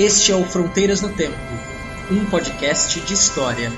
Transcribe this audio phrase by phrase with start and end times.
[0.00, 1.36] Este é o Fronteiras no Tempo,
[2.10, 3.70] um podcast de história.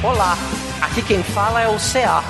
[0.00, 0.38] Olá,
[0.80, 2.22] aqui quem fala é o CA.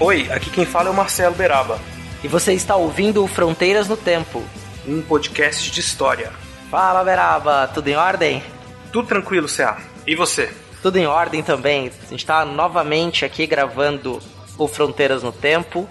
[0.00, 1.78] Oi, aqui quem fala é o Marcelo Beraba,
[2.24, 4.42] E você está ouvindo o Fronteiras no Tempo.
[4.88, 6.32] um podcast de história.
[6.68, 8.42] Fala, Beraba, tudo em ordem?
[8.90, 9.78] Tudo tranquilo, CA.
[10.04, 10.61] E você?
[10.82, 11.92] Tudo em ordem também.
[12.06, 14.20] A gente está novamente aqui gravando
[14.58, 15.88] o Fronteiras no Tempo.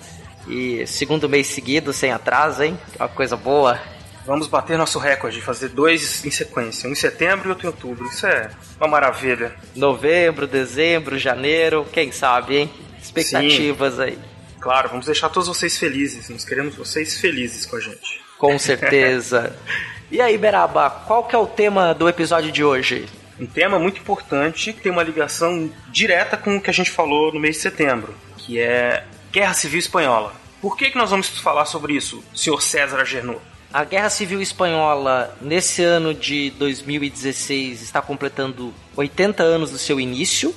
[0.47, 2.77] E segundo mês seguido, sem atraso, hein?
[2.99, 3.79] Uma coisa boa.
[4.25, 7.69] Vamos bater nosso recorde de fazer dois em sequência, um em setembro e outro em
[7.69, 8.05] outubro.
[8.05, 9.55] Isso é uma maravilha.
[9.75, 12.69] Novembro, dezembro, janeiro, quem sabe, hein?
[13.01, 14.19] Expectativas aí.
[14.59, 16.29] Claro, vamos deixar todos vocês felizes.
[16.29, 18.21] Nós queremos vocês felizes com a gente.
[18.37, 19.55] Com certeza.
[20.11, 23.07] e aí, Beraba, qual que é o tema do episódio de hoje?
[23.41, 27.33] Um tema muito importante que tem uma ligação direta com o que a gente falou
[27.33, 30.35] no mês de setembro, que é Guerra Civil Espanhola.
[30.61, 33.39] Por que, que nós vamos falar sobre isso, senhor César Agenor?
[33.73, 40.53] A Guerra Civil Espanhola, nesse ano de 2016, está completando 80 anos do seu início.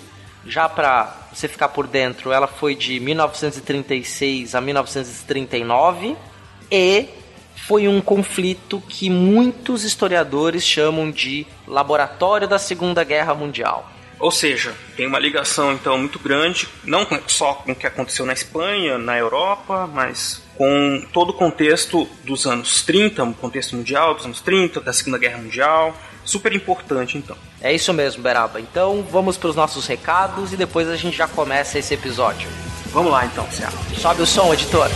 [0.46, 6.16] Já para você ficar por dentro, ela foi de 1936 a 1939
[6.70, 7.08] e
[7.66, 13.90] foi um conflito que muitos historiadores chamam de Laboratório da Segunda Guerra Mundial.
[14.18, 18.32] Ou seja, tem uma ligação então muito grande, não só com o que aconteceu na
[18.32, 24.24] Espanha, na Europa, mas com todo o contexto dos anos 30, o contexto mundial dos
[24.24, 25.94] anos 30, da Segunda Guerra Mundial.
[26.24, 27.36] Super importante então.
[27.60, 28.60] É isso mesmo, Beraba.
[28.60, 32.48] Então vamos para os nossos recados e depois a gente já começa esse episódio.
[32.86, 33.70] Vamos lá então, Céu.
[34.00, 34.88] Sobe o som, editor.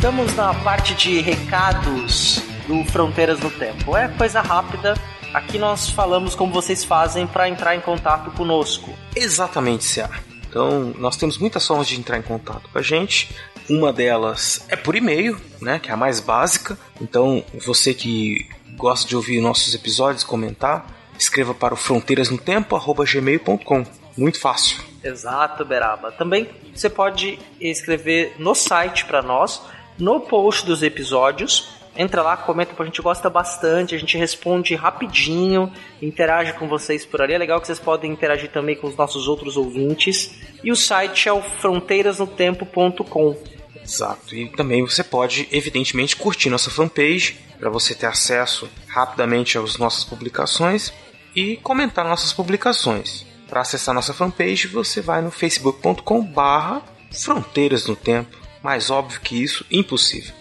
[0.00, 3.94] Estamos na parte de recados do Fronteiras no Tempo.
[3.94, 4.94] É coisa rápida.
[5.34, 8.94] Aqui nós falamos como vocês fazem para entrar em contato conosco.
[9.14, 10.08] Exatamente, Céu.
[10.48, 13.28] Então, nós temos muitas formas de entrar em contato com a gente.
[13.68, 16.78] Uma delas é por e-mail, né, que é a mais básica.
[16.98, 20.86] Então, você que gosta de ouvir nossos episódios, comentar,
[21.18, 23.84] escreva para o fronteiras-no-tempo@gmail.com.
[24.16, 24.78] Muito fácil.
[25.04, 26.10] Exato, Beraba.
[26.10, 29.60] Também você pode escrever no site para nós,
[30.00, 31.68] no post dos episódios.
[31.96, 37.20] Entra lá, comenta, a gente gosta bastante, a gente responde rapidinho, interage com vocês por
[37.20, 37.34] ali.
[37.34, 40.34] É legal que vocês podem interagir também com os nossos outros ouvintes.
[40.62, 43.36] E o site é o fronteirasnotempo.com.
[43.82, 44.34] Exato.
[44.34, 50.04] E também você pode, evidentemente, curtir nossa fanpage para você ter acesso rapidamente às nossas
[50.04, 50.92] publicações
[51.34, 53.26] e comentar nossas publicações.
[53.48, 56.82] Para acessar nossa fanpage, você vai no facebook.com/barra
[57.12, 58.38] Fronteiras no Tempo.
[58.62, 60.34] Mais óbvio que isso, impossível.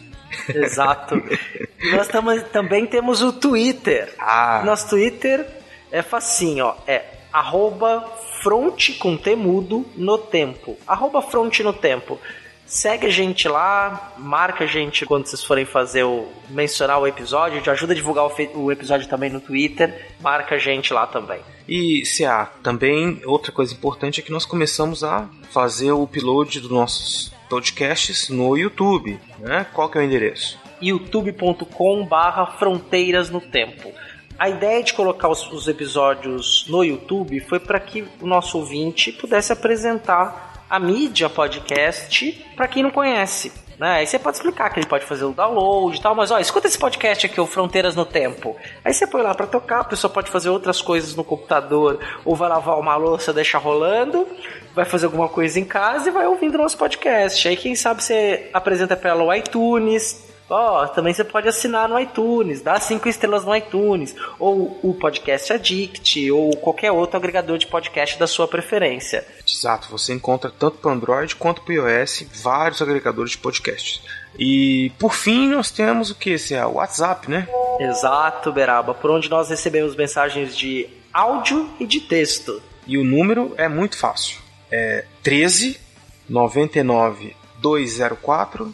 [0.53, 1.15] Exato.
[1.91, 4.13] Nós tamo- também temos o Twitter.
[4.19, 4.61] Ah.
[4.65, 5.45] Nosso Twitter
[5.91, 6.75] é facinho, ó.
[6.87, 8.01] É arroba
[8.41, 10.77] fronte com temudo no tempo.
[10.87, 12.19] Arroba fronte no tempo.
[12.65, 16.27] Segue a gente lá, marca a gente quando vocês forem fazer o.
[16.49, 20.53] mencionar o episódio, a gente ajuda a divulgar o, o episódio também no Twitter, marca
[20.53, 21.39] a gente lá também.
[21.67, 26.69] E CA, também outra coisa importante é que nós começamos a fazer o upload dos
[26.69, 29.19] nossos podcasts no YouTube.
[29.39, 29.65] Né?
[29.73, 30.59] Qual que é o endereço?
[30.81, 33.91] youtube.com barra fronteiras no tempo.
[34.37, 39.11] A ideia de colocar os, os episódios no YouTube foi para que o nosso ouvinte
[39.11, 43.51] pudesse apresentar a mídia podcast para quem não conhece.
[43.79, 43.99] Né?
[43.99, 46.67] Aí você pode explicar que ele pode fazer o download e tal, mas ó, escuta
[46.67, 48.57] esse podcast aqui, o Fronteiras no Tempo.
[48.83, 52.35] Aí você põe lá para tocar, a pessoa pode fazer outras coisas no computador, ou
[52.35, 54.27] vai lavar uma louça, deixa rolando,
[54.75, 57.47] vai fazer alguma coisa em casa e vai ouvindo nosso podcast.
[57.47, 61.99] Aí quem sabe você apresenta para ela o iTunes, Ó, também você pode assinar no
[61.99, 67.67] iTunes, dá cinco estrelas no iTunes, ou o Podcast Addict, ou qualquer outro agregador de
[67.67, 69.25] podcast da sua preferência.
[69.47, 74.01] Exato, você encontra tanto para Android quanto para iOS vários agregadores de podcasts.
[74.37, 76.31] E por fim, nós temos o que?
[76.31, 77.47] Esse é o WhatsApp, né?
[77.79, 82.61] Exato, Beraba, por onde nós recebemos mensagens de áudio e de texto.
[82.87, 84.37] E o número é muito fácil.
[84.71, 85.79] É 13
[86.27, 88.73] 99 204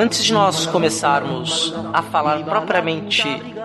[0.00, 3.22] Antes de nós começarmos a falar propriamente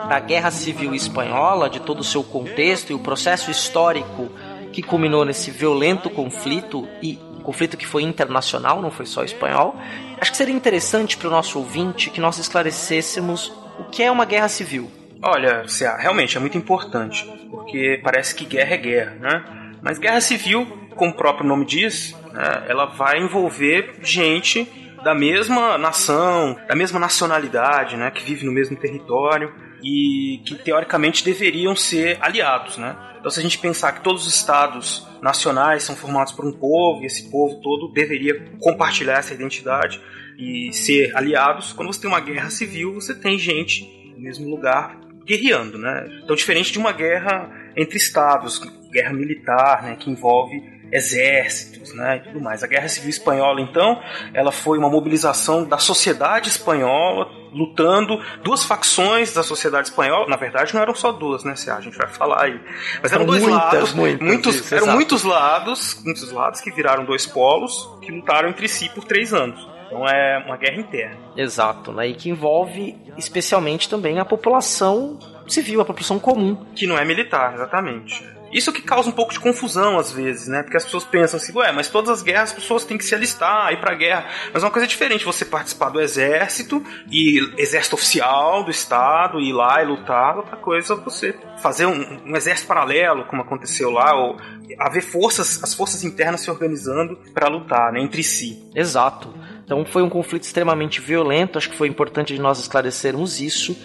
[0.10, 4.30] da Guerra Civil Espanhola, de todo o seu contexto e o processo histórico
[4.74, 9.78] que culminou nesse violento conflito e um conflito que foi internacional, não foi só espanhol,
[10.20, 14.26] acho que seria interessante para o nosso ouvinte que nós esclarecêssemos o que é uma
[14.26, 14.92] guerra civil.
[15.24, 19.46] Olha, Cia, realmente é muito importante, porque parece que guerra é guerra, né?
[19.82, 20.68] Mas guerra civil,
[20.98, 24.70] como o próprio nome diz, né, ela vai envolver gente
[25.06, 29.54] da mesma nação, da mesma nacionalidade, né, que vive no mesmo território
[29.84, 32.98] e que teoricamente deveriam ser aliados, né?
[33.20, 37.04] Então, se a gente pensar que todos os estados nacionais são formados por um povo
[37.04, 40.02] e esse povo todo deveria compartilhar essa identidade
[40.40, 43.84] e ser aliados, quando você tem uma guerra civil, você tem gente
[44.16, 46.20] no mesmo lugar guerreando, né?
[46.24, 47.48] Então, diferente de uma guerra
[47.78, 48.58] entre estados,
[48.92, 52.64] guerra militar, né, que envolve exércitos, né, e tudo mais.
[52.64, 54.02] A Guerra Civil Espanhola, então,
[54.34, 60.28] ela foi uma mobilização da sociedade espanhola lutando duas facções da sociedade espanhola.
[60.28, 61.56] Na verdade, não eram só duas, né?
[61.56, 62.60] Se a gente vai falar aí,
[63.02, 64.98] mas eram dois muitas, lados, muitas, muitos, isso, eram exato.
[64.98, 69.76] muitos lados, muitos lados que viraram dois polos que lutaram entre si por três anos.
[69.88, 71.18] Então é uma guerra interna.
[71.38, 72.08] Exato, né?
[72.08, 75.18] E que envolve especialmente também a população
[75.48, 76.56] civil, a população comum.
[76.76, 78.35] Que não é militar, exatamente.
[78.56, 80.64] Isso que causa um pouco de confusão às vezes, né?
[80.64, 83.14] Porque as pessoas pensam assim, ué, mas todas as guerras as pessoas têm que se
[83.14, 84.30] alistar, ir pra guerra.
[84.54, 86.82] Mas é uma coisa diferente você participar do exército
[87.12, 90.38] e exército oficial do estado, ir lá e lutar.
[90.38, 94.38] Outra coisa é você fazer um, um exército paralelo, como aconteceu lá, ou
[94.80, 98.64] haver forças, as forças internas se organizando para lutar, né, entre si.
[98.74, 99.34] Exato.
[99.66, 103.76] Então foi um conflito extremamente violento, acho que foi importante nós esclarecermos isso.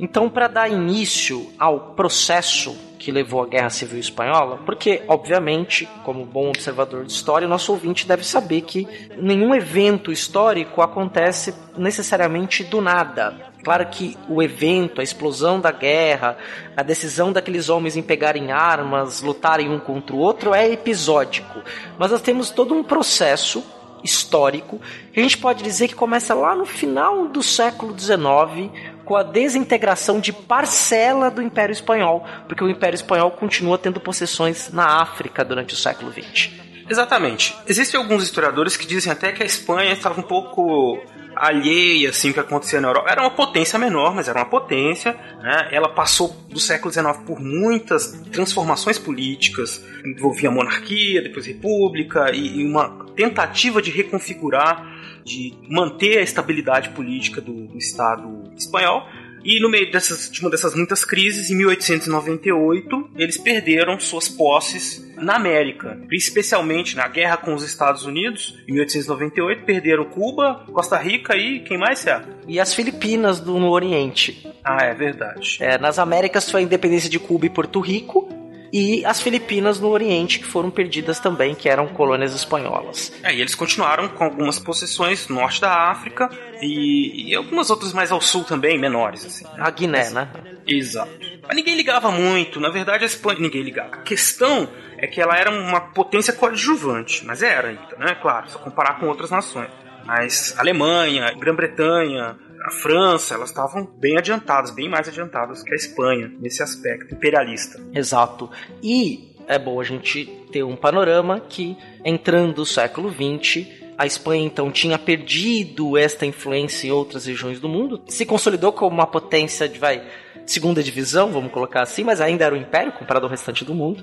[0.00, 6.26] Então, para dar início ao processo que levou à Guerra Civil Espanhola, porque, obviamente, como
[6.26, 12.82] bom observador de história, nosso ouvinte deve saber que nenhum evento histórico acontece necessariamente do
[12.82, 13.34] nada.
[13.64, 16.36] Claro que o evento, a explosão da guerra,
[16.76, 21.62] a decisão daqueles homens em pegarem armas, lutarem um contra o outro é episódico.
[21.98, 23.64] Mas nós temos todo um processo
[24.02, 24.80] histórico
[25.20, 28.70] a gente pode dizer que começa lá no final do século XIX
[29.04, 34.70] com a desintegração de parcela do Império Espanhol, porque o Império Espanhol continua tendo possessões
[34.72, 36.67] na África durante o século XX.
[36.88, 37.56] Exatamente.
[37.66, 41.00] Existem alguns historiadores que dizem até que a Espanha estava um pouco
[41.38, 43.10] alheia assim que acontecia na Europa.
[43.10, 45.12] Era uma potência menor, mas era uma potência.
[45.40, 45.68] Né?
[45.70, 52.64] Ela passou do século XIX por muitas transformações políticas, envolvia monarquia, depois república e, e
[52.64, 54.84] uma tentativa de reconfigurar,
[55.24, 59.06] de manter a estabilidade política do, do Estado espanhol.
[59.44, 65.06] E no meio dessas, de uma dessas muitas crises, em 1898, eles perderam suas posses
[65.16, 68.58] na América, especialmente na guerra com os Estados Unidos.
[68.68, 72.22] Em 1898, perderam Cuba, Costa Rica e quem mais, é?
[72.46, 74.46] E as Filipinas do, no Oriente.
[74.62, 75.58] Ah, é verdade.
[75.60, 78.28] É, nas Américas foi a independência de Cuba e Porto Rico.
[78.72, 83.12] E as Filipinas no Oriente, que foram perdidas também, que eram colônias espanholas.
[83.22, 87.92] É, e eles continuaram com algumas possessões no norte da África e, e algumas outras
[87.92, 89.24] mais ao sul também, menores.
[89.24, 89.44] Assim.
[89.58, 90.28] A Guiné, né?
[90.66, 91.10] Exato.
[91.46, 92.60] Mas ninguém ligava muito.
[92.60, 93.40] Na verdade, a Espanha.
[93.40, 93.94] Ninguém ligava.
[93.94, 97.24] A questão é que ela era uma potência coadjuvante.
[97.24, 98.14] Mas era ainda, né?
[98.20, 99.70] Claro, se comparar com outras nações.
[100.04, 106.32] Mas Alemanha, Grã-Bretanha, a França, elas estavam bem adiantadas, bem mais adiantadas que a Espanha
[106.40, 107.80] nesse aspecto imperialista.
[107.94, 108.50] Exato.
[108.82, 114.44] E é bom a gente ter um panorama que, entrando no século XX, a Espanha
[114.44, 119.68] então tinha perdido esta influência em outras regiões do mundo, se consolidou como uma potência
[119.68, 120.06] de vai
[120.46, 124.02] segunda divisão, vamos colocar assim, mas ainda era um império comparado ao restante do mundo.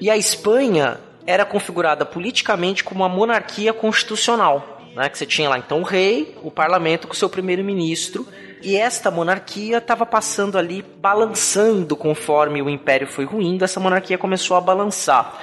[0.00, 4.75] E a Espanha era configurada politicamente como uma monarquia constitucional.
[4.96, 8.26] Né, que você tinha lá então o rei, o parlamento com seu primeiro-ministro,
[8.62, 14.56] e esta monarquia estava passando ali, balançando conforme o império foi ruindo, essa monarquia começou
[14.56, 15.38] a balançar.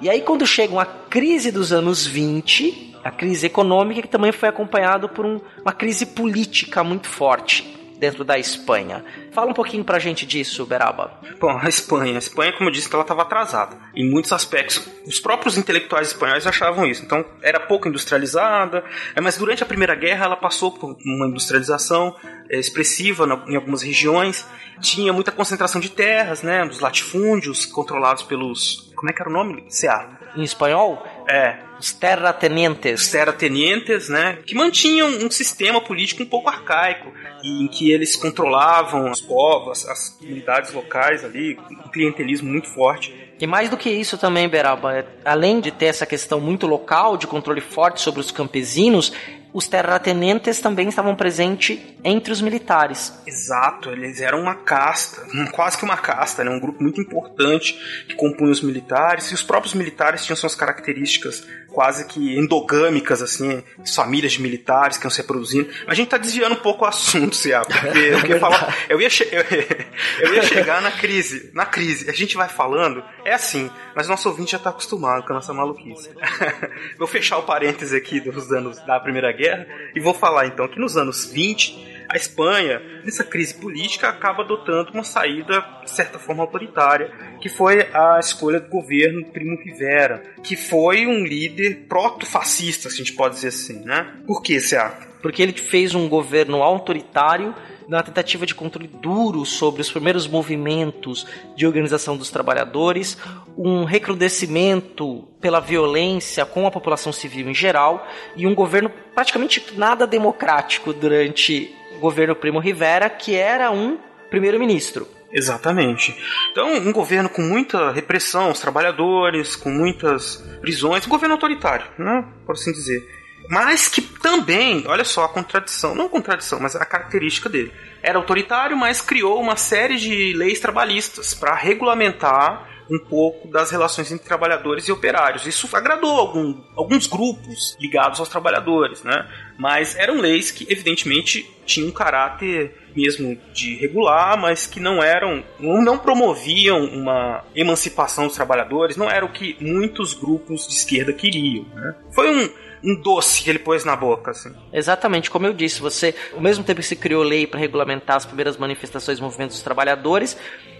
[0.00, 4.48] E aí, quando chega uma crise dos anos 20, a crise econômica, que também foi
[4.48, 9.04] acompanhado por um, uma crise política muito forte dentro da Espanha.
[9.32, 11.20] Fala um pouquinho pra gente disso, Beraba.
[11.40, 12.14] Bom, a Espanha.
[12.14, 13.76] A Espanha, como eu disse, ela estava atrasada.
[13.94, 17.04] Em muitos aspectos, os próprios intelectuais espanhóis achavam isso.
[17.04, 18.84] Então, era pouco industrializada,
[19.14, 22.16] é, mas durante a Primeira Guerra ela passou por uma industrialização
[22.48, 24.46] é, expressiva em algumas regiões.
[24.80, 28.92] Tinha muita concentração de terras, né, dos latifúndios controlados pelos...
[28.94, 29.66] Como é que era o nome?
[29.70, 30.18] CA.
[30.34, 31.02] Em espanhol?
[31.28, 33.02] É, os terratenientes.
[33.02, 34.38] Os terratenientes, né?
[34.46, 40.10] Que mantinham um sistema político um pouco arcaico, em que eles controlavam os povos, as
[40.10, 43.14] comunidades locais ali, um clientelismo muito forte.
[43.38, 47.26] E mais do que isso também, Beraba, além de ter essa questão muito local, de
[47.26, 49.12] controle forte sobre os campesinos,
[49.56, 53.10] os terratenentes também estavam presentes entre os militares.
[53.26, 56.50] Exato, eles eram uma casta, quase que uma casta, né?
[56.50, 57.72] um grupo muito importante
[58.06, 61.42] que compunha os militares, e os próprios militares tinham suas características
[61.76, 63.62] quase que endogâmicas, assim,
[63.94, 65.68] famílias de militares que iam se reproduzindo.
[65.80, 68.98] Mas a gente tá desviando um pouco o assunto, Cia, porque eu, ia falar, eu,
[68.98, 69.44] ia eu,
[70.26, 74.26] eu ia chegar na crise, na crise, a gente vai falando, é assim, mas nosso
[74.26, 76.08] ouvinte já tá acostumado com a nossa maluquice.
[76.98, 79.66] Vou fechar o parêntese aqui dos anos da Primeira Guerra, guerra.
[79.94, 84.92] E vou falar então que nos anos 20, a Espanha, nessa crise política, acaba adotando
[84.92, 87.10] uma saída, de certa forma, autoritária,
[87.40, 92.98] que foi a escolha do governo Primo Rivera, que foi um líder proto-fascista, se a
[92.98, 94.14] gente pode dizer assim, né?
[94.26, 94.92] Por que, Cia?
[95.26, 97.52] Porque ele fez um governo autoritário
[97.88, 103.18] na tentativa de controle duro sobre os primeiros movimentos de organização dos trabalhadores,
[103.58, 108.06] um recrudescimento pela violência com a população civil em geral
[108.36, 113.98] e um governo praticamente nada democrático durante o governo Primo Rivera, que era um
[114.30, 115.08] primeiro-ministro.
[115.32, 116.16] Exatamente.
[116.52, 122.24] Então, um governo com muita repressão aos trabalhadores, com muitas prisões, um governo autoritário, né?
[122.46, 123.15] por assim dizer
[123.48, 127.72] mas que também, olha só a contradição, não contradição, mas a característica dele.
[128.02, 134.12] Era autoritário, mas criou uma série de leis trabalhistas para regulamentar um pouco das relações
[134.12, 135.46] entre trabalhadores e operários.
[135.46, 139.28] Isso agradou algum, alguns grupos ligados aos trabalhadores, né?
[139.58, 145.44] Mas eram leis que, evidentemente, tinham um caráter mesmo de regular, mas que não eram,
[145.60, 151.64] não promoviam uma emancipação dos trabalhadores, não era o que muitos grupos de esquerda queriam.
[151.74, 151.94] Né?
[152.14, 152.48] Foi um,
[152.86, 154.54] um doce que ele pôs na boca, assim.
[154.72, 158.24] Exatamente, como eu disse, você, ao mesmo tempo que se criou lei para regulamentar as
[158.24, 160.36] primeiras manifestações e movimentos dos trabalhadores,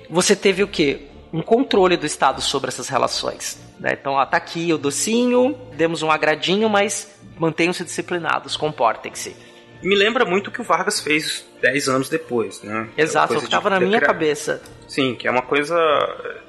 [0.09, 1.09] você teve o quê?
[1.33, 3.61] Um controle do Estado sobre essas relações.
[3.81, 3.97] Né?
[4.01, 9.37] Então, ó, tá aqui o docinho, demos um agradinho, mas mantenham-se disciplinados, comportem-se.
[9.83, 12.89] Me lembra muito o que o Vargas fez 10 anos depois, né?
[12.97, 14.63] Exato, é estava na minha cabeça.
[14.87, 15.77] Sim, que é uma coisa.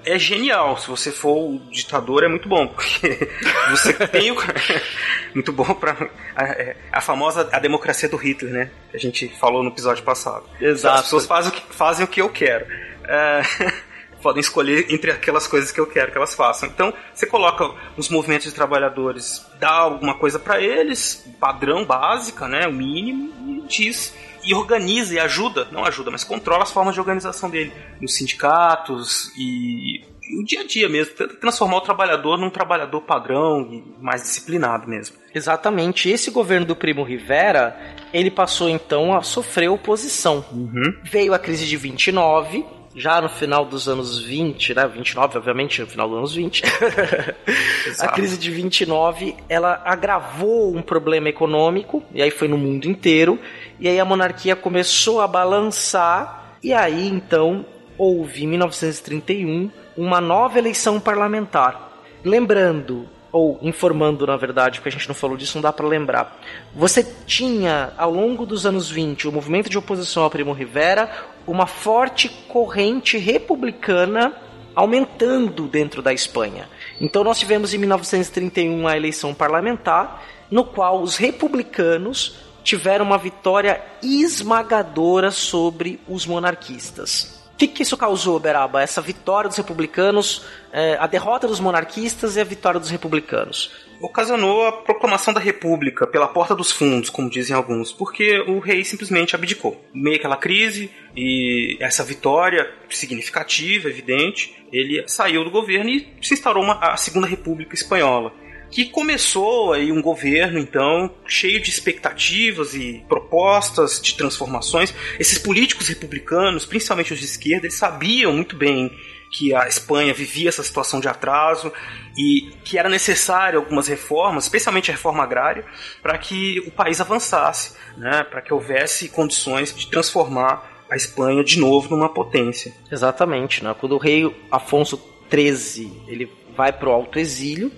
[0.06, 0.78] É genial.
[0.78, 3.28] Se você for o ditador, é muito bom, porque
[3.72, 4.38] você tem o.
[5.34, 8.72] muito bom para a, é, a, famosa a democracia do Hitler, né?
[8.92, 10.44] Que a gente falou no episódio passado.
[10.62, 10.96] Exato.
[10.96, 12.68] As pessoas fazem o que, fazem o que eu quero.
[13.08, 13.42] É...
[14.22, 16.68] podem escolher entre aquelas coisas que eu quero que elas façam.
[16.68, 22.68] Então, você coloca os movimentos de trabalhadores, dá alguma coisa para eles, padrão básica, né,
[22.68, 24.14] o mínimo, e diz
[24.48, 29.30] e organiza e ajuda, não ajuda, mas controla as formas de organização dele, nos sindicatos
[29.38, 30.02] e,
[30.40, 34.88] o dia a dia mesmo, tenta transformar o trabalhador num trabalhador padrão e mais disciplinado
[34.88, 35.18] mesmo.
[35.36, 36.10] Exatamente.
[36.10, 37.78] Esse governo do Primo Rivera,
[38.14, 40.46] ele passou então a sofrer oposição.
[40.52, 40.98] Uhum.
[41.04, 44.88] Veio a crise de 29, já no final dos anos 20, né?
[44.88, 46.64] 29, obviamente, no final dos anos 20.
[48.00, 53.40] a crise de 29, ela agravou um problema econômico, e aí foi no mundo inteiro,
[53.80, 57.66] e aí a monarquia começou a balançar, e aí então
[57.98, 62.04] houve em 1931 uma nova eleição parlamentar.
[62.24, 66.40] Lembrando, ou informando na verdade, porque a gente não falou disso, não dá para lembrar.
[66.76, 71.10] Você tinha ao longo dos anos 20 o movimento de oposição ao Primo Rivera,
[71.46, 74.34] uma forte corrente republicana
[74.76, 76.70] aumentando dentro da Espanha.
[77.02, 83.82] Então nós tivemos em 1931 a eleição parlamentar, no qual os republicanos tiveram uma vitória
[84.04, 87.42] esmagadora sobre os monarquistas.
[87.54, 88.84] O que, que isso causou, Beraba?
[88.84, 93.72] Essa vitória dos republicanos, é, a derrota dos monarquistas e a vitória dos republicanos?
[94.02, 98.84] Ocasionou a proclamação da República pela porta dos fundos, como dizem alguns, porque o rei
[98.84, 99.82] simplesmente abdicou.
[99.94, 106.64] Meio aquela crise e essa vitória significativa, evidente, ele saiu do governo e se instaurou
[106.64, 108.34] uma, a Segunda República Espanhola
[108.72, 114.94] que começou aí um governo então cheio de expectativas e propostas de transformações.
[115.20, 118.92] Esses políticos republicanos, principalmente os de esquerda, eles sabiam muito bem
[119.32, 121.72] que a Espanha vivia essa situação de atraso
[122.18, 125.66] e que era necessário algumas reformas, especialmente a reforma agrária,
[126.02, 131.60] para que o país avançasse, né, para que houvesse condições de transformar a Espanha de
[131.60, 132.74] novo numa potência.
[132.90, 133.76] Exatamente, né?
[133.78, 134.98] Quando o rei Afonso
[135.30, 137.72] XIII ele vai para o alto exílio,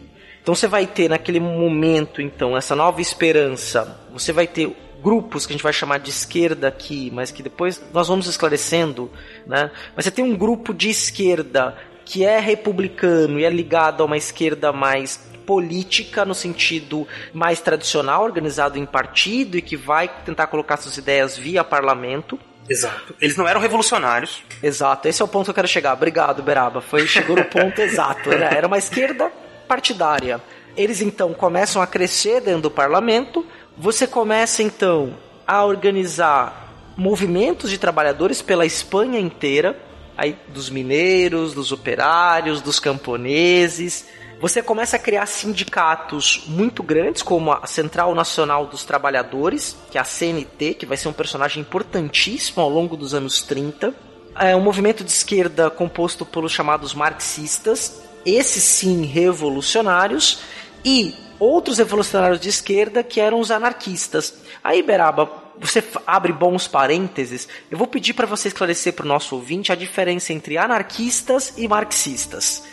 [0.50, 4.00] então você vai ter naquele momento então essa nova esperança.
[4.12, 7.80] Você vai ter grupos que a gente vai chamar de esquerda aqui, mas que depois
[7.94, 9.12] nós vamos esclarecendo,
[9.46, 9.70] né?
[9.96, 14.18] Mas você tem um grupo de esquerda que é republicano e é ligado a uma
[14.18, 20.78] esquerda mais política no sentido mais tradicional, organizado em partido e que vai tentar colocar
[20.78, 22.40] suas ideias via parlamento.
[22.68, 23.16] Exato.
[23.22, 24.42] Eles não eram revolucionários.
[24.64, 25.94] Exato, esse é o ponto que eu quero chegar.
[25.94, 26.82] Obrigado, Beraba.
[26.82, 28.32] Foi, chegou no ponto exato.
[28.32, 29.32] Era, era uma esquerda
[29.70, 30.42] partidária.
[30.76, 33.46] Eles então começam a crescer dentro do parlamento.
[33.78, 35.16] Você começa então
[35.48, 39.80] a organizar movimentos de trabalhadores pela Espanha inteira,
[40.18, 44.06] aí dos mineiros, dos operários, dos camponeses
[44.42, 50.02] você começa a criar sindicatos muito grandes, como a Central Nacional dos Trabalhadores, que é
[50.02, 53.94] a CNT, que vai ser um personagem importantíssimo ao longo dos anos 30.
[54.36, 60.42] É um movimento de esquerda composto pelos chamados marxistas, esses sim revolucionários,
[60.84, 64.34] e outros revolucionários de esquerda que eram os anarquistas.
[64.64, 69.36] Aí, Beraba, você abre bons parênteses, eu vou pedir para você esclarecer para o nosso
[69.36, 72.64] ouvinte a diferença entre anarquistas e marxistas.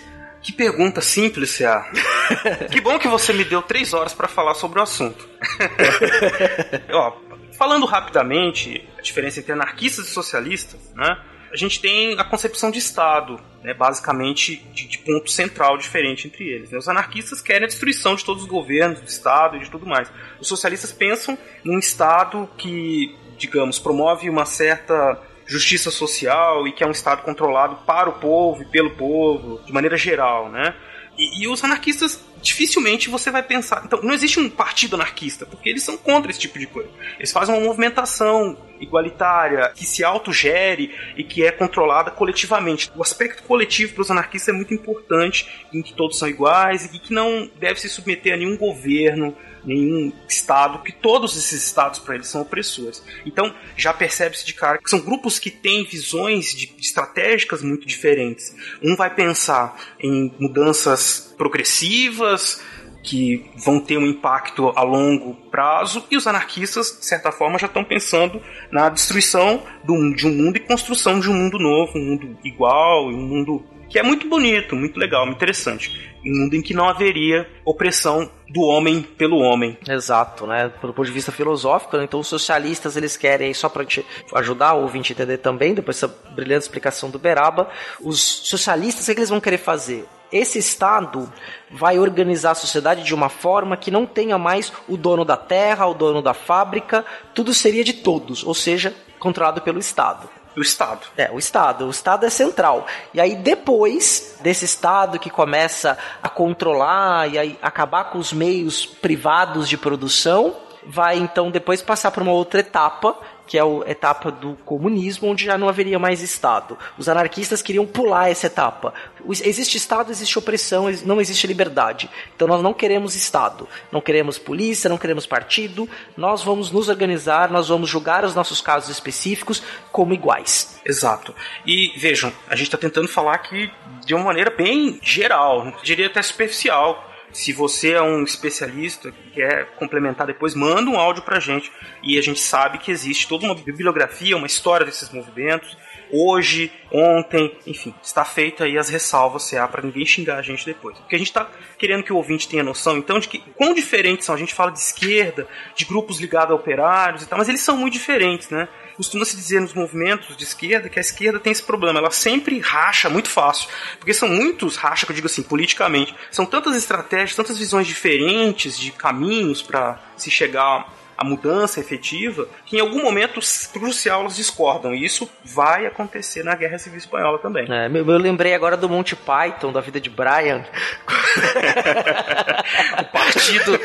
[0.40, 1.90] Que pergunta simples, C.A.
[2.70, 5.28] que bom que você me deu três horas para falar sobre o assunto.
[6.92, 7.16] Ó,
[7.58, 11.18] falando rapidamente, a diferença entre anarquistas e socialistas, né?
[11.56, 16.46] A gente tem a concepção de Estado, né, basicamente de, de, ponto central diferente entre
[16.46, 16.70] eles.
[16.70, 16.76] Né?
[16.76, 20.12] Os anarquistas querem a destruição de todos os governos, do Estado e de tudo mais.
[20.38, 26.86] Os socialistas pensam num Estado que, digamos, promove uma certa justiça social e que é
[26.86, 30.76] um Estado controlado para o povo e pelo povo, de maneira geral, né?
[31.18, 33.82] E, e, os anarquistas, dificilmente você vai pensar.
[33.84, 36.90] Então, não existe um partido anarquista, porque eles são contra esse tipo de coisa.
[37.18, 42.90] Eles fazem uma movimentação igualitária, que se autogere e que é controlada coletivamente.
[42.94, 46.98] O aspecto coletivo para os anarquistas é muito importante, em que todos são iguais e
[46.98, 49.34] que não deve se submeter a nenhum governo,
[49.66, 53.02] nenhum estado, que todos esses estados para eles são opressores.
[53.26, 58.54] Então já percebe-se de cara que são grupos que têm visões de, estratégicas muito diferentes.
[58.82, 62.62] Um vai pensar em mudanças progressivas,
[63.02, 67.68] que vão ter um impacto a longo prazo, e os anarquistas, de certa forma, já
[67.68, 72.36] estão pensando na destruição de um mundo e construção de um mundo novo, um mundo
[72.42, 73.64] igual, um mundo
[73.96, 76.12] que é muito bonito, muito legal, muito interessante.
[76.22, 79.78] Um mundo em que não haveria opressão do homem pelo homem.
[79.88, 80.70] Exato, né?
[80.82, 82.04] Do ponto de vista filosófico, né?
[82.04, 83.86] então os socialistas eles querem, só para
[84.34, 87.70] ajudar o ouvinte a entender também, depois dessa brilhante explicação do Beraba,
[88.02, 90.04] os socialistas o que, que eles vão querer fazer?
[90.30, 91.32] Esse Estado
[91.70, 95.86] vai organizar a sociedade de uma forma que não tenha mais o dono da terra,
[95.86, 100.28] o dono da fábrica, tudo seria de todos, ou seja, controlado pelo Estado.
[100.56, 101.06] O Estado.
[101.16, 101.86] É, o Estado.
[101.86, 102.86] O Estado é central.
[103.12, 108.86] E aí, depois desse Estado que começa a controlar e aí acabar com os meios
[108.86, 114.30] privados de produção, vai então depois passar para uma outra etapa que é a etapa
[114.30, 116.76] do comunismo, onde já não haveria mais Estado.
[116.98, 118.92] Os anarquistas queriam pular essa etapa.
[119.28, 122.10] Existe Estado, existe opressão, não existe liberdade.
[122.34, 127.50] Então nós não queremos Estado, não queremos polícia, não queremos partido, nós vamos nos organizar,
[127.50, 130.80] nós vamos julgar os nossos casos específicos como iguais.
[130.84, 131.34] Exato.
[131.66, 133.70] E vejam, a gente está tentando falar aqui
[134.04, 139.66] de uma maneira bem geral, diria até superficial se você é um especialista que quer
[139.76, 141.70] complementar depois, manda um áudio pra gente.
[142.02, 145.76] E a gente sabe que existe toda uma bibliografia, uma história desses movimentos.
[146.10, 150.98] Hoje, ontem, enfim, está feita aí as ressalvas CA para ninguém xingar a gente depois.
[150.98, 154.26] Porque a gente está querendo que o ouvinte tenha noção, então, de que quão diferentes
[154.26, 154.34] são.
[154.34, 157.76] A gente fala de esquerda, de grupos ligados a operários e tal, mas eles são
[157.76, 158.68] muito diferentes, né?
[158.96, 163.10] costuma-se dizer nos movimentos de esquerda que a esquerda tem esse problema, ela sempre racha
[163.10, 167.58] muito fácil, porque são muitos racha, que eu digo assim, politicamente, são tantas estratégias, tantas
[167.58, 173.40] visões diferentes de caminhos para se chegar a mudança efetiva, que em algum momento
[173.72, 174.94] crucial elas discordam.
[174.94, 177.66] E isso vai acontecer na Guerra Civil Espanhola também.
[177.70, 180.64] É, eu lembrei agora do Monty Python, da vida de Brian.
[183.00, 183.78] o partido,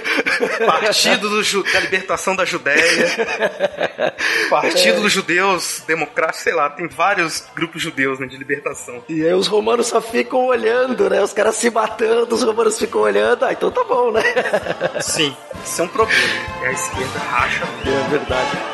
[0.65, 2.81] partido do, da libertação da Judéia.
[4.49, 5.01] Partido é.
[5.01, 9.03] dos judeus democráticos, sei lá, tem vários grupos judeus né, de libertação.
[9.07, 11.21] E aí os romanos só ficam olhando, né?
[11.21, 13.45] Os caras se matando, os romanos ficam olhando.
[13.45, 14.23] Ah, então tá bom, né?
[14.99, 16.21] Sim, isso é um problema.
[16.63, 17.65] É a esquerda racha.
[17.85, 18.71] É verdade.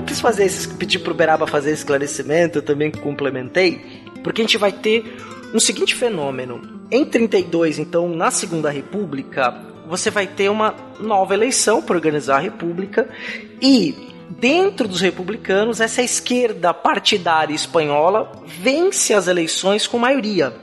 [0.00, 4.44] eu quis fazer esse, pedir pro Beraba fazer esse esclarecimento, eu também complementei, porque a
[4.44, 5.04] gente vai ter
[5.52, 6.80] um seguinte fenômeno.
[6.90, 12.40] Em 32, então, na Segunda República, você vai ter uma nova eleição para organizar a
[12.40, 13.10] República
[13.60, 13.92] e
[14.30, 20.54] dentro dos republicanos, essa esquerda partidária espanhola vence as eleições com maioria.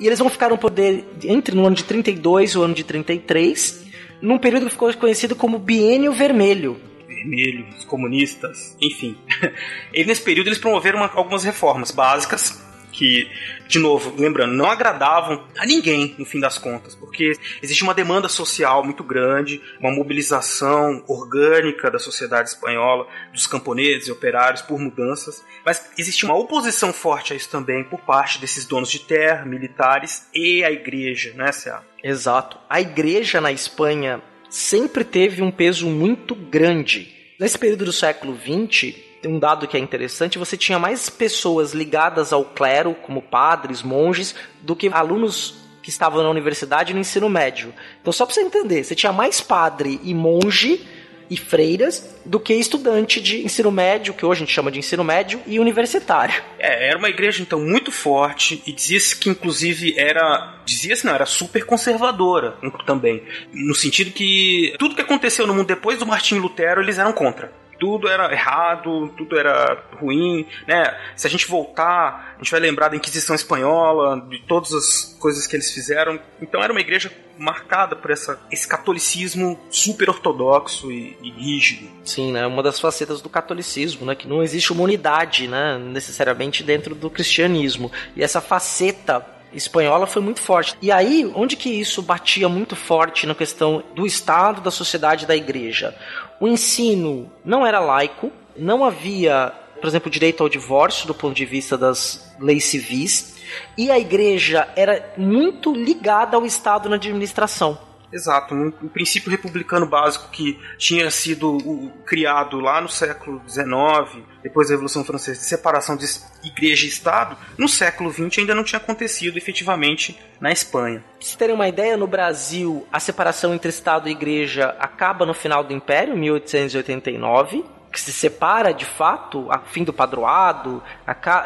[0.00, 2.82] E eles vão ficar no poder entre no ano de 32 e o ano de
[2.82, 3.86] 33,
[4.20, 6.76] num período que ficou conhecido como Biênio Vermelho.
[7.06, 9.16] Vermelho, os comunistas, enfim.
[9.94, 13.28] e nesse período eles promoveram uma, algumas reformas básicas que,
[13.66, 18.28] de novo, lembrando, não agradavam a ninguém no fim das contas, porque existe uma demanda
[18.28, 25.42] social muito grande, uma mobilização orgânica da sociedade espanhola, dos camponeses e operários por mudanças,
[25.64, 30.28] mas existe uma oposição forte a isso também por parte desses donos de terra, militares
[30.34, 31.80] e a igreja, né, Cia?
[32.04, 32.58] Exato.
[32.68, 37.10] A igreja na Espanha sempre teve um peso muito grande.
[37.38, 42.32] Nesse período do século XX, um dado que é interessante, você tinha mais pessoas ligadas
[42.32, 47.74] ao clero, como padres, monges, do que alunos que estavam na universidade no ensino médio.
[48.00, 50.86] Então, só para você entender, você tinha mais padre e monge
[51.28, 55.02] e freiras do que estudante de ensino médio, que hoje a gente chama de ensino
[55.02, 56.42] médio, e universitário.
[56.58, 61.24] É, era uma igreja então muito forte e dizia-se que inclusive era, dizia-se não, era
[61.24, 66.82] super conservadora também, no sentido que tudo que aconteceu no mundo depois do Martinho Lutero
[66.82, 70.96] eles eram contra tudo era errado, tudo era ruim, né?
[71.16, 75.48] Se a gente voltar, a gente vai lembrar da Inquisição Espanhola, de todas as coisas
[75.48, 76.16] que eles fizeram.
[76.40, 81.88] Então era uma igreja marcada por essa, esse catolicismo super ortodoxo e, e rígido.
[82.04, 82.46] Sim, né?
[82.46, 84.14] Uma das facetas do catolicismo, né?
[84.14, 85.76] Que não existe uma unidade, né?
[85.76, 87.90] Necessariamente dentro do cristianismo.
[88.14, 90.76] E essa faceta espanhola foi muito forte.
[90.80, 95.36] E aí, onde que isso batia muito forte na questão do Estado, da sociedade da
[95.36, 95.94] igreja?
[96.42, 101.44] O ensino não era laico, não havia, por exemplo, direito ao divórcio do ponto de
[101.44, 103.36] vista das leis civis,
[103.78, 107.78] e a igreja era muito ligada ao Estado na administração.
[108.12, 114.22] Exato, um, um, princípio republicano básico que tinha sido uh, criado lá no século XIX,
[114.42, 116.06] depois da Revolução Francesa, de separação de
[116.44, 121.00] igreja e Estado, no século XX ainda não tinha acontecido efetivamente na Espanha.
[121.00, 125.32] Pra vocês terem uma ideia, no Brasil, a separação entre Estado e igreja acaba no
[125.32, 130.82] final do Império, 1889 que se separa de fato, a fim do padroado,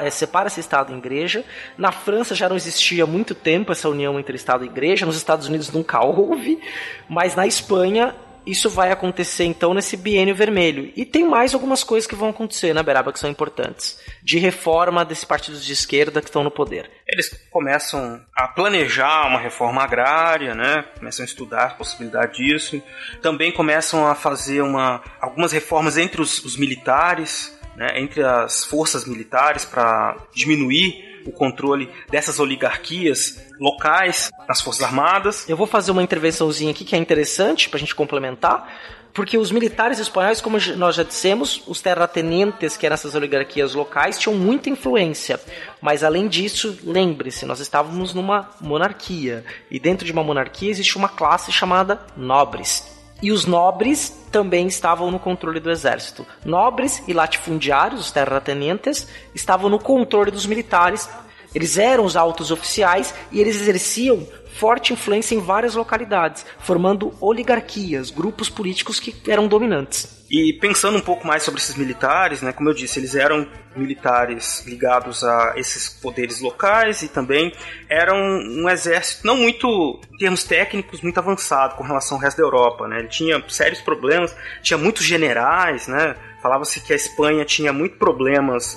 [0.01, 1.45] é, separa-se Estado e Igreja.
[1.77, 5.17] Na França já não existia há muito tempo essa união entre Estado e Igreja, nos
[5.17, 6.61] Estados Unidos nunca houve,
[7.09, 8.15] mas na Espanha
[8.47, 10.93] isso vai acontecer então nesse biênio vermelho.
[10.97, 14.01] E tem mais algumas coisas que vão acontecer na né, Beraba que são importantes.
[14.23, 16.91] De reforma desses partidos de esquerda que estão no poder.
[17.07, 20.85] Eles começam a planejar uma reforma agrária, né?
[20.99, 22.81] Começam a estudar a possibilidade disso.
[23.21, 28.01] Também começam a fazer uma, algumas reformas entre os, os militares, né?
[28.01, 35.49] entre as forças militares para diminuir o controle dessas oligarquias locais nas Forças Armadas.
[35.49, 38.69] Eu vou fazer uma intervençãozinha aqui que é interessante para a gente complementar.
[39.12, 44.19] Porque os militares espanhóis, como nós já dissemos, os terratenentes, que eram essas oligarquias locais,
[44.19, 45.41] tinham muita influência.
[45.81, 49.43] Mas além disso, lembre-se, nós estávamos numa monarquia.
[49.71, 52.96] E dentro de uma monarquia existe uma classe chamada nobres.
[53.23, 56.27] E os nobres também estavam no controle do exército.
[56.45, 61.09] Nobres e latifundiários, os terratenentes, estavam no controle dos militares.
[61.55, 64.27] Eles eram os altos oficiais e eles exerciam
[64.59, 70.16] forte influência em várias localidades, formando oligarquias, grupos políticos que eram dominantes.
[70.29, 74.64] E pensando um pouco mais sobre esses militares, né, como eu disse, eles eram militares
[74.66, 77.53] ligados a esses poderes locais e também
[77.88, 82.42] eram um exército não muito, em termos técnicos, muito avançado com relação ao resto da
[82.42, 82.88] Europa.
[82.88, 83.01] Né?
[83.01, 86.16] Ele tinha sérios problemas, tinha muitos generais, né?
[86.42, 88.77] Falava-se que a Espanha tinha muito problemas,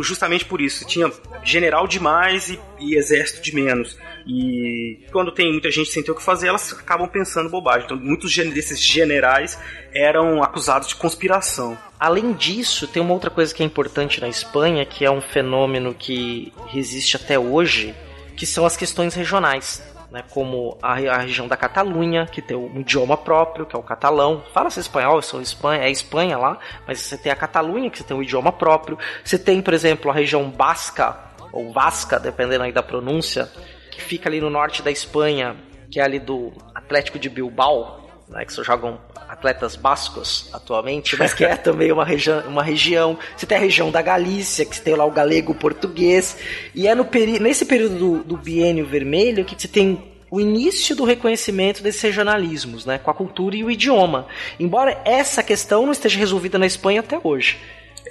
[0.00, 0.86] justamente por isso.
[0.86, 1.10] Tinha
[1.42, 3.96] general demais e, e, exército de menos.
[4.26, 7.84] E quando tem muita gente sem ter o que fazer, elas acabam pensando bobagem.
[7.84, 9.58] Então, muitos desses generais
[9.94, 11.78] eram acusados de conspiração.
[11.98, 15.94] Além disso, tem uma outra coisa que é importante na Espanha, que é um fenômeno
[15.94, 17.94] que resiste até hoje,
[18.36, 22.80] que são as questões regionais né, como a, a, região da Catalunha, que tem um
[22.80, 24.42] idioma próprio, que é o catalão.
[24.52, 28.16] Fala-se espanhol, sou Espanha, é Espanha lá, mas você tem a Catalunha, que você tem
[28.16, 28.98] um idioma próprio.
[29.24, 31.16] Você tem, por exemplo, a região basca,
[31.52, 33.50] ou vasca, dependendo aí da pronúncia,
[33.96, 35.56] que fica ali no norte da Espanha,
[35.90, 41.32] que é ali do Atlético de Bilbao, né, que só jogam atletas bascos atualmente, mas
[41.32, 43.18] que é também uma, região, uma região.
[43.34, 46.36] Você tem a região da Galícia, que tem lá o galego português,
[46.74, 50.94] e é no peri nesse período do, do biênio vermelho que você tem o início
[50.94, 54.26] do reconhecimento desses regionalismos, né, com a cultura e o idioma.
[54.60, 57.58] Embora essa questão não esteja resolvida na Espanha até hoje.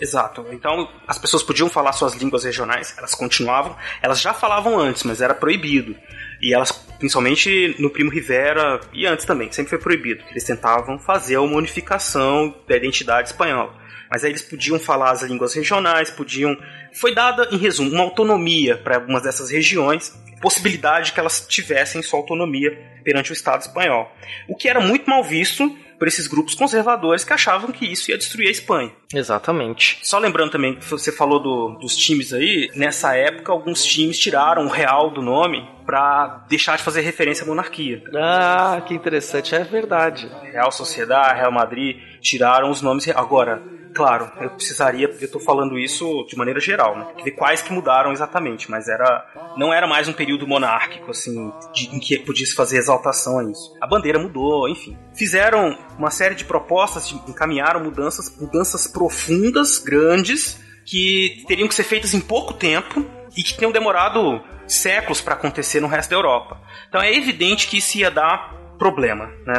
[0.02, 0.46] Exato.
[0.52, 5.22] Então, as pessoas podiam falar suas línguas regionais, elas continuavam, elas já falavam antes, mas
[5.22, 5.96] era proibido.
[6.42, 10.24] E elas, principalmente no Primo Rivera e antes também, sempre foi proibido.
[10.30, 13.74] Eles tentavam fazer uma unificação da identidade espanhola.
[14.10, 16.56] Mas aí eles podiam falar as línguas regionais, podiam.
[16.94, 22.20] Foi dada, em resumo, uma autonomia para algumas dessas regiões, possibilidade que elas tivessem sua
[22.20, 24.12] autonomia perante o Estado espanhol.
[24.48, 28.18] O que era muito mal visto por esses grupos conservadores que achavam que isso ia
[28.18, 28.92] destruir a Espanha.
[29.14, 30.00] Exatamente.
[30.04, 34.66] Só lembrando também que você falou do, dos times aí, nessa época alguns times tiraram
[34.66, 38.04] o real do nome para deixar de fazer referência à monarquia.
[38.16, 40.30] Ah, que interessante, é verdade.
[40.52, 43.08] Real Sociedade, Real Madrid tiraram os nomes.
[43.10, 43.62] Agora,
[43.96, 47.08] claro, eu precisaria, eu tô falando isso de maneira geral, né?
[47.24, 49.26] Ver quais que mudaram exatamente, mas era
[49.58, 53.44] não era mais um período monárquico assim, de, em que podia se fazer exaltação a
[53.50, 53.74] isso.
[53.82, 54.98] A bandeira mudou, enfim.
[55.16, 62.14] Fizeram uma série de propostas, encaminharam mudanças, mudanças profundas, grandes, que teriam que ser feitas
[62.14, 63.06] em pouco tempo
[63.36, 66.60] e que tinham demorado séculos para acontecer no resto da Europa.
[66.90, 69.58] Então é evidente que isso ia dar problema, né?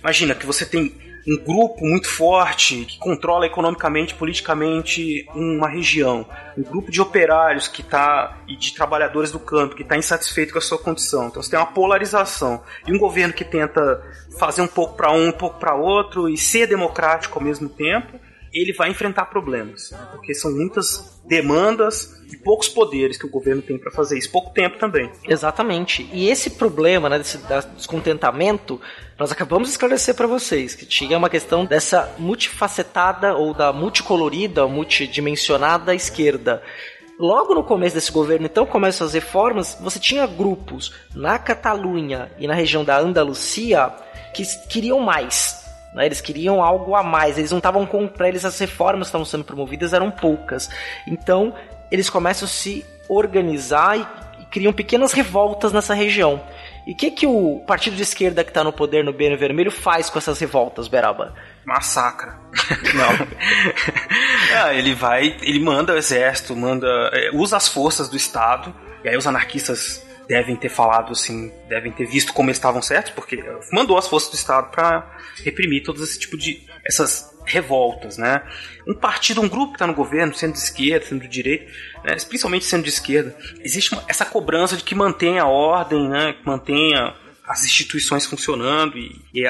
[0.00, 6.62] Imagina que você tem um grupo muito forte que controla economicamente, politicamente uma região, um
[6.62, 10.62] grupo de operários que tá e de trabalhadores do campo que está insatisfeito com a
[10.62, 11.26] sua condição.
[11.26, 14.02] Então você tem uma polarização e um governo que tenta
[14.38, 18.18] fazer um pouco para um, um pouco para outro e ser democrático ao mesmo tempo
[18.52, 19.98] ele vai enfrentar problemas, né?
[20.12, 24.52] porque são muitas demandas e poucos poderes que o governo tem para fazer isso, pouco
[24.52, 25.10] tempo também.
[25.28, 26.08] Exatamente.
[26.12, 27.38] E esse problema, né, desse
[27.74, 28.80] descontentamento,
[29.18, 34.66] nós acabamos de esclarecer para vocês que tinha uma questão dessa multifacetada ou da multicolorida,
[34.66, 36.62] multidimensionada esquerda.
[37.18, 42.46] Logo no começo desse governo, então, começam as reformas, você tinha grupos na Catalunha e
[42.46, 43.92] na região da Andalucia
[44.32, 45.57] que queriam mais,
[45.92, 46.06] né?
[46.06, 47.38] Eles queriam algo a mais.
[47.38, 48.06] Eles não estavam com.
[48.06, 50.70] Para eles, as reformas que estavam sendo promovidas eram poucas.
[51.06, 51.54] Então,
[51.90, 56.40] eles começam a se organizar e, e criam pequenas revoltas nessa região.
[56.86, 59.70] E o que, que o partido de esquerda que está no poder no BN Vermelho
[59.70, 61.34] faz com essas revoltas, Beraba?
[61.66, 62.38] Massacra.
[62.94, 64.66] Não.
[64.66, 68.74] é, ele vai, ele manda o exército, manda, é, usa as forças do Estado,
[69.04, 73.12] e aí os anarquistas devem ter falado assim, devem ter visto como eles estavam certos,
[73.12, 78.42] porque mandou as forças do Estado para reprimir todo esse tipo de essas revoltas, né?
[78.86, 81.64] Um partido, um grupo que está no governo, sendo de esquerda, sendo de direita,
[82.04, 82.16] né?
[82.28, 86.34] principalmente sendo de esquerda, existe uma, essa cobrança de que mantenha a ordem, né?
[86.34, 87.14] Que mantenha
[87.46, 89.44] as instituições funcionando e, e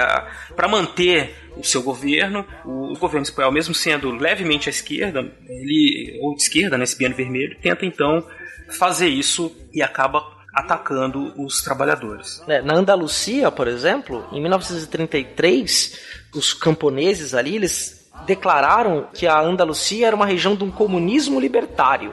[0.54, 6.20] para manter o seu governo, o, o, governo espanhol, mesmo sendo levemente à esquerda, ele
[6.22, 8.24] ou de esquerda, nesse né, biano vermelho, tenta então
[8.68, 12.42] fazer isso e acaba atacando os trabalhadores.
[12.48, 16.00] É, na Andalucia, por exemplo, em 1933,
[16.34, 22.12] os camponeses ali, eles declararam que a Andalucia era uma região de um comunismo libertário.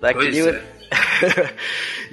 [0.00, 0.50] Daquele...
[0.50, 0.62] É.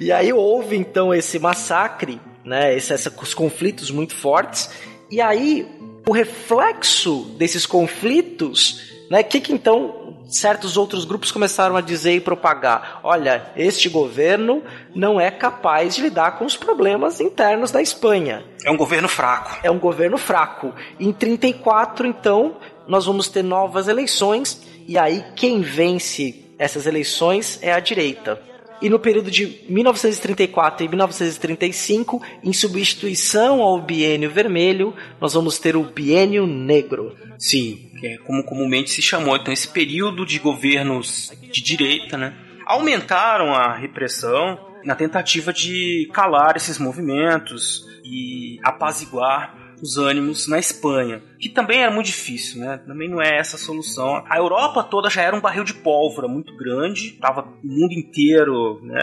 [0.00, 4.70] e aí houve então esse massacre, né, esse, esse, os conflitos muito fortes,
[5.08, 5.64] e aí
[6.06, 12.20] o reflexo desses conflitos, né, que que então certos outros grupos começaram a dizer e
[12.20, 14.62] propagar: olha, este governo
[14.94, 18.44] não é capaz de lidar com os problemas internos da Espanha.
[18.64, 19.58] É um governo fraco.
[19.62, 20.72] É um governo fraco.
[21.00, 27.72] Em 34, então, nós vamos ter novas eleições e aí quem vence essas eleições é
[27.72, 28.40] a direita.
[28.80, 35.76] E no período de 1934 e 1935, em substituição ao biênio vermelho, nós vamos ter
[35.76, 37.16] o biênio negro.
[37.38, 39.36] Sim, é como comumente se chamou.
[39.36, 42.34] Então, esse período de governos de direita, né,
[42.66, 51.22] aumentaram a repressão na tentativa de calar esses movimentos e apaziguar os ânimos na Espanha,
[51.38, 52.78] que também era muito difícil, né?
[52.86, 54.24] Também não é essa a solução.
[54.28, 58.80] A Europa toda já era um barril de pólvora muito grande, tava o mundo inteiro,
[58.82, 59.00] né,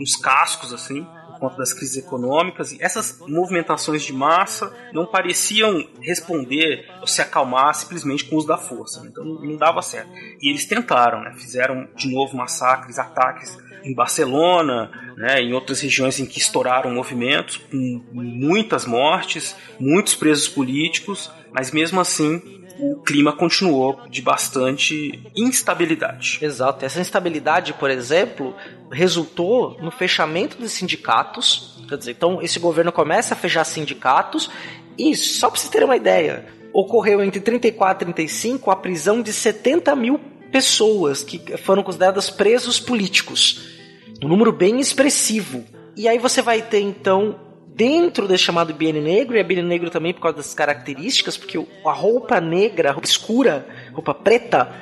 [0.00, 1.06] uns cascos assim
[1.38, 7.22] por conta das crises econômicas, e essas movimentações de massa não pareciam responder ou se
[7.22, 9.00] acalmar simplesmente com o uso da força.
[9.00, 9.10] Né?
[9.12, 10.10] Então não dava certo.
[10.42, 11.32] E eles tentaram, né?
[11.38, 13.56] fizeram de novo massacres, ataques
[13.88, 20.48] em Barcelona, né, em outras regiões em que estouraram movimentos, com muitas mortes, muitos presos
[20.48, 26.38] políticos, mas mesmo assim o clima continuou de bastante instabilidade.
[26.40, 26.84] Exato.
[26.84, 28.54] Essa instabilidade, por exemplo,
[28.90, 31.76] resultou no fechamento dos sindicatos.
[31.88, 34.48] Quer dizer, então esse governo começa a fechar sindicatos
[34.96, 39.32] e, só para vocês terem uma ideia, ocorreu entre 34 e 35 a prisão de
[39.32, 40.20] 70 mil
[40.52, 43.77] pessoas que foram consideradas presos políticos.
[44.22, 45.64] Um número bem expressivo.
[45.96, 47.38] E aí você vai ter então
[47.78, 51.56] dentro desse chamado biênio negro, e é biênio negro também por causa das características, porque
[51.84, 54.74] a roupa negra, a roupa escura, roupa preta,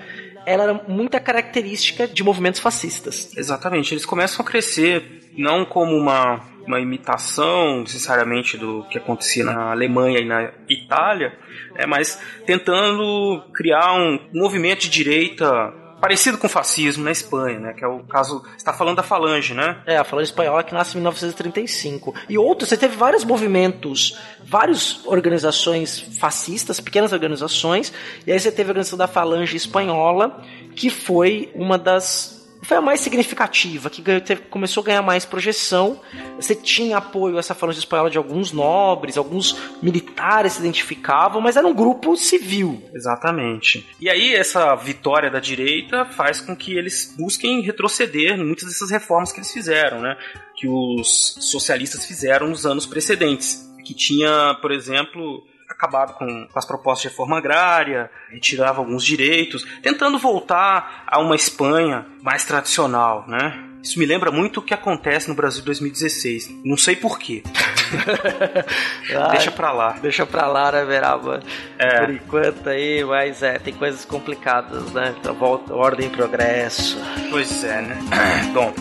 [0.46, 3.36] ela era muita característica de movimentos fascistas.
[3.36, 9.72] Exatamente, eles começam a crescer não como uma, uma imitação necessariamente do que acontecia na
[9.72, 11.36] Alemanha e na Itália,
[11.74, 17.72] é, mas tentando criar um movimento de direita parecido com o fascismo na Espanha, né?
[17.72, 18.42] Que é o caso.
[18.42, 19.78] Você está falando da Falange, né?
[19.86, 22.14] É, a Falange Espanhola que nasce em 1935.
[22.28, 27.92] E outros, você teve vários movimentos, várias organizações fascistas, pequenas organizações,
[28.26, 30.42] e aí você teve a organização da Falange Espanhola,
[30.74, 32.35] que foi uma das
[32.66, 36.00] foi a mais significativa, que ganhou, teve, começou a ganhar mais projeção.
[36.34, 41.66] Você tinha apoio, essa falange espanhola, de alguns nobres, alguns militares se identificavam, mas era
[41.66, 42.82] um grupo civil.
[42.92, 43.86] Exatamente.
[44.00, 49.30] E aí, essa vitória da direita faz com que eles busquem retroceder muitas dessas reformas
[49.30, 50.16] que eles fizeram, né?
[50.56, 53.64] Que os socialistas fizeram nos anos precedentes.
[53.84, 55.44] Que tinha, por exemplo,
[55.76, 61.36] acabado com, com as propostas de reforma agrária, retirava alguns direitos, tentando voltar a uma
[61.36, 63.62] Espanha mais tradicional, né?
[63.82, 66.62] Isso me lembra muito o que acontece no Brasil 2016.
[66.64, 67.44] Não sei porquê.
[69.30, 69.92] deixa pra lá.
[70.02, 71.40] Deixa pra lá, né, Veraba?
[71.78, 72.00] É.
[72.00, 75.14] Por enquanto aí, mas é, tem coisas complicadas, né?
[75.20, 76.98] Então, volta, ordem e progresso.
[77.30, 77.96] Pois é, né?
[78.52, 78.74] Bom,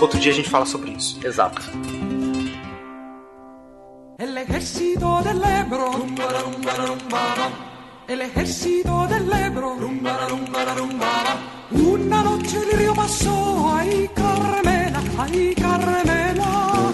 [0.00, 1.20] outro dia a gente fala sobre isso.
[1.22, 1.60] Exato.
[4.56, 5.90] El ejército del Ebro.
[8.08, 9.76] El ejército del Ebro.
[11.72, 16.90] Una noche el río pasó, ay Carmela, ay Carmela.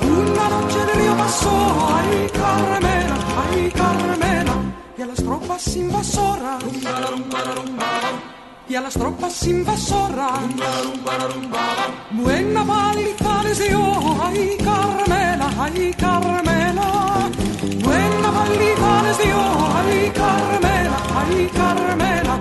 [0.00, 3.16] Una noche el río pasó, ay Carmela,
[3.50, 4.54] ay Carmela.
[4.96, 6.64] Y a las tropas invasoras.
[8.72, 10.40] Y a las tropas invasoras.
[12.12, 17.30] Buena paliza les dio, ay Carmela, ay Carmela.
[17.84, 19.40] Buena paliza les dio,
[19.76, 22.34] ay Carmela, ay Carmela.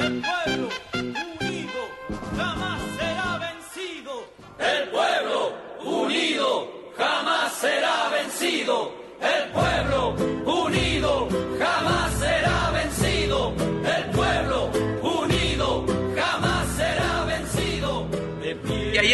[0.00, 0.68] El pueblo
[0.98, 1.82] unido
[2.36, 4.14] jamás será vencido.
[4.58, 5.52] El pueblo
[5.84, 6.68] unido
[6.98, 8.90] jamás será vencido.
[9.20, 9.73] El pueblo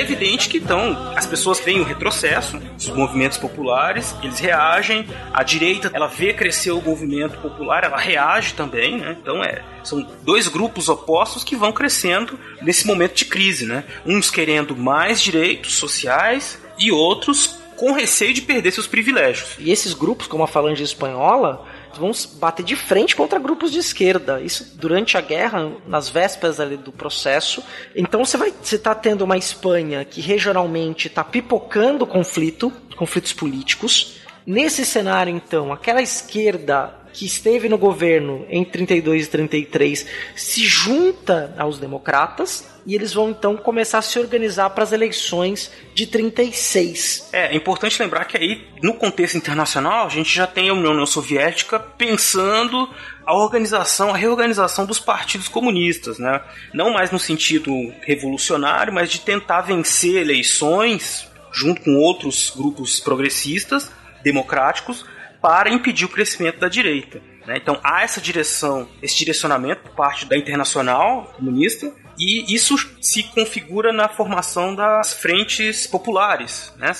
[0.00, 5.42] é evidente que então as pessoas veem o retrocesso, os movimentos populares, eles reagem, a
[5.42, 9.16] direita ela vê crescer o movimento popular, ela reage também, né?
[9.20, 13.84] Então é, são dois grupos opostos que vão crescendo nesse momento de crise, né?
[14.06, 19.54] Uns querendo mais direitos sociais e outros com receio de perder seus privilégios.
[19.58, 21.66] E esses grupos, como a Falange Espanhola,
[21.98, 24.40] vão bater de frente contra grupos de esquerda.
[24.40, 27.62] Isso durante a guerra, nas vésperas ali do processo.
[27.94, 34.20] Então você vai, você está tendo uma Espanha que regionalmente está pipocando conflito, conflitos políticos.
[34.46, 41.54] Nesse cenário, então, aquela esquerda que esteve no governo em 32 e 33 se junta
[41.58, 47.30] aos democratas e eles vão então começar a se organizar para as eleições de 36.
[47.32, 51.06] É, é importante lembrar que aí, no contexto internacional, a gente já tem a União
[51.06, 52.88] Soviética pensando
[53.24, 56.40] a organização, a reorganização dos partidos comunistas, né?
[56.74, 63.90] Não mais no sentido revolucionário, mas de tentar vencer eleições junto com outros grupos progressistas,
[64.22, 65.04] democráticos,
[65.40, 67.20] para impedir o crescimento da direita.
[67.50, 67.56] Né?
[67.56, 73.92] Então há essa direção, esse direcionamento por parte da Internacional Comunista e isso se configura
[73.92, 76.92] na formação das frentes populares, né?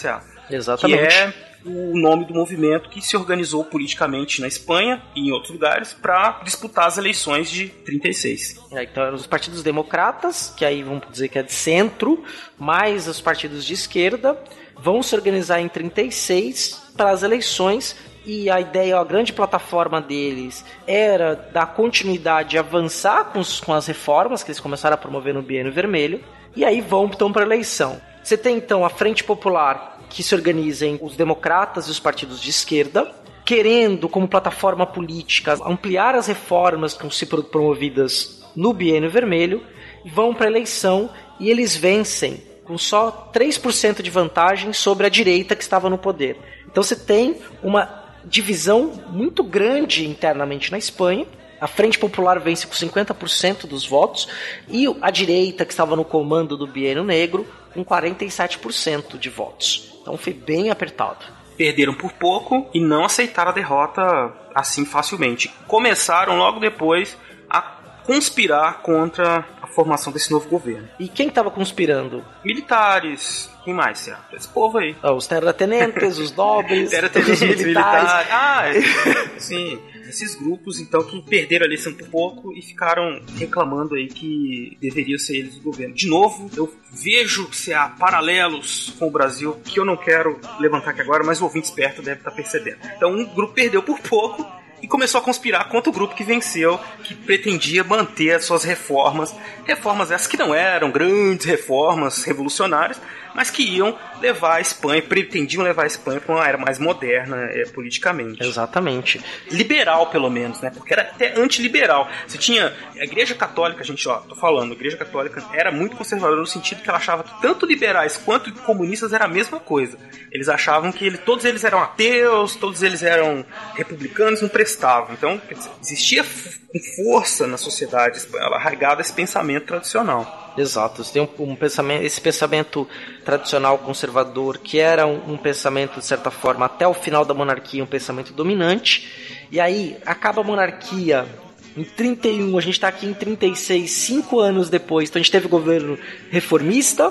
[0.50, 1.06] Exatamente.
[1.06, 1.34] Que é
[1.64, 6.40] o nome do movimento que se organizou politicamente na Espanha e em outros lugares para
[6.42, 8.56] disputar as eleições de 36.
[8.72, 12.24] É, então eram os partidos democratas, que aí vamos dizer que é de centro,
[12.58, 14.36] mais os partidos de esquerda,
[14.76, 17.94] vão se organizar em 36 para as eleições
[18.24, 23.86] e a ideia, a grande plataforma deles era dar continuidade, avançar com, os- com as
[23.86, 26.20] reformas que eles começaram a promover no Biênio Vermelho,
[26.54, 28.00] e aí vão então para a eleição.
[28.22, 32.40] Você tem então a Frente Popular, que se organiza em os democratas e os partidos
[32.40, 33.10] de esquerda,
[33.44, 39.62] querendo, como plataforma política, ampliar as reformas que vão ser pro- promovidas no Biênio Vermelho,
[40.04, 41.08] vão para a eleição
[41.38, 46.36] e eles vencem com só 3% de vantagem sobre a direita que estava no poder.
[46.70, 51.26] Então você tem uma divisão muito grande internamente na Espanha.
[51.60, 54.28] A Frente Popular vence com 50% dos votos
[54.68, 59.92] e a direita, que estava no comando do Biênio Negro, com 47% de votos.
[60.00, 61.26] Então foi bem apertado.
[61.56, 65.52] Perderam por pouco e não aceitaram a derrota assim facilmente.
[65.66, 67.16] Começaram logo depois
[67.48, 67.60] a
[68.04, 70.88] conspirar contra formação desse novo governo.
[70.98, 72.24] E quem estava conspirando?
[72.44, 74.18] Militares, quem mais, Cea?
[74.32, 74.96] Esse povo aí.
[75.02, 78.10] Ah, Os terratenentes, os nobres, os os militares.
[78.30, 78.80] Ah, é.
[79.38, 79.78] sim.
[80.08, 85.18] esses grupos, então, que perderam a eleição por pouco e ficaram reclamando aí que deveria
[85.18, 85.94] ser eles o governo.
[85.94, 90.90] De novo, eu vejo se há paralelos com o Brasil que eu não quero levantar
[90.90, 92.78] aqui agora, mas o ouvinte esperto deve estar percebendo.
[92.96, 96.78] Então, um grupo perdeu por pouco e começou a conspirar contra o grupo que venceu,
[97.04, 99.34] que pretendia manter as suas reformas.
[99.64, 103.00] Reformas essas que não eram grandes reformas revolucionárias,
[103.40, 107.38] mas que iam levar a Espanha, pretendiam levar a Espanha para uma era mais moderna
[107.50, 108.44] é, politicamente.
[108.44, 109.18] Exatamente.
[109.50, 110.68] Liberal, pelo menos, né?
[110.68, 112.06] Porque era até antiliberal.
[112.26, 116.38] Você tinha a Igreja Católica, gente, ó, tô falando, a Igreja Católica era muito conservadora
[116.38, 119.96] no sentido que ela achava que tanto liberais quanto comunistas era a mesma coisa.
[120.30, 123.42] Eles achavam que ele, todos eles eram ateus, todos eles eram
[123.74, 125.14] republicanos, não prestavam.
[125.14, 130.49] Então, dizer, existia com força na sociedade espanhola arraigado esse pensamento tradicional.
[130.60, 132.86] Exato, você tem um, um, pensamento, esse pensamento
[133.24, 137.82] tradicional conservador, que era um, um, pensamento, de certa forma, até o final da monarquia,
[137.82, 141.26] um pensamento dominante, e aí acaba a monarquia
[141.74, 145.48] em 31, a gente está aqui em 36, cinco anos depois, então a gente teve
[145.48, 145.98] governo
[146.30, 147.10] reformista,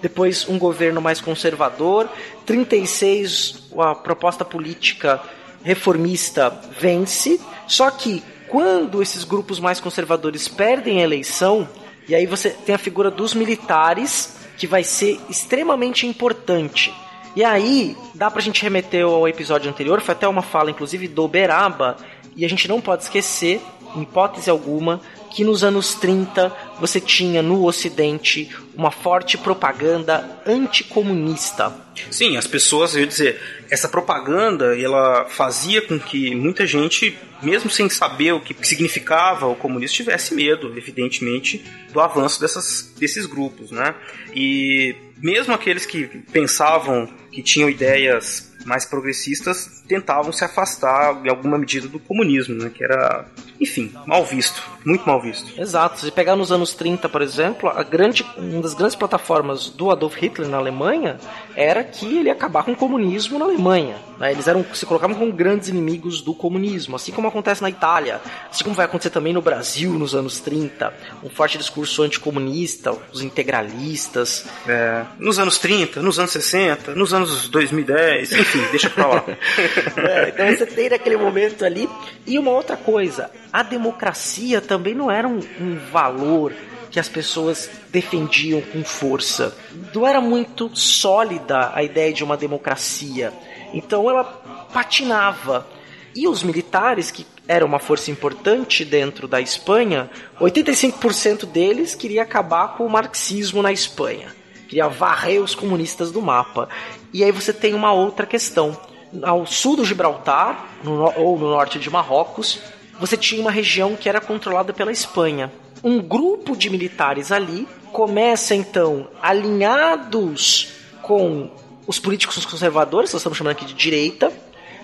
[0.00, 2.08] depois um governo mais conservador,
[2.46, 5.20] 36, a proposta política
[5.62, 6.48] reformista
[6.80, 11.68] vence, só que quando esses grupos mais conservadores perdem a eleição,
[12.08, 16.92] e aí você tem a figura dos militares, que vai ser extremamente importante.
[17.36, 21.28] E aí, dá pra gente remeter ao episódio anterior, foi até uma fala, inclusive, do
[21.28, 21.96] Beraba,
[22.34, 23.60] e a gente não pode esquecer,
[23.94, 25.00] em hipótese alguma,
[25.38, 31.72] que nos anos 30 você tinha no Ocidente uma forte propaganda anticomunista.
[32.10, 37.70] Sim, as pessoas, eu ia dizer, essa propaganda ela fazia com que muita gente, mesmo
[37.70, 43.70] sem saber o que significava o comunismo, tivesse medo, evidentemente, do avanço dessas, desses grupos,
[43.70, 43.94] né?
[44.34, 51.56] E mesmo aqueles que pensavam que tinham ideias mais progressistas tentavam se afastar em alguma
[51.56, 52.72] medida do comunismo, né?
[52.74, 53.24] Que era,
[53.60, 55.60] enfim, mal visto, muito mal visto.
[55.60, 56.00] Exato.
[56.00, 60.16] Se pegar nos anos 30, por exemplo, a grande, uma das grandes plataformas do Adolf
[60.16, 61.18] Hitler na Alemanha
[61.56, 63.96] era que ele ia acabar com o comunismo na Alemanha.
[64.18, 64.32] Né?
[64.32, 68.64] Eles eram, se colocavam como grandes inimigos do comunismo, assim como acontece na Itália, assim
[68.64, 70.92] como vai acontecer também no Brasil nos anos 30.
[71.22, 74.46] Um forte discurso anticomunista, os integralistas.
[74.66, 79.24] É, nos anos 30, nos anos 60, nos anos 2010, enfim, deixa pra lá.
[79.96, 81.88] é, então você tem naquele momento ali.
[82.26, 86.52] E uma outra coisa, a democracia também não era um, um valor
[86.90, 89.56] que as pessoas defendiam com força.
[89.94, 93.32] Não era muito sólida a ideia de uma democracia.
[93.72, 94.24] Então ela
[94.72, 95.66] patinava.
[96.14, 102.76] E os militares, que eram uma força importante dentro da Espanha, 85% deles queria acabar
[102.76, 104.34] com o marxismo na Espanha.
[104.68, 106.68] Queria varrer os comunistas do mapa.
[107.12, 108.78] E aí você tem uma outra questão.
[109.22, 112.60] Ao sul do Gibraltar, no, ou no norte de Marrocos,
[112.98, 115.52] você tinha uma região que era controlada pela Espanha.
[115.82, 120.72] Um grupo de militares ali começa então, alinhados
[121.02, 121.50] com
[121.86, 124.32] os políticos conservadores, nós estamos chamando aqui de direita,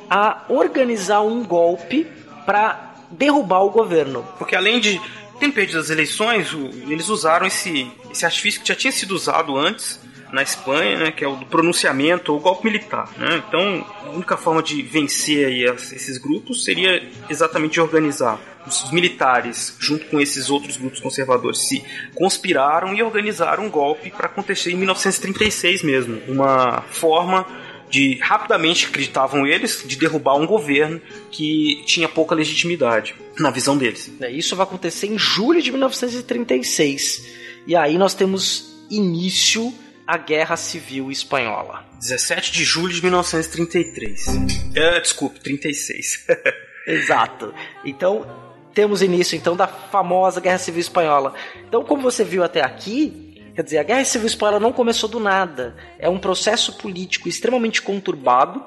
[0.08, 2.06] a organizar um golpe
[2.46, 4.26] para derrubar o governo.
[4.38, 5.00] Porque além de
[5.38, 6.52] ter perdido as eleições,
[6.88, 10.00] eles usaram esse, esse artifício que já tinha sido usado antes
[10.34, 13.08] na Espanha, né, que é o do pronunciamento ou golpe militar.
[13.16, 13.42] Né?
[13.48, 18.40] Então, a única forma de vencer aí esses grupos seria exatamente organizar.
[18.66, 24.26] Os militares, junto com esses outros grupos conservadores, se conspiraram e organizaram um golpe para
[24.26, 26.20] acontecer em 1936 mesmo.
[26.26, 27.46] Uma forma
[27.90, 34.10] de rapidamente acreditavam eles de derrubar um governo que tinha pouca legitimidade na visão deles.
[34.20, 37.24] É, isso vai acontecer em julho de 1936.
[37.66, 39.72] E aí nós temos início
[40.06, 41.84] a Guerra Civil Espanhola.
[41.98, 44.26] 17 de julho de 1933.
[44.74, 46.26] É, desculpe, 36.
[46.86, 47.54] Exato.
[47.84, 48.26] Então,
[48.74, 51.34] temos início então da famosa Guerra Civil Espanhola.
[51.66, 55.18] Então, como você viu até aqui, quer dizer, a Guerra Civil Espanhola não começou do
[55.18, 55.74] nada.
[55.98, 58.62] É um processo político extremamente conturbado,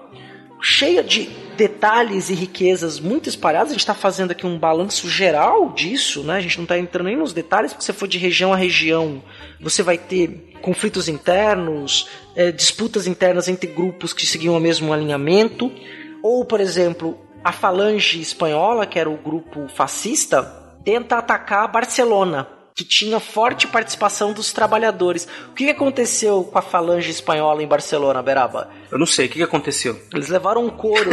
[0.61, 3.69] cheia de detalhes e riquezas muito espalhadas.
[3.69, 6.37] A gente está fazendo aqui um balanço geral disso, né?
[6.37, 9.21] A gente não está entrando nem nos detalhes, porque se for de região a região,
[9.59, 15.71] você vai ter conflitos internos, é, disputas internas entre grupos que seguiam o mesmo alinhamento,
[16.21, 20.43] ou, por exemplo, a Falange Espanhola, que era o grupo fascista,
[20.83, 22.47] tenta atacar Barcelona,
[22.77, 25.27] que tinha forte participação dos trabalhadores.
[25.49, 28.69] O que aconteceu com a Falange Espanhola em Barcelona, Beraba?
[28.91, 29.99] Eu não sei, o que aconteceu?
[30.13, 31.09] Eles levaram um couro.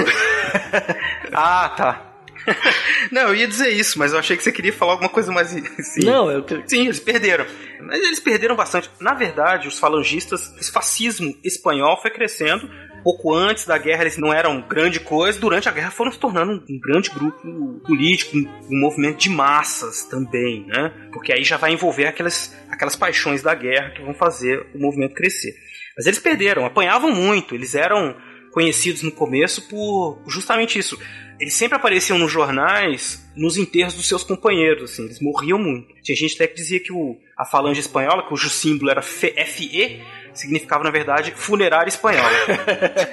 [1.32, 2.10] ah, tá.
[3.10, 5.56] não, eu ia dizer isso, mas eu achei que você queria falar alguma coisa mais.
[5.56, 6.04] Assim.
[6.04, 6.44] Não, eu.
[6.66, 7.46] Sim, eles perderam.
[7.80, 8.90] Mas eles perderam bastante.
[9.00, 12.68] Na verdade, os falangistas, esse fascismo espanhol foi crescendo
[13.04, 16.64] pouco antes da guerra eles não eram grande coisa, durante a guerra foram se tornando
[16.68, 20.90] um grande grupo político, um, movimento de massas também, né?
[21.12, 25.14] Porque aí já vai envolver aquelas, aquelas paixões da guerra que vão fazer o movimento
[25.14, 25.54] crescer.
[25.96, 28.16] Mas eles perderam, apanhavam muito, eles eram
[28.54, 30.96] conhecidos no começo por justamente isso.
[31.40, 35.92] Eles sempre apareciam nos jornais nos enterros dos seus companheiros, assim, eles morriam muito.
[36.00, 40.00] Tinha gente até que dizia que o, a falange espanhola, cujo símbolo era FE,
[40.32, 42.30] significava, na verdade, funerária espanhola.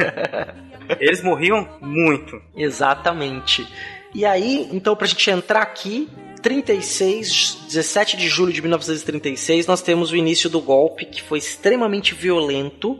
[1.02, 2.40] eles morriam muito.
[2.56, 3.68] Exatamente.
[4.14, 6.08] E aí, então, pra gente entrar aqui,
[6.44, 12.14] 36, 17 de julho de 1936, nós temos o início do golpe, que foi extremamente
[12.14, 13.00] violento,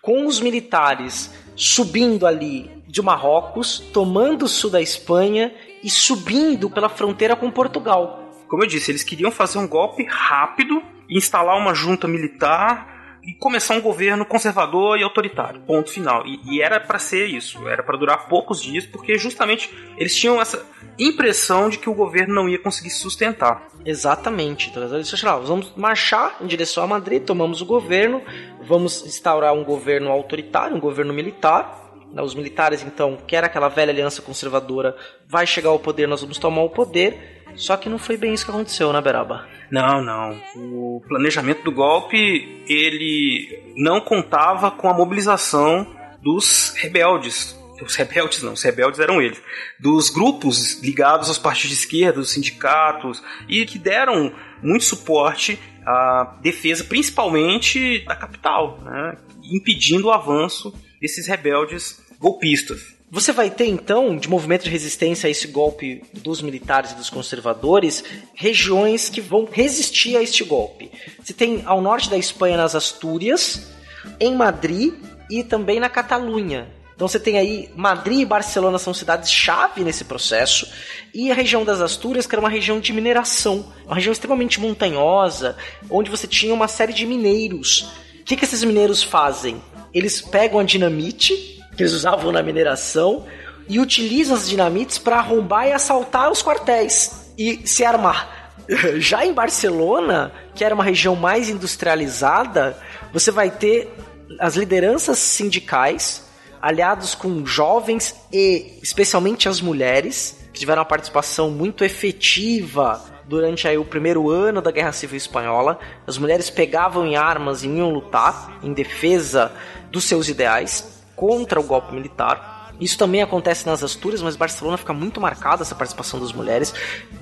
[0.00, 5.54] com os militares subindo ali de Marrocos, tomando o sul da Espanha
[5.84, 8.32] e subindo pela fronteira com Portugal.
[8.48, 13.74] Como eu disse, eles queriam fazer um golpe rápido, instalar uma junta militar e começar
[13.74, 15.60] um governo conservador e autoritário.
[15.60, 16.26] Ponto final.
[16.26, 17.68] E, e era para ser isso.
[17.68, 20.64] Era para durar poucos dias, porque justamente eles tinham essa
[21.00, 23.68] impressão de que o governo não ia conseguir se sustentar.
[23.84, 24.68] Exatamente.
[24.68, 28.22] Então, eles vamos marchar em direção a Madrid, tomamos o governo,
[28.62, 31.78] vamos instaurar um governo autoritário, um governo militar.
[32.12, 34.96] Os militares, então, que era aquela velha aliança conservadora,
[35.28, 37.44] vai chegar ao poder, nós vamos tomar o poder.
[37.54, 39.46] Só que não foi bem isso que aconteceu, né, Beraba?
[39.70, 40.36] Não, não.
[40.56, 45.86] O planejamento do golpe, ele não contava com a mobilização
[46.20, 47.59] dos rebeldes.
[47.82, 49.40] Os rebeldes não, os rebeldes eram eles.
[49.78, 56.38] Dos grupos ligados aos partidos de esquerda, dos sindicatos, e que deram muito suporte à
[56.42, 63.00] defesa, principalmente da capital, né, impedindo o avanço desses rebeldes golpistas.
[63.12, 67.10] Você vai ter então, de movimento de resistência a esse golpe dos militares e dos
[67.10, 68.04] conservadores,
[68.34, 70.92] regiões que vão resistir a este golpe.
[71.20, 73.72] Você tem ao norte da Espanha, nas Astúrias,
[74.20, 74.94] em Madrid
[75.28, 76.68] e também na Catalunha.
[77.00, 80.70] Então você tem aí Madrid e Barcelona são cidades-chave nesse processo,
[81.14, 85.56] e a região das Astúrias, que era uma região de mineração, uma região extremamente montanhosa,
[85.88, 87.90] onde você tinha uma série de mineiros.
[88.20, 89.62] O que, que esses mineiros fazem?
[89.94, 91.34] Eles pegam a dinamite
[91.74, 93.24] que eles usavam na mineração
[93.66, 98.52] e utilizam as dinamites para arrombar e assaltar os quartéis e se armar.
[99.00, 102.76] Já em Barcelona, que era uma região mais industrializada,
[103.10, 103.90] você vai ter
[104.38, 106.28] as lideranças sindicais
[106.60, 113.78] aliados com jovens e especialmente as mulheres que tiveram uma participação muito efetiva durante aí
[113.78, 115.78] o primeiro ano da Guerra Civil Espanhola.
[116.06, 119.52] As mulheres pegavam em armas e iam lutar em defesa
[119.90, 122.59] dos seus ideais contra o golpe militar.
[122.80, 126.72] Isso também acontece nas Astúrias, mas Barcelona fica muito marcada essa participação das mulheres.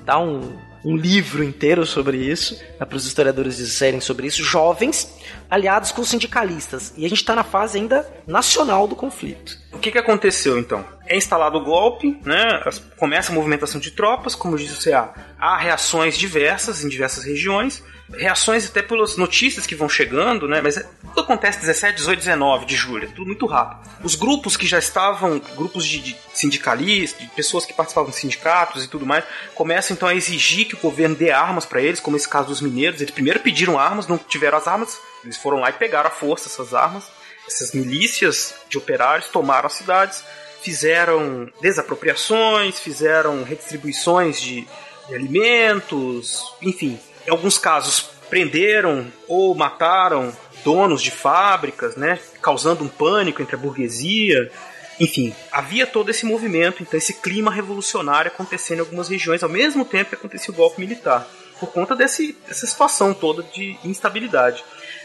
[0.05, 4.43] Dá um, um livro inteiro sobre isso, para os historiadores dizerem sobre isso.
[4.43, 5.13] Jovens
[5.49, 6.93] aliados com sindicalistas.
[6.95, 9.57] E a gente está na fase ainda nacional do conflito.
[9.73, 10.85] O que, que aconteceu então?
[11.05, 12.61] É instalado o golpe, né?
[12.97, 15.13] começa a movimentação de tropas, como disse o CA.
[15.37, 17.83] Há reações diversas em diversas regiões
[18.17, 20.61] reações até pelas notícias que vão chegando, né?
[20.61, 23.89] Mas é, tudo acontece 17, 18, 19 de julho, é tudo muito rápido.
[24.03, 28.83] Os grupos que já estavam, grupos de, de sindicalistas, de pessoas que participavam de sindicatos
[28.83, 32.17] e tudo mais, começam então a exigir que o governo dê armas para eles, como
[32.17, 33.01] esse caso dos mineiros.
[33.01, 36.47] Eles primeiro pediram armas, não tiveram as armas, eles foram lá e pegaram à força
[36.47, 37.05] essas armas.
[37.47, 40.23] Essas milícias de operários tomaram as cidades,
[40.61, 44.67] fizeram desapropriações, fizeram redistribuições de,
[45.07, 46.99] de alimentos, enfim,
[47.29, 53.59] em alguns casos prenderam ou mataram donos de fábricas, né, causando um pânico entre a
[53.59, 54.51] burguesia.
[54.99, 59.85] Enfim, havia todo esse movimento, então esse clima revolucionário acontecendo em algumas regiões ao mesmo
[59.85, 61.25] tempo que acontecia o golpe militar,
[61.59, 64.63] por conta desse, dessa situação toda de instabilidade.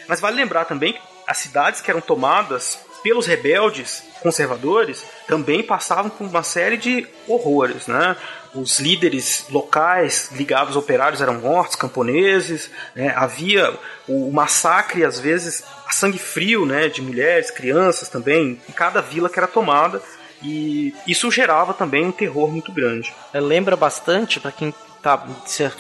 [0.09, 6.11] Mas vale lembrar também que as cidades que eram tomadas pelos rebeldes conservadores também passavam
[6.11, 8.17] por uma série de horrores, né?
[8.55, 13.13] Os líderes locais ligados aos operários eram mortos, camponeses, né?
[13.15, 13.77] havia
[14.09, 16.89] o massacre, às vezes, a sangue frio, né?
[16.89, 20.01] De mulheres, crianças também, em cada vila que era tomada,
[20.43, 23.13] e isso gerava também um terror muito grande.
[23.35, 25.23] É, lembra bastante, para quem tá,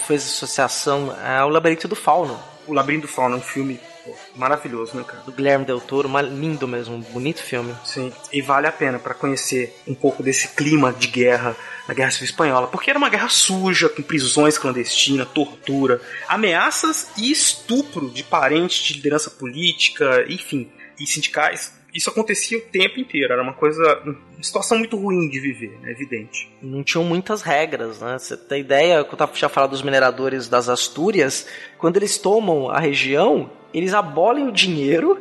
[0.06, 2.38] fez associação, é o Labirinto do Fauno.
[2.66, 3.80] O Labirinto do Fauno é um filme
[4.34, 5.22] maravilhoso, né, cara?
[5.22, 7.74] Do Guilherme Del Toro, lindo mesmo, bonito filme.
[7.84, 12.10] Sim, e vale a pena para conhecer um pouco desse clima de guerra na Guerra
[12.10, 18.22] Civil Espanhola, porque era uma guerra suja, com prisões clandestinas, tortura, ameaças e estupro de
[18.22, 21.72] parentes de liderança política, enfim, e sindicais.
[21.92, 25.92] Isso acontecia o tempo inteiro, era uma coisa, uma situação muito ruim de viver, é
[25.92, 26.50] evidente.
[26.60, 28.18] Não tinham muitas regras, né?
[28.18, 31.46] Você tem ideia, quando eu tinha falado dos mineradores das Astúrias,
[31.78, 35.20] quando eles tomam a região, eles abolem o dinheiro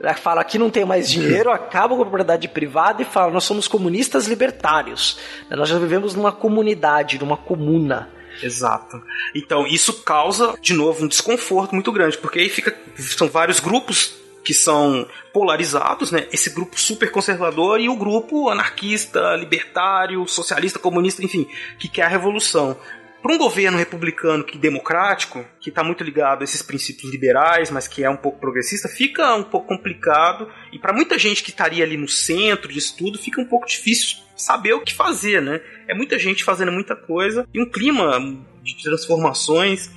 [0.00, 3.44] Ela fala aqui não tem mais dinheiro, acaba com a propriedade privada e fala nós
[3.44, 5.18] somos comunistas libertários.
[5.50, 8.08] Nós já vivemos numa comunidade, numa comuna.
[8.40, 9.02] Exato.
[9.34, 14.14] Então, isso causa, de novo, um desconforto muito grande, porque aí fica, são vários grupos
[14.44, 16.26] que são polarizados, né?
[16.32, 21.46] Esse grupo super conservador e o grupo anarquista, libertário, socialista, comunista, enfim,
[21.78, 22.76] que quer a revolução.
[23.20, 27.88] Para um governo republicano que democrático, que está muito ligado a esses princípios liberais, mas
[27.88, 30.48] que é um pouco progressista, fica um pouco complicado.
[30.72, 34.18] E para muita gente que estaria ali no centro disso tudo, fica um pouco difícil
[34.36, 35.60] saber o que fazer, né?
[35.88, 38.20] É muita gente fazendo muita coisa e um clima
[38.62, 39.90] de transformações,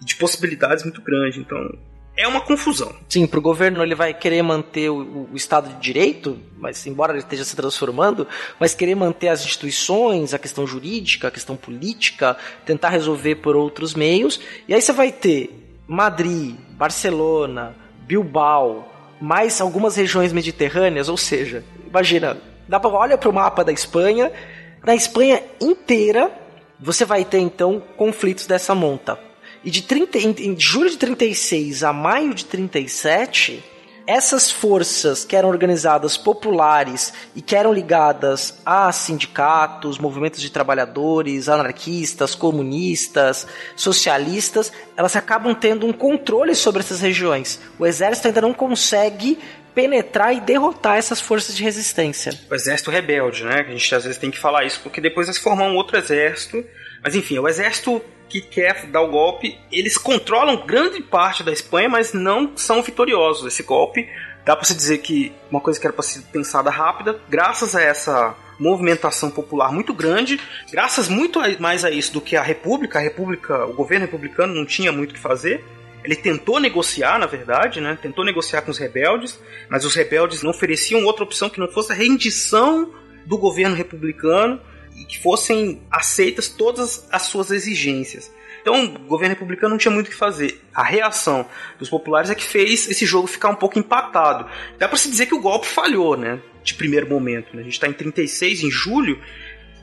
[0.00, 1.40] de possibilidades muito grande.
[1.40, 1.76] Então,
[2.16, 2.94] é uma confusão.
[3.08, 7.12] Sim, para o governo ele vai querer manter o, o, Estado de Direito, mas embora
[7.12, 12.36] ele esteja se transformando, mas querer manter as instituições, a questão jurídica, a questão política,
[12.66, 14.40] tentar resolver por outros meios.
[14.68, 22.36] E aí você vai ter Madrid, Barcelona, Bilbao, mais algumas regiões mediterrâneas, ou seja, imagina,
[22.68, 24.30] dá para olha para o mapa da Espanha,
[24.84, 26.30] na Espanha inteira
[26.78, 29.29] você vai ter então conflitos dessa monta
[29.64, 33.62] e de 30, em, em julho de 36 a maio de 37,
[34.06, 41.48] essas forças que eram organizadas populares e que eram ligadas a sindicatos, movimentos de trabalhadores,
[41.48, 43.46] anarquistas, comunistas,
[43.76, 47.60] socialistas, elas acabam tendo um controle sobre essas regiões.
[47.78, 49.38] O exército ainda não consegue
[49.74, 52.32] penetrar e derrotar essas forças de resistência.
[52.50, 53.60] O exército rebelde, né?
[53.60, 55.96] A gente às vezes tem que falar isso, porque depois vai se formar um outro
[55.96, 56.64] exército.
[57.02, 61.88] Mas enfim, o exército que quer dar o golpe, eles controlam grande parte da Espanha,
[61.88, 63.52] mas não são vitoriosos.
[63.52, 64.08] Esse golpe,
[64.44, 67.82] dá para se dizer que uma coisa que era para ser pensada rápida, graças a
[67.82, 70.38] essa movimentação popular muito grande,
[70.70, 74.64] graças muito mais a isso do que a República, a República, o governo republicano não
[74.64, 75.64] tinha muito o que fazer.
[76.04, 77.98] Ele tentou negociar, na verdade, né?
[78.00, 81.92] Tentou negociar com os rebeldes, mas os rebeldes não ofereciam outra opção que não fosse
[81.92, 82.90] a rendição
[83.26, 84.60] do governo republicano
[84.96, 88.30] e que fossem aceitas todas as suas exigências.
[88.60, 90.60] Então, o governo republicano não tinha muito o que fazer.
[90.74, 91.46] A reação
[91.78, 94.46] dos populares é que fez esse jogo ficar um pouco empatado.
[94.78, 96.40] Dá para se dizer que o golpe falhou, né?
[96.62, 97.54] De primeiro momento.
[97.54, 97.62] Né?
[97.62, 99.18] A gente está em 36, em julho.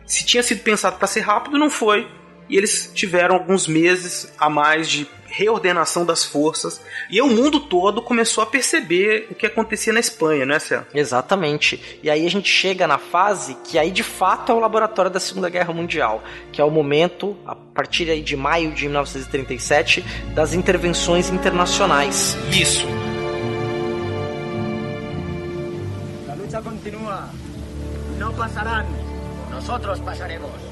[0.06, 2.08] Se tinha sido pensado para ser rápido, não foi.
[2.50, 6.82] E eles tiveram alguns meses a mais de reordenação das forças.
[7.10, 10.84] E o mundo todo começou a perceber o que acontecia na Espanha, né, Cé?
[10.94, 12.00] Exatamente.
[12.02, 15.20] E aí a gente chega na fase que aí de fato é o laboratório da
[15.20, 20.54] Segunda Guerra Mundial, que é o momento, a partir aí de maio de 1937, das
[20.54, 22.36] intervenções internacionais.
[22.52, 22.88] Isso.
[26.30, 27.30] A luta continua.
[28.18, 28.88] Não passarão.
[29.52, 30.67] Nós passaremos.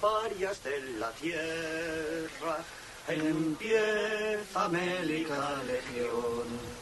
[0.00, 2.58] Varias de la tierra,
[3.08, 6.74] empieza Mélica Legión.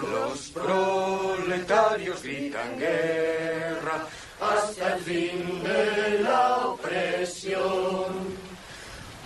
[0.00, 4.06] Los proletarios gritan guerra
[4.40, 8.44] hasta el fin de la opresión.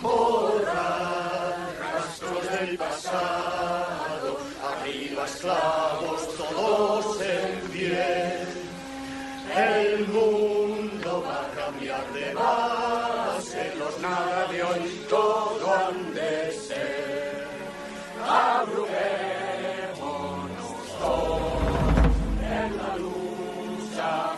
[0.01, 8.39] Borrar rastros del pasado, arriba esclavos todos en pie.
[9.55, 10.58] El mundo a
[12.39, 17.47] de base, los nada de hoy todo han de ser.
[18.27, 18.89] Abruguémonos
[20.99, 21.51] todos
[22.41, 24.37] en la lucha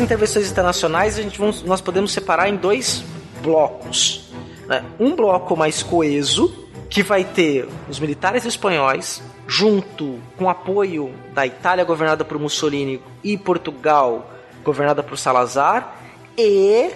[0.00, 3.04] Intervenções internacionais a gente vamos- nós podemos separar em dois
[3.42, 4.28] blocos.
[4.66, 4.84] né?
[5.00, 11.44] Um bloco mais coeso, que vai ter os militares espanhóis, junto com o apoio da
[11.44, 14.30] Itália governada por Mussolini e Portugal
[14.62, 15.96] governada por Salazar,
[16.38, 16.90] e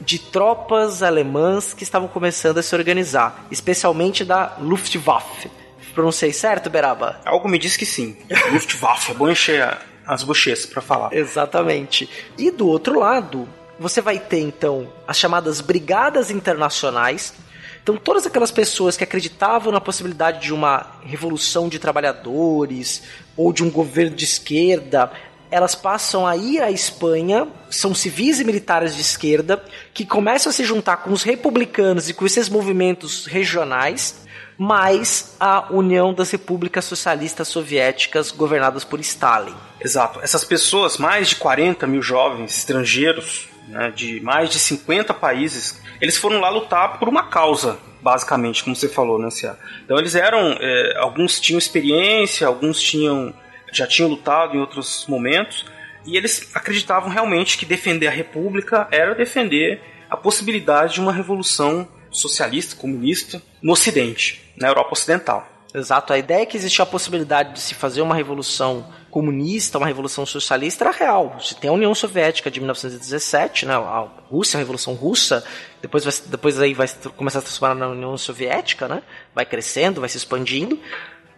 [0.00, 5.50] de tropas alemãs que estavam começando a se organizar, especialmente da Luftwaffe.
[5.94, 7.18] Pronunciei certo, Beraba?
[7.24, 8.16] Algo me diz que sim.
[8.52, 11.12] Luftwaffe, é bom encher as bochechas para falar.
[11.12, 12.08] Exatamente.
[12.38, 13.48] E do outro lado,
[13.78, 17.34] você vai ter então as chamadas brigadas internacionais.
[17.82, 23.02] Então, todas aquelas pessoas que acreditavam na possibilidade de uma revolução de trabalhadores
[23.36, 25.12] ou de um governo de esquerda,
[25.50, 29.62] elas passam a ir à Espanha, são civis e militares de esquerda,
[29.94, 34.26] que começam a se juntar com os republicanos e com esses movimentos regionais
[34.58, 39.54] mais a União das Repúblicas Socialistas Soviéticas governadas por Stalin.
[39.80, 40.20] Exato.
[40.22, 46.16] Essas pessoas, mais de 40 mil jovens estrangeiros, né, de mais de 50 países, eles
[46.16, 49.56] foram lá lutar por uma causa, basicamente, como você falou, né, Cia?
[49.84, 53.34] Então eles eram, é, alguns tinham experiência, alguns tinham
[53.72, 55.66] já tinham lutado em outros momentos,
[56.06, 61.86] e eles acreditavam realmente que defender a República era defender a possibilidade de uma revolução
[62.10, 65.55] socialista, comunista, no Ocidente, na Europa Ocidental.
[65.76, 70.24] Exato, a ideia que existia a possibilidade de se fazer uma revolução comunista, uma revolução
[70.24, 71.36] socialista era real.
[71.38, 75.44] Você tem a União Soviética de 1917, né, a Rússia, a Revolução Russa,
[75.82, 79.02] depois, vai, depois aí vai começar a se transformar na União Soviética, né,
[79.34, 80.80] vai crescendo, vai se expandindo.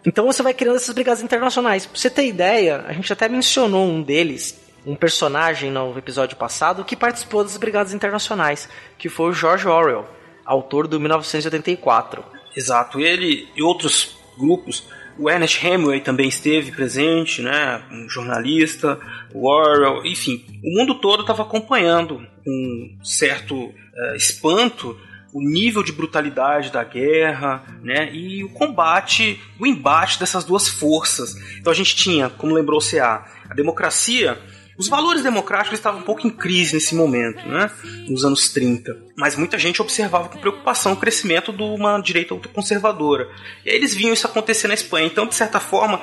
[0.05, 1.85] Então você vai criando essas brigadas internacionais.
[1.85, 6.85] Pra você ter ideia, a gente até mencionou um deles, um personagem no episódio passado,
[6.85, 10.07] que participou das brigadas internacionais, que foi o George Orwell,
[10.45, 12.23] autor do 1984.
[12.55, 14.87] Exato, ele e outros grupos.
[15.17, 17.83] O Ernest Hemingway também esteve presente, né?
[17.91, 18.97] Um jornalista,
[19.33, 24.97] o Orwell, enfim, o mundo todo estava acompanhando com certo uh, espanto
[25.33, 28.13] o nível de brutalidade da guerra, né?
[28.13, 31.35] E o combate, o embate dessas duas forças.
[31.57, 34.39] Então a gente tinha, como lembrou o CA, a democracia
[34.79, 37.69] os valores democráticos estavam um pouco em crise nesse momento, né?
[38.07, 38.97] nos anos 30.
[39.17, 43.29] Mas muita gente observava com preocupação o crescimento de uma direita ultraconservadora.
[43.65, 45.05] E aí eles viam isso acontecer na Espanha.
[45.05, 46.01] Então, de certa forma,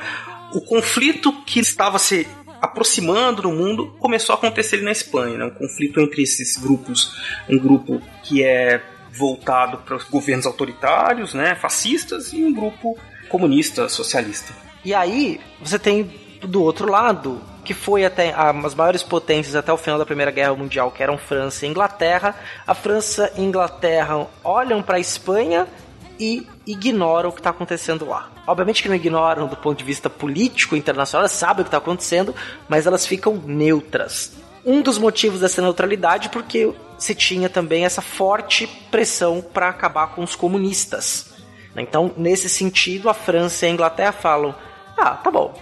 [0.52, 2.28] o conflito que estava se
[2.60, 5.38] aproximando no mundo começou a acontecer na Espanha.
[5.38, 5.46] Né?
[5.46, 7.16] Um conflito entre esses grupos.
[7.48, 12.98] Um grupo que é voltado para os governos autoritários, né, fascistas, e um grupo
[13.30, 14.52] comunista, socialista.
[14.84, 16.10] E aí, você tem
[16.42, 20.54] do outro lado que foi até as maiores potências até o final da Primeira Guerra
[20.54, 22.34] Mundial, que eram França e Inglaterra.
[22.64, 25.66] A França e Inglaterra olham para a Espanha
[26.18, 28.30] e ignoram o que está acontecendo lá.
[28.46, 31.78] Obviamente que não ignoram do ponto de vista político internacional, elas sabem o que está
[31.78, 32.34] acontecendo,
[32.68, 34.32] mas elas ficam neutras.
[34.64, 40.08] Um dos motivos dessa neutralidade é porque se tinha também essa forte pressão para acabar
[40.14, 41.34] com os comunistas.
[41.76, 44.54] Então, nesse sentido, a França e a Inglaterra falam:
[44.96, 45.54] ah, tá bom,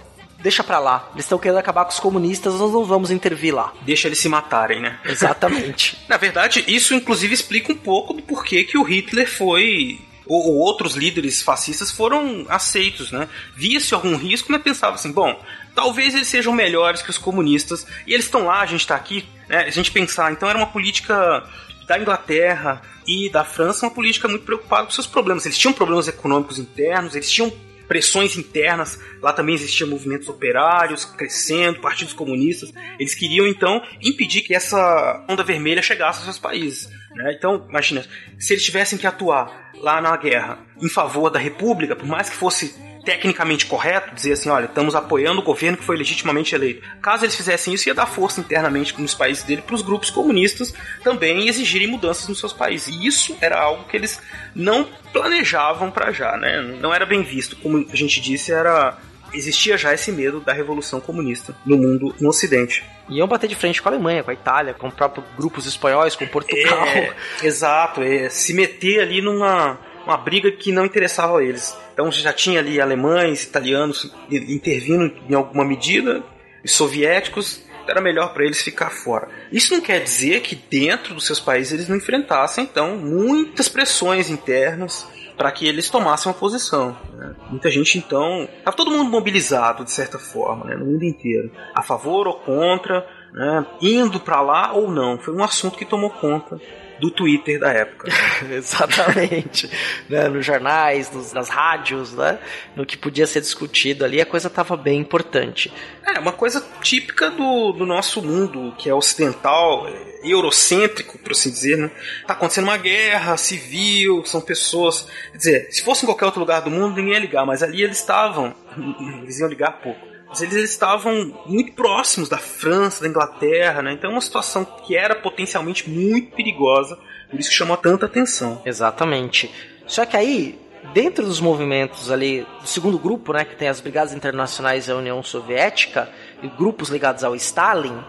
[0.45, 1.09] deixa pra lá.
[1.13, 3.73] Eles estão querendo acabar com os comunistas, nós não vamos intervir lá.
[3.81, 4.99] Deixa eles se matarem, né?
[5.09, 5.97] Exatamente.
[6.07, 10.57] Na verdade, isso inclusive explica um pouco do porquê que o Hitler foi ou, ou,
[10.57, 13.27] outros líderes fascistas foram aceitos, né?
[13.55, 15.39] Via-se algum risco, mas pensava assim, bom,
[15.73, 19.25] talvez eles sejam melhores que os comunistas, e eles estão lá, a gente está aqui,
[19.49, 19.63] né?
[19.63, 21.43] A gente pensar, então era uma política
[21.87, 25.45] da Inglaterra e da França, uma política muito preocupada com seus problemas.
[25.45, 27.51] Eles tinham problemas econômicos internos, eles tinham
[27.87, 28.99] pressões internas.
[29.21, 32.73] Lá também existiam movimentos operários crescendo, partidos comunistas.
[32.99, 36.89] Eles queriam então impedir que essa onda vermelha chegasse aos seus países.
[37.15, 37.33] Né?
[37.37, 38.05] Então, imagina,
[38.37, 42.35] se eles tivessem que atuar lá na guerra em favor da República, por mais que
[42.35, 46.81] fosse tecnicamente correto dizer assim, olha, estamos apoiando o governo que foi legitimamente eleito.
[47.01, 50.73] Caso eles fizessem isso, ia dar força internamente nos países dele para os grupos comunistas
[51.03, 52.87] também exigirem mudanças nos seus países.
[52.87, 54.19] E isso era algo que eles
[54.55, 56.61] não planejavam para já, né?
[56.81, 57.55] Não era bem visto.
[57.57, 58.97] Como a gente disse, era
[59.35, 62.83] existia já esse medo da revolução comunista no mundo, no Ocidente.
[63.09, 66.25] Iam bater de frente com a Alemanha, com a Itália, com próprios grupos espanhóis, com
[66.27, 66.85] Portugal.
[66.87, 67.13] É,
[67.43, 71.75] exato, é, se meter ali numa uma briga que não interessava a eles.
[71.93, 76.23] Então já tinha ali alemães, italianos intervindo em alguma medida,
[76.63, 79.27] e soviéticos, era melhor para eles ficar fora.
[79.51, 84.29] Isso não quer dizer que dentro dos seus países eles não enfrentassem então muitas pressões
[84.29, 85.07] internas
[85.37, 86.97] para que eles tomassem uma posição.
[87.13, 87.35] Né?
[87.49, 90.75] Muita gente então estava todo mundo mobilizado de certa forma, né?
[90.75, 93.65] no mundo inteiro, a favor ou contra, né?
[93.81, 95.17] indo para lá ou não.
[95.17, 96.59] Foi um assunto que tomou conta
[96.99, 98.07] do Twitter da época.
[98.49, 99.69] Exatamente.
[100.09, 100.27] né?
[100.29, 102.39] Nos jornais, nos, nas rádios, né?
[102.75, 105.71] no que podia ser discutido ali, a coisa estava bem importante.
[106.05, 109.87] É, uma coisa típica do, do nosso mundo, que é ocidental,
[110.31, 111.91] eurocêntrico, por assim dizer, né?
[112.25, 115.07] Tá acontecendo uma guerra civil, são pessoas.
[115.31, 117.81] Quer dizer, se fosse em qualquer outro lugar do mundo, ninguém ia ligar, mas ali
[117.83, 118.53] eles estavam.
[119.23, 123.93] Eles iam ligar pouco mas eles estavam muito próximos da França, da Inglaterra, né?
[123.93, 126.99] Então é uma situação que era potencialmente muito perigosa,
[127.29, 128.61] por isso que chamou tanta atenção.
[128.65, 129.49] Exatamente.
[129.87, 130.59] Só que aí,
[130.93, 135.21] dentro dos movimentos ali, do segundo grupo, né, que tem as Brigadas Internacionais da União
[135.23, 136.09] Soviética
[136.43, 138.03] e grupos ligados ao Stalin,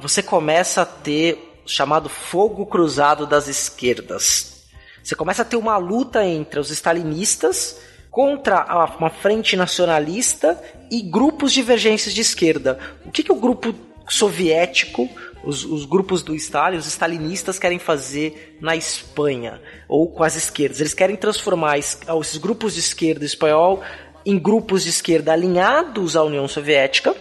[0.00, 4.64] você começa a ter chamado fogo cruzado das esquerdas.
[5.02, 7.78] Você começa a ter uma luta entre os stalinistas
[8.10, 8.64] contra
[8.98, 10.60] uma frente nacionalista
[10.90, 12.78] e grupos divergentes de esquerda.
[13.04, 13.74] O que, que o grupo
[14.08, 15.08] soviético
[15.46, 20.80] os, os, grupos do Stalin, os stalinistas querem fazer na Espanha ou com as esquerdas.
[20.80, 23.80] Eles querem transformar esses grupos de esquerda espanhol
[24.24, 27.14] em grupos de esquerda alinhados à União Soviética,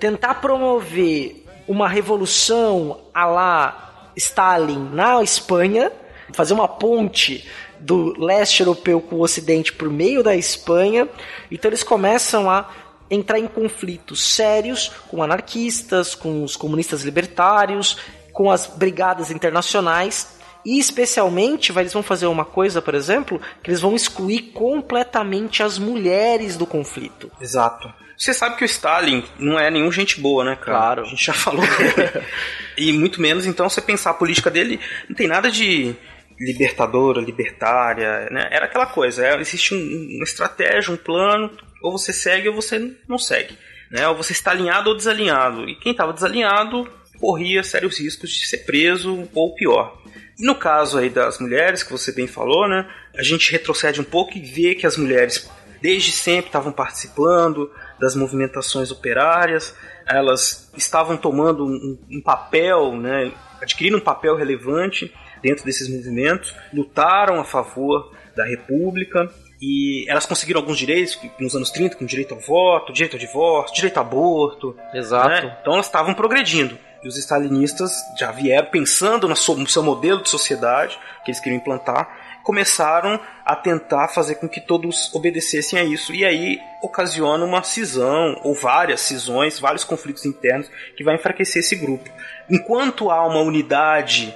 [0.00, 5.92] tentar promover uma revolução a lá Stalin na Espanha,
[6.32, 7.48] fazer uma ponte
[7.78, 11.08] do leste europeu com o ocidente por meio da Espanha.
[11.50, 12.68] Então eles começam a
[13.10, 17.96] entrar em conflitos sérios com anarquistas, com os comunistas libertários,
[18.32, 20.38] com as brigadas internacionais.
[20.64, 25.78] E especialmente, eles vão fazer uma coisa, por exemplo, que eles vão excluir completamente as
[25.78, 27.30] mulheres do conflito.
[27.40, 27.90] Exato.
[28.20, 30.78] Você sabe que o Stalin não é nenhum gente boa, né, cara?
[30.78, 31.02] Claro.
[31.04, 32.26] A gente já falou dele.
[32.76, 35.96] e muito menos, então, você pensar a política dele, não tem nada de
[36.38, 38.46] libertadora, libertária, né?
[38.50, 39.78] Era aquela coisa, é, existe um,
[40.16, 41.50] uma estratégia, um plano,
[41.82, 43.56] ou você segue ou você não segue,
[43.90, 44.06] né?
[44.06, 45.66] Ou você está alinhado ou desalinhado.
[45.66, 46.86] E quem estava desalinhado
[47.18, 49.98] corria sérios riscos de ser preso ou pior.
[50.38, 52.86] E no caso aí das mulheres, que você bem falou, né?
[53.16, 55.50] A gente retrocede um pouco e vê que as mulheres
[55.80, 57.70] desde sempre estavam participando
[58.00, 59.74] das movimentações operárias,
[60.06, 63.32] elas estavam tomando um, um papel, né?
[63.60, 69.30] Adquirindo um papel relevante dentro desses movimentos, lutaram a favor da República
[69.60, 73.76] e elas conseguiram alguns direitos nos anos 30, como direito ao voto, direito ao divórcio,
[73.76, 74.76] direito ao aborto.
[74.94, 75.46] Exato.
[75.46, 75.58] Né?
[75.60, 76.78] Então elas estavam progredindo.
[77.02, 82.19] E os stalinistas já vieram pensando no seu modelo de sociedade que eles queriam implantar,
[82.42, 86.12] começaram a tentar fazer com que todos obedecessem a isso.
[86.14, 91.76] E aí ocasiona uma cisão, ou várias cisões, vários conflitos internos que vai enfraquecer esse
[91.76, 92.08] grupo.
[92.48, 94.34] Enquanto há uma unidade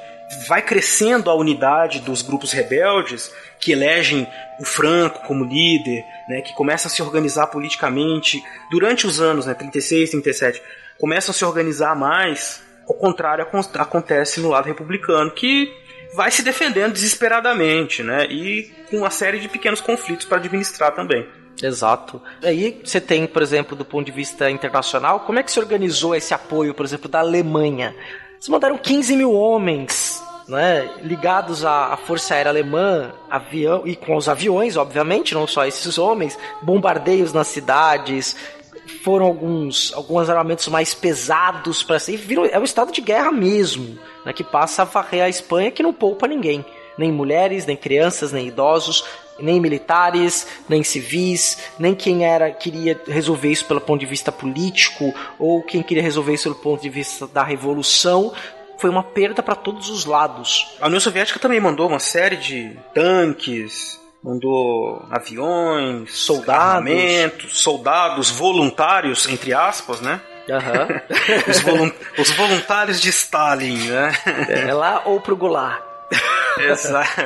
[0.48, 4.26] vai crescendo a unidade dos grupos rebeldes que elegem
[4.58, 9.54] o Franco como líder, né, que começam a se organizar politicamente durante os anos, né,
[9.54, 10.62] 36, 37,
[10.98, 12.62] começam a se organizar mais.
[12.88, 15.72] Ao contrário, acontece no lado republicano, que
[16.14, 21.26] vai se defendendo desesperadamente, né, e com uma série de pequenos conflitos para administrar também.
[21.62, 22.20] Exato.
[22.42, 26.14] Aí você tem, por exemplo, do ponto de vista internacional, como é que se organizou
[26.14, 27.94] esse apoio, por exemplo, da Alemanha?
[28.34, 34.16] Eles mandaram 15 mil homens né, ligados à, à, Força Aérea Alemã, avião e com
[34.16, 38.36] os aviões, obviamente, não só esses homens, bombardeios nas cidades,
[39.02, 42.20] foram alguns, alguns armamentos mais pesados para ser.
[42.50, 45.92] É um estado de guerra mesmo, né, que passa a varrer a Espanha que não
[45.92, 46.64] poupa ninguém.
[46.96, 49.04] Nem mulheres, nem crianças, nem idosos,
[49.38, 55.12] nem militares, nem civis, nem quem era queria resolver isso pelo ponto de vista político
[55.38, 58.32] ou quem queria resolver isso pelo ponto de vista da revolução,
[58.78, 60.76] foi uma perda para todos os lados.
[60.80, 66.90] A União Soviética também mandou uma série de tanques, mandou aviões, soldados,
[67.50, 70.18] soldados voluntários, entre aspas, né?
[70.48, 71.44] Uhum.
[71.46, 74.12] os, volun os, voluntários de Stalin, né?
[74.48, 75.82] É lá ou pro Goulart.
[76.58, 77.20] Exato.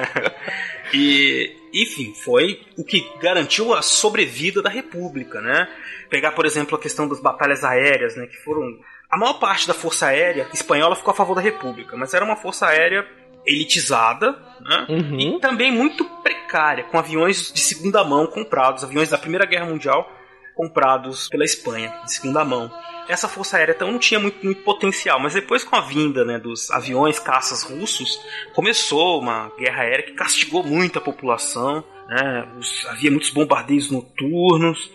[0.93, 5.69] E, enfim, foi o que garantiu a sobrevida da República, né?
[6.11, 8.27] Pegar, por exemplo, a questão das batalhas aéreas, né?
[8.27, 8.77] Que foram
[9.09, 12.37] a maior parte da força aérea espanhola ficou a favor da República, mas era uma
[12.37, 13.07] força aérea
[13.47, 14.87] elitizada né?
[14.89, 15.21] uhum.
[15.21, 20.11] e também muito precária, com aviões de segunda mão comprados, aviões da Primeira Guerra Mundial
[20.59, 22.69] comprados pela Espanha, de segunda mão.
[23.09, 26.37] Essa força aérea então não tinha muito, muito potencial, mas depois com a vinda né,
[26.37, 28.21] dos aviões caças russos,
[28.55, 31.85] começou uma guerra aérea que castigou muito a população.
[32.09, 32.49] Né?
[32.59, 34.91] Os, havia muitos bombardeios noturnos,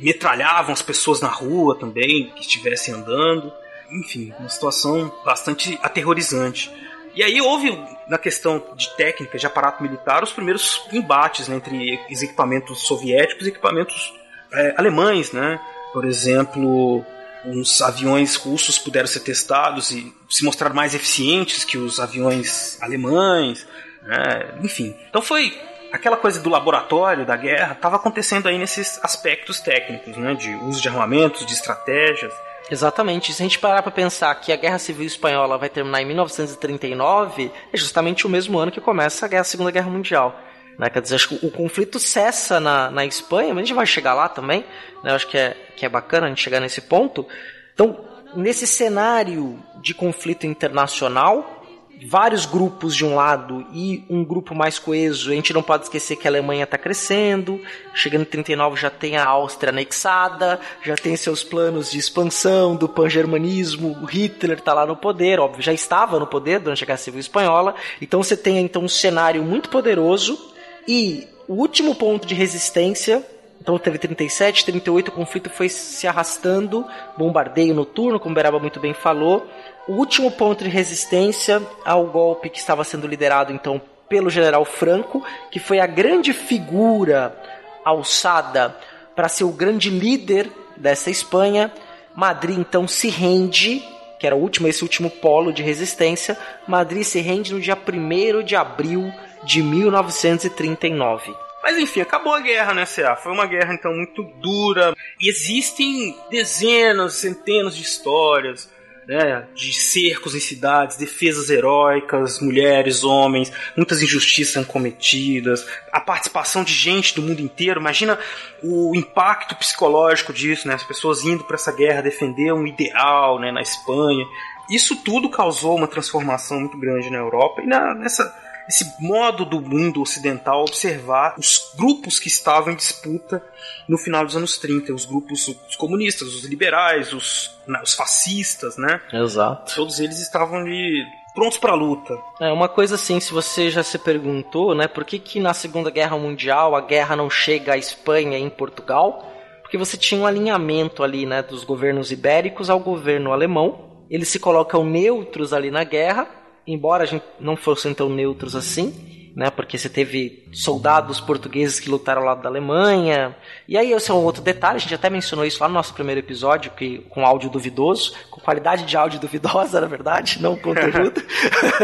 [0.00, 3.50] metralhavam as pessoas na rua também, que estivessem andando.
[3.90, 6.70] Enfim, uma situação bastante aterrorizante.
[7.18, 11.98] E aí houve, na questão de técnica, de aparato militar, os primeiros embates né, entre
[12.08, 14.14] os equipamentos soviéticos e equipamentos
[14.52, 15.60] é, alemães, né?
[15.92, 17.04] Por exemplo,
[17.44, 23.66] uns aviões russos puderam ser testados e se mostrar mais eficientes que os aviões alemães,
[24.04, 24.54] né?
[24.62, 24.94] enfim.
[25.10, 25.60] Então foi
[25.92, 30.80] aquela coisa do laboratório da guerra estava acontecendo aí nesses aspectos técnicos, né, de uso
[30.80, 32.32] de armamentos, de estratégias.
[32.70, 33.32] Exatamente.
[33.32, 37.50] Se a gente parar para pensar que a Guerra Civil Espanhola vai terminar em 1939,
[37.72, 40.38] é justamente o mesmo ano que começa a, guerra, a Segunda Guerra Mundial.
[40.78, 40.88] Né?
[40.90, 44.14] Quer dizer, acho que o conflito cessa na, na Espanha, mas a gente vai chegar
[44.14, 44.64] lá também.
[45.02, 45.12] Né?
[45.12, 47.26] Acho que é, que é bacana a gente chegar nesse ponto.
[47.74, 48.04] Então,
[48.36, 51.57] nesse cenário de conflito internacional,
[52.06, 55.30] vários grupos de um lado e um grupo mais coeso.
[55.30, 57.60] A gente não pode esquecer que a Alemanha está crescendo,
[57.94, 62.88] chegando em 39 já tem a Áustria anexada, já tem seus planos de expansão do
[62.88, 66.98] pan-germanismo, o Hitler está lá no poder, óbvio, já estava no poder durante a Guerra
[66.98, 67.74] Civil Espanhola.
[68.00, 70.38] Então você tem então um cenário muito poderoso
[70.86, 73.24] e o último ponto de resistência
[73.60, 76.86] Então teve 37, 38, o conflito foi se arrastando,
[77.16, 79.46] bombardeio noturno, como Beraba muito bem falou.
[79.88, 85.24] O último ponto de resistência ao golpe que estava sendo liderado então pelo general Franco,
[85.50, 87.34] que foi a grande figura
[87.82, 88.76] alçada
[89.16, 91.72] para ser o grande líder dessa Espanha.
[92.14, 93.82] Madrid então se rende,
[94.20, 96.38] que era o último, esse último polo de resistência.
[96.66, 99.10] Madrid se rende no dia 1 de abril
[99.42, 101.34] de 1939.
[101.62, 103.16] Mas enfim, acabou a guerra, né, CA?
[103.16, 104.94] Foi uma guerra então muito dura.
[105.18, 108.68] E existem dezenas, centenas de histórias
[109.08, 116.62] né, de cercos em cidades, defesas heróicas, mulheres, homens, muitas injustiças são cometidas, a participação
[116.62, 117.80] de gente do mundo inteiro.
[117.80, 118.18] Imagina
[118.62, 123.50] o impacto psicológico disso, né, as pessoas indo para essa guerra defender um ideal né,
[123.50, 124.26] na Espanha.
[124.68, 129.60] Isso tudo causou uma transformação muito grande na Europa e na, nessa esse modo do
[129.60, 133.42] mundo ocidental observar os grupos que estavam em disputa
[133.88, 137.50] no final dos anos 30, os grupos os comunistas, os liberais, os,
[137.82, 139.00] os fascistas, né?
[139.12, 139.74] Exato.
[139.74, 141.02] Todos eles estavam ali
[141.34, 142.18] prontos para a luta.
[142.40, 145.90] É uma coisa assim, se você já se perguntou, né, por que que na Segunda
[145.90, 149.32] Guerra Mundial a guerra não chega à Espanha e em Portugal?
[149.62, 154.04] Porque você tinha um alinhamento ali, né, dos governos ibéricos ao governo alemão.
[154.10, 156.37] Eles se colocam neutros ali na guerra
[156.68, 158.94] embora a gente não fossem tão neutros assim,
[159.34, 159.50] né?
[159.50, 163.36] Porque você teve soldados portugueses que lutaram ao lado da Alemanha.
[163.66, 165.94] E aí esse é um outro detalhe, a gente até mencionou isso lá no nosso
[165.94, 171.22] primeiro episódio, que com áudio duvidoso, com qualidade de áudio duvidosa, na verdade, não conteúdo.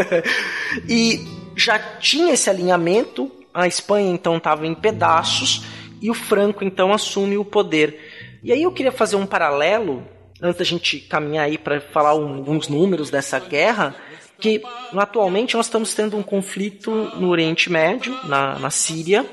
[0.87, 1.25] e
[1.55, 5.63] já tinha esse alinhamento, a Espanha então estava em pedaços
[6.01, 8.37] e o Franco então assume o poder.
[8.43, 10.03] E aí eu queria fazer um paralelo
[10.41, 13.95] antes da gente caminhar aí para falar alguns números dessa guerra,
[14.39, 14.61] que
[14.95, 19.25] atualmente nós estamos tendo um conflito no Oriente Médio, na, na Síria,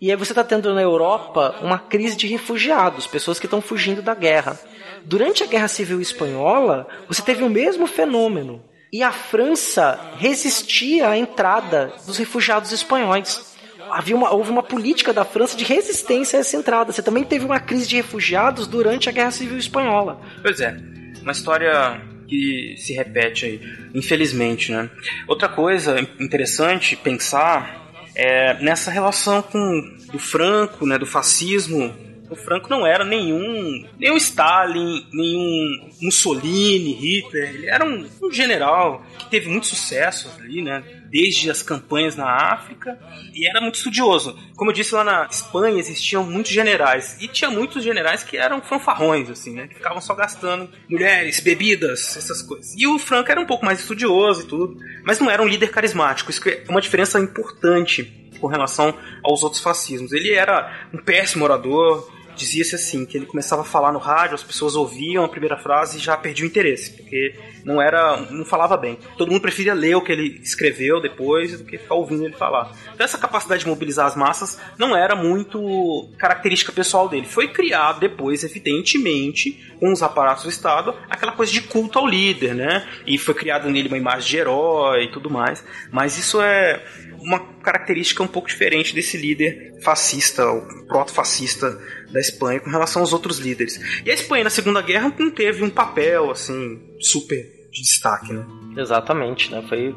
[0.00, 4.00] e aí você está tendo na Europa uma crise de refugiados, pessoas que estão fugindo
[4.00, 4.58] da guerra.
[5.04, 8.62] Durante a Guerra Civil Espanhola, você teve o mesmo fenômeno.
[8.92, 13.56] E a França resistia à entrada dos refugiados espanhóis.
[13.90, 16.92] Havia uma, houve uma política da França de resistência a essa entrada.
[16.92, 20.20] Você também teve uma crise de refugiados durante a Guerra Civil Espanhola.
[20.42, 20.76] Pois é,
[21.22, 23.60] uma história que se repete aí,
[23.94, 24.90] infelizmente, né?
[25.26, 31.94] Outra coisa interessante pensar é nessa relação com do Franco, né, do fascismo.
[32.30, 37.54] O Franco não era nenhum, nenhum Stalin, nenhum Mussolini, Hitler.
[37.54, 40.82] Ele era um, um general que teve muito sucesso ali, né?
[41.10, 42.98] desde as campanhas na África
[43.34, 44.38] e era muito estudioso.
[44.56, 48.60] Como eu disse lá na Espanha existiam muitos generais e tinha muitos generais que eram
[48.60, 52.74] fanfarrões assim, né, que ficavam só gastando mulheres, bebidas, essas coisas.
[52.76, 55.70] E o Franco era um pouco mais estudioso e tudo, mas não era um líder
[55.70, 56.30] carismático.
[56.30, 58.04] Isso é uma diferença importante
[58.40, 60.12] com relação aos outros fascismos.
[60.12, 62.08] Ele era um péssimo orador,
[62.38, 65.98] dizia-se assim, que ele começava a falar no rádio, as pessoas ouviam a primeira frase
[65.98, 67.34] e já perdiam o interesse, porque
[67.64, 68.98] não era, não falava bem.
[69.16, 72.72] Todo mundo preferia ler o que ele escreveu depois do que ficar ouvindo ele falar.
[72.94, 77.26] Então essa capacidade de mobilizar as massas não era muito característica pessoal dele.
[77.26, 82.54] Foi criado depois, evidentemente, com os aparatos do Estado, aquela coisa de culto ao líder,
[82.54, 82.88] né?
[83.06, 85.64] E foi criado nele uma imagem de herói e tudo mais.
[85.90, 86.82] Mas isso é
[87.20, 90.44] uma característica um pouco diferente desse líder fascista,
[90.86, 91.78] proto-fascista
[92.10, 93.78] da Espanha com relação aos outros líderes.
[94.04, 98.44] E a Espanha na Segunda Guerra não teve um papel assim super de destaque, né?
[98.76, 99.62] Exatamente, né?
[99.68, 99.94] Foi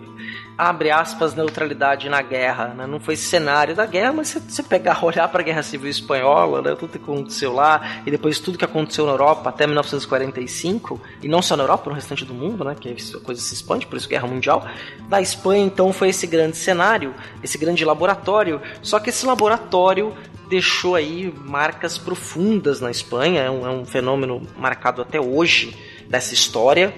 [0.58, 2.86] abre aspas neutralidade na guerra, né?
[2.86, 6.76] Não foi cenário da guerra, mas você pegar, olhar para a Guerra Civil espanhola, né?
[6.76, 11.42] Tudo que aconteceu lá e depois tudo que aconteceu na Europa até 1945 e não
[11.42, 12.76] só na Europa, no restante do mundo, né?
[12.80, 14.66] Que a coisa se expande, por isso Guerra Mundial.
[15.10, 17.14] Da Espanha então foi esse grande cenário,
[17.44, 18.62] esse grande laboratório.
[18.82, 20.16] Só que esse laboratório
[20.50, 25.74] deixou aí marcas profundas na Espanha, é um, é um fenômeno marcado até hoje
[26.12, 26.94] dessa história,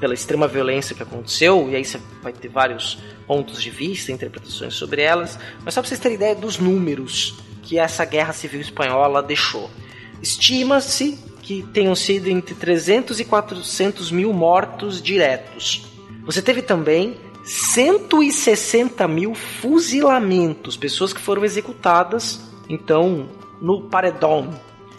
[0.00, 4.74] pela extrema violência que aconteceu, e aí você vai ter vários pontos de vista, interpretações
[4.74, 9.22] sobre elas, mas só para vocês terem ideia dos números que essa guerra civil espanhola
[9.22, 9.70] deixou.
[10.22, 15.86] Estima-se que tenham sido entre 300 e 400 mil mortos diretos.
[16.24, 23.28] Você teve também 160 mil fuzilamentos, pessoas que foram executadas então
[23.60, 24.50] no paredão.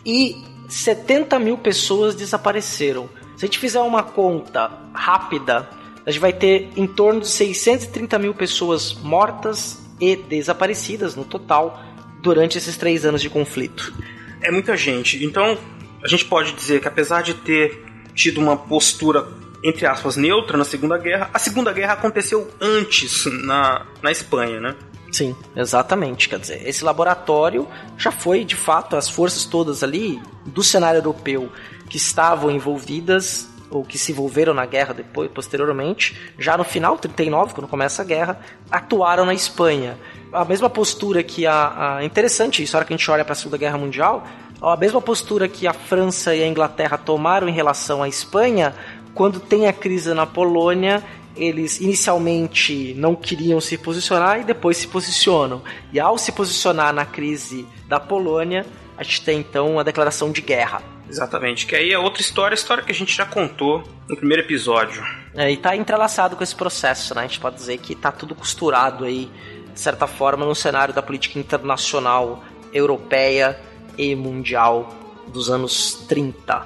[0.06, 0.36] E
[0.68, 3.10] 70 mil pessoas desapareceram.
[3.40, 5.70] Se a gente fizer uma conta rápida,
[6.06, 11.82] a gente vai ter em torno de 630 mil pessoas mortas e desaparecidas no total
[12.22, 13.94] durante esses três anos de conflito.
[14.42, 15.24] É muita gente.
[15.24, 15.58] Então,
[16.04, 17.82] a gente pode dizer que apesar de ter
[18.14, 19.26] tido uma postura
[19.64, 24.76] entre aspas neutra na Segunda Guerra, a Segunda Guerra aconteceu antes na, na Espanha, né?
[25.14, 26.28] Sim, exatamente.
[26.28, 27.68] Quer dizer, esse laboratório
[27.98, 31.50] já foi, de fato, as forças todas ali do cenário europeu
[31.90, 37.54] que estavam envolvidas ou que se envolveram na guerra depois, posteriormente, já no final, 39,
[37.54, 38.40] quando começa a guerra,
[38.72, 39.98] atuaram na Espanha.
[40.32, 41.98] A mesma postura que a.
[41.98, 44.26] a interessante isso, a hora que a gente olha para a Segunda Guerra Mundial,
[44.62, 48.74] a mesma postura que a França e a Inglaterra tomaram em relação à Espanha,
[49.14, 51.04] quando tem a crise na Polônia,
[51.36, 55.62] eles inicialmente não queriam se posicionar e depois se posicionam.
[55.94, 58.66] E ao se posicionar na crise da Polônia,
[58.98, 60.82] a gente tem então a declaração de guerra.
[61.10, 64.44] Exatamente, que aí é outra história, a história que a gente já contou no primeiro
[64.44, 65.04] episódio.
[65.36, 67.22] É, e tá entrelaçado com esse processo, né?
[67.22, 69.30] A gente pode dizer que tá tudo costurado aí,
[69.74, 73.60] de certa forma, no cenário da política internacional europeia
[73.98, 74.96] e mundial
[75.28, 76.66] dos anos 30.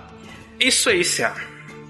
[0.59, 1.33] Isso aí, Cia.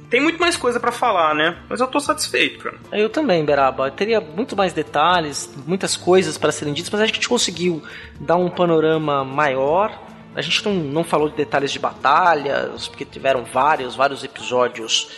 [0.09, 1.57] Tem muito mais coisa para falar, né?
[1.67, 2.77] Mas eu tô satisfeito, cara.
[2.91, 3.87] Eu também, Beraba.
[3.87, 7.29] Eu teria muito mais detalhes, muitas coisas para serem ditas, mas acho que a gente
[7.29, 7.81] conseguiu
[8.19, 9.91] dar um panorama maior
[10.35, 15.09] a gente não, não falou de detalhes de batalhas, porque tiveram vários, vários episódios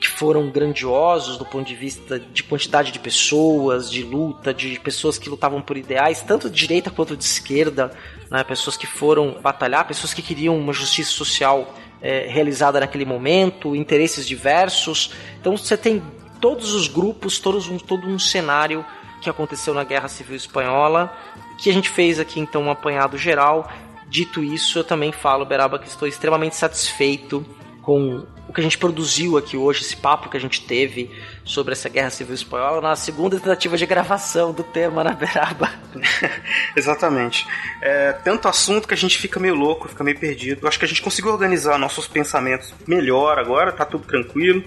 [0.00, 5.18] que foram grandiosos do ponto de vista de quantidade de pessoas, de luta, de pessoas
[5.18, 7.92] que lutavam por ideais, tanto de direita quanto de esquerda,
[8.30, 8.42] né?
[8.42, 14.26] pessoas que foram batalhar, pessoas que queriam uma justiça social é, realizada naquele momento, interesses
[14.26, 15.12] diversos.
[15.38, 16.02] Então você tem
[16.40, 18.84] todos os grupos, todos um, todo um cenário
[19.20, 21.14] que aconteceu na Guerra Civil Espanhola,
[21.58, 23.70] que a gente fez aqui então um apanhado geral
[24.10, 27.46] Dito isso, eu também falo, Beraba, que estou extremamente satisfeito
[27.80, 31.08] com o que a gente produziu aqui hoje, esse papo que a gente teve
[31.44, 35.72] sobre essa Guerra Civil Espanhola, na segunda tentativa de gravação do tema na Beraba.
[36.74, 37.46] Exatamente.
[37.80, 40.66] É tanto assunto que a gente fica meio louco, fica meio perdido.
[40.66, 44.64] Acho que a gente conseguiu organizar nossos pensamentos melhor agora, tá tudo tranquilo.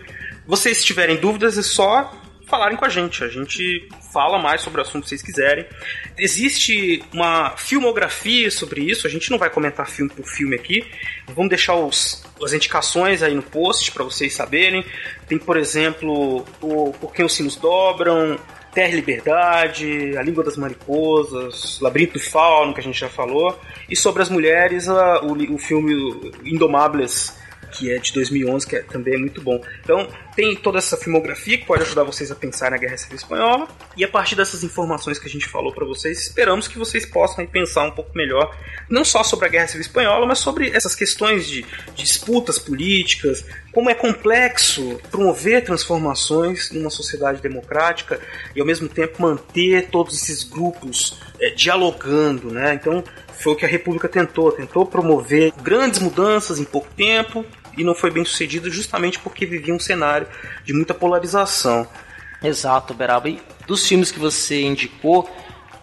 [0.47, 2.09] Vocês se tiverem dúvidas, é só
[2.53, 3.23] falarem com a gente.
[3.23, 5.65] A gente fala mais sobre o assunto que vocês quiserem.
[6.15, 10.85] Existe uma filmografia sobre isso, a gente não vai comentar filme por filme aqui.
[11.29, 14.85] Vamos deixar os, as indicações aí no post para vocês saberem.
[15.27, 18.37] Tem, por exemplo, o Por Quem os Sinos Dobram,
[18.71, 23.59] Terra e Liberdade, A Língua das Mariposas, Labirinto do Fauno, que a gente já falou,
[23.89, 27.35] e sobre as mulheres, a, o, o filme Indomables
[27.73, 29.61] que é de 2011, que é, também é muito bom.
[29.81, 33.67] Então, tem toda essa filmografia que pode ajudar vocês a pensar na Guerra Civil Espanhola.
[33.97, 37.45] E a partir dessas informações que a gente falou para vocês, esperamos que vocês possam
[37.45, 38.55] pensar um pouco melhor,
[38.89, 41.63] não só sobre a Guerra Civil Espanhola, mas sobre essas questões de,
[41.95, 48.19] de disputas políticas, como é complexo promover transformações numa sociedade democrática
[48.55, 52.73] e ao mesmo tempo manter todos esses grupos é, dialogando, né?
[52.75, 53.03] Então,
[53.39, 57.45] foi o que a República tentou, tentou promover grandes mudanças em pouco tempo
[57.77, 60.27] e não foi bem sucedido justamente porque vivia um cenário
[60.63, 61.87] de muita polarização.
[62.41, 63.29] Exato, Beraba.
[63.29, 65.29] E dos filmes que você indicou,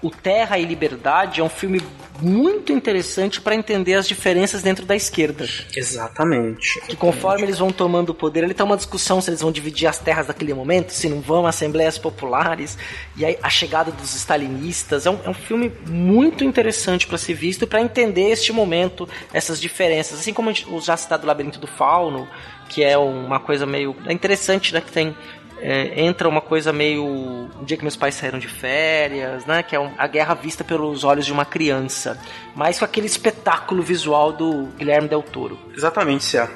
[0.02, 1.80] o Terra e Liberdade é um filme
[2.20, 5.46] muito interessante para entender as diferenças dentro da esquerda.
[5.74, 6.80] Exatamente.
[6.88, 9.86] Que conforme eles vão tomando o poder, ele tá uma discussão se eles vão dividir
[9.86, 12.76] as terras daquele momento, se não vão, assembleias populares,
[13.16, 15.06] e aí a chegada dos stalinistas.
[15.06, 19.08] É um, é um filme muito interessante para ser visto e para entender este momento,
[19.32, 20.20] essas diferenças.
[20.20, 22.28] Assim como o já citado Labirinto do Fauno,
[22.68, 23.94] que é uma coisa meio.
[24.06, 24.80] É interessante, né?
[24.80, 25.14] Que tem
[25.60, 27.04] é, entra uma coisa meio.
[27.04, 29.62] O dia que meus pais saíram de férias, né?
[29.62, 32.18] Que é um, a guerra vista pelos olhos de uma criança.
[32.54, 35.58] Mas com aquele espetáculo visual do Guilherme Del Toro.
[35.76, 36.50] Exatamente, Cia.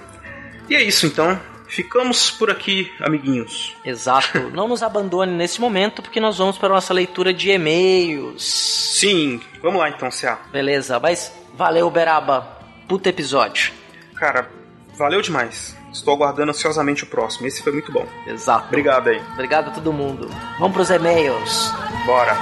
[0.69, 1.39] E é isso então.
[1.67, 3.75] Ficamos por aqui, amiguinhos.
[3.85, 4.39] Exato.
[4.55, 8.43] Não nos abandone nesse momento, porque nós vamos para a nossa leitura de e-mails.
[9.01, 10.39] Sim, vamos lá então, Cia.
[10.53, 12.59] Beleza, mas valeu, Beraba.
[12.87, 13.73] Puta episódio.
[14.15, 14.49] Cara,
[14.97, 15.74] valeu demais.
[15.95, 17.47] Estou aguardando ansiosamente o próximo.
[17.47, 18.05] Esse foi muito bom.
[18.27, 18.67] Exato.
[18.67, 19.23] Obrigado aí.
[19.33, 20.29] Obrigado a todo mundo.
[20.59, 21.73] Vamos pros e-mails.
[22.05, 22.37] Bora.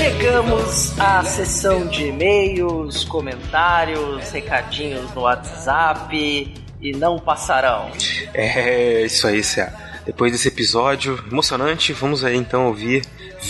[0.00, 7.90] Chegamos à sessão de e-mails, comentários, recadinhos no WhatsApp e não passarão.
[8.32, 9.70] É, isso aí, Cia.
[10.06, 13.04] Depois desse episódio emocionante, vamos aí então ouvir,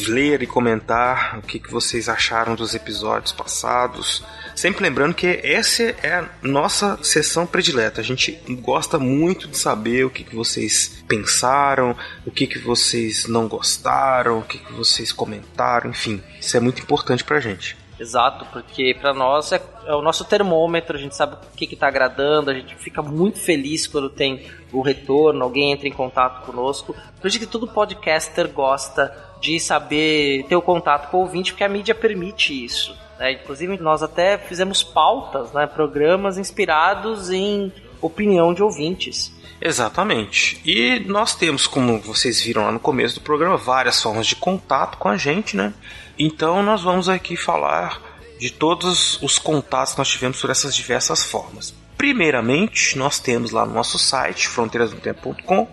[0.08, 4.24] ler e comentar o que, que vocês acharam dos episódios passados.
[4.60, 8.02] Sempre lembrando que essa é a nossa sessão predileta.
[8.02, 11.96] A gente gosta muito de saber o que, que vocês pensaram,
[12.26, 16.22] o que, que vocês não gostaram, o que, que vocês comentaram, enfim.
[16.38, 17.74] Isso é muito importante pra gente.
[17.98, 21.88] Exato, porque para nós é, é, o nosso termômetro, a gente sabe o que está
[21.88, 26.94] agradando, a gente fica muito feliz quando tem o retorno, alguém entra em contato conosco.
[27.24, 29.10] Isso que todo podcaster gosta
[29.40, 32.94] de saber ter o contato com o ouvinte, porque a mídia permite isso.
[33.20, 33.32] Né?
[33.32, 35.66] Inclusive, nós até fizemos pautas, né?
[35.66, 37.70] programas inspirados em
[38.00, 39.30] opinião de ouvintes.
[39.60, 40.58] Exatamente.
[40.64, 44.96] E nós temos, como vocês viram lá no começo do programa, várias formas de contato
[44.96, 45.74] com a gente, né?
[46.18, 48.00] Então nós vamos aqui falar
[48.38, 51.74] de todos os contatos que nós tivemos por essas diversas formas.
[51.98, 55.68] Primeiramente, nós temos lá no nosso site, fronteirasdotempo.com,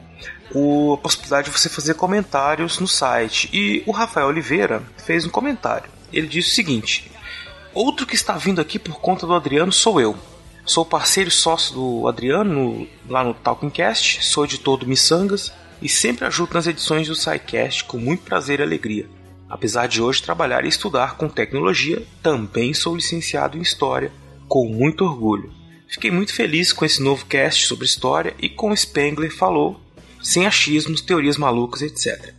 [0.94, 3.50] a possibilidade de você fazer comentários no site.
[3.54, 5.90] E o Rafael Oliveira fez um comentário.
[6.12, 7.10] Ele disse o seguinte:
[7.78, 10.18] Outro que está vindo aqui por conta do Adriano sou eu.
[10.66, 16.26] Sou parceiro e sócio do Adriano lá no Talkingcast, sou editor do Missangas e sempre
[16.26, 19.08] ajudo nas edições do SciCast com muito prazer e alegria.
[19.48, 24.12] Apesar de hoje trabalhar e estudar com tecnologia, também sou licenciado em História,
[24.48, 25.54] com muito orgulho.
[25.88, 29.80] Fiquei muito feliz com esse novo cast sobre história e com o Spengler falou,
[30.20, 32.34] sem achismos, teorias malucas, etc.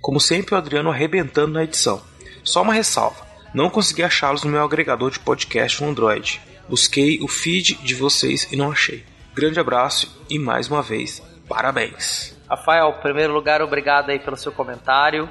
[0.00, 2.00] Como sempre, o Adriano arrebentando na edição.
[2.44, 6.40] Só uma ressalva: não consegui achá-los no meu agregador de podcast no Android.
[6.68, 9.04] Busquei o feed de vocês e não achei.
[9.34, 12.36] Grande abraço e mais uma vez, parabéns.
[12.48, 15.28] Rafael, em primeiro lugar, obrigado aí pelo seu comentário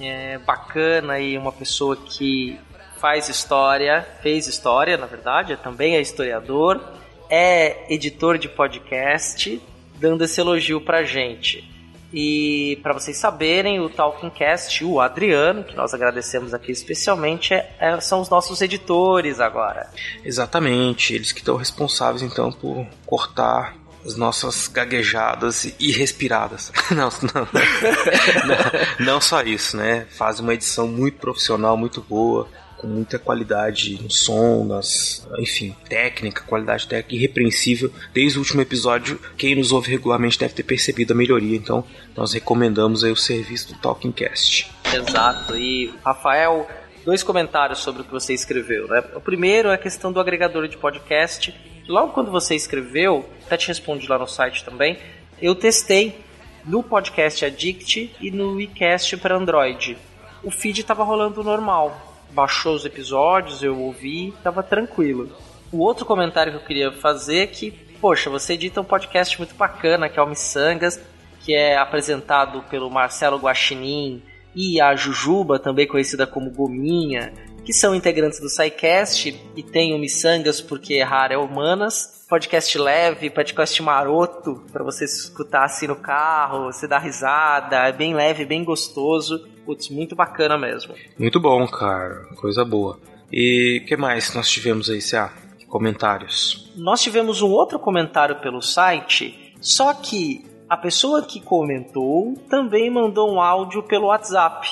[0.00, 2.58] é, bacana e uma pessoa que
[2.98, 6.80] faz história, fez história, na verdade, também é historiador,
[7.28, 9.60] é editor de podcast,
[9.96, 11.69] dando esse elogio pra gente.
[12.12, 18.00] E para vocês saberem, o Talkingcast, o Adriano, que nós agradecemos aqui especialmente, é, é,
[18.00, 19.88] são os nossos editores agora.
[20.24, 26.72] Exatamente, eles que estão responsáveis então por cortar as nossas gaguejadas e respiradas.
[26.90, 27.48] não, não,
[28.98, 30.06] não, não, só isso, né?
[30.10, 32.48] Faz uma edição muito profissional, muito boa,
[32.80, 37.92] com muita qualidade no som, nas, enfim, técnica, qualidade técnica irrepreensível.
[38.14, 41.84] Desde o último episódio, quem nos ouve regularmente deve ter percebido a melhoria, então
[42.16, 44.70] nós recomendamos aí o serviço do Talking Cast.
[44.94, 45.56] Exato.
[45.56, 46.66] E Rafael,
[47.04, 49.04] dois comentários sobre o que você escreveu, né?
[49.14, 51.54] O primeiro é a questão do agregador de podcast
[51.90, 54.98] logo quando você escreveu, até te respondi lá no site também,
[55.42, 56.18] eu testei
[56.64, 59.98] no podcast Addict e no WeCast para Android.
[60.42, 62.09] O feed estava rolando normal.
[62.32, 65.30] Baixou os episódios, eu ouvi, estava tranquilo.
[65.72, 67.70] O outro comentário que eu queria fazer é que,
[68.00, 71.00] poxa, você edita um podcast muito bacana, que é o Missangas,
[71.40, 74.22] que é apresentado pelo Marcelo Guaxinim
[74.54, 77.32] e a Jujuba, também conhecida como Gominha
[77.64, 82.26] que são integrantes do SciCast e tem o Missangas porque errar é humanas.
[82.28, 88.14] Podcast leve, podcast maroto, para você escutar assim no carro, você dá risada, é bem
[88.14, 89.48] leve, bem gostoso.
[89.70, 90.94] Putz, muito bacana mesmo.
[91.16, 92.24] Muito bom, cara.
[92.34, 92.98] Coisa boa.
[93.32, 95.30] E o que mais nós tivemos aí, Cia?
[95.68, 96.72] Comentários.
[96.74, 103.32] Nós tivemos um outro comentário pelo site, só que a pessoa que comentou também mandou
[103.32, 104.68] um áudio pelo WhatsApp.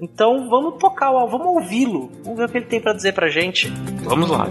[0.00, 2.10] Então vamos tocar, vamos ouvi-lo.
[2.24, 3.68] Vamos ver o que ele tem para dizer pra gente.
[4.02, 4.48] Vamos lá.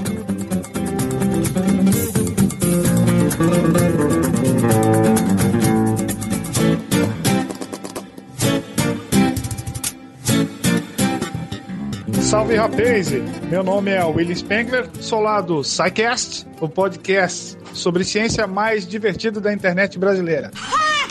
[12.28, 13.10] Salve rapaz!
[13.50, 19.40] Meu nome é William Spengler, sou lá do SciCast, o podcast sobre ciência mais divertido
[19.40, 20.52] da internet brasileira.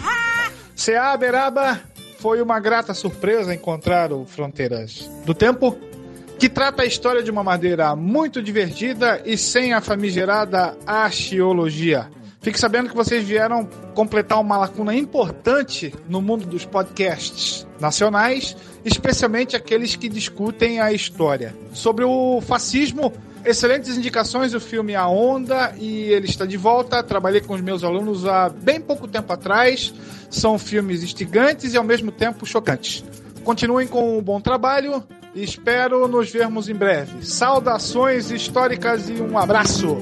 [0.76, 1.80] Seá Beraba,
[2.18, 5.78] foi uma grata surpresa encontrar o Fronteiras do Tempo,
[6.38, 12.10] que trata a história de uma maneira muito divertida e sem a famigerada arqueologia.
[12.47, 19.56] Fique sabendo que vocês vieram completar uma lacuna importante no mundo dos podcasts nacionais, especialmente
[19.56, 21.56] aqueles que discutem a história.
[21.73, 23.12] Sobre o fascismo,
[23.44, 27.02] excelentes indicações do filme A Onda e ele está de volta.
[27.02, 29.93] Trabalhei com os meus alunos há bem pouco tempo atrás.
[30.31, 33.02] São filmes instigantes e ao mesmo tempo chocantes.
[33.43, 35.02] Continuem com um bom trabalho
[35.35, 37.27] e espero nos vermos em breve.
[37.27, 39.98] Saudações históricas e um abraço!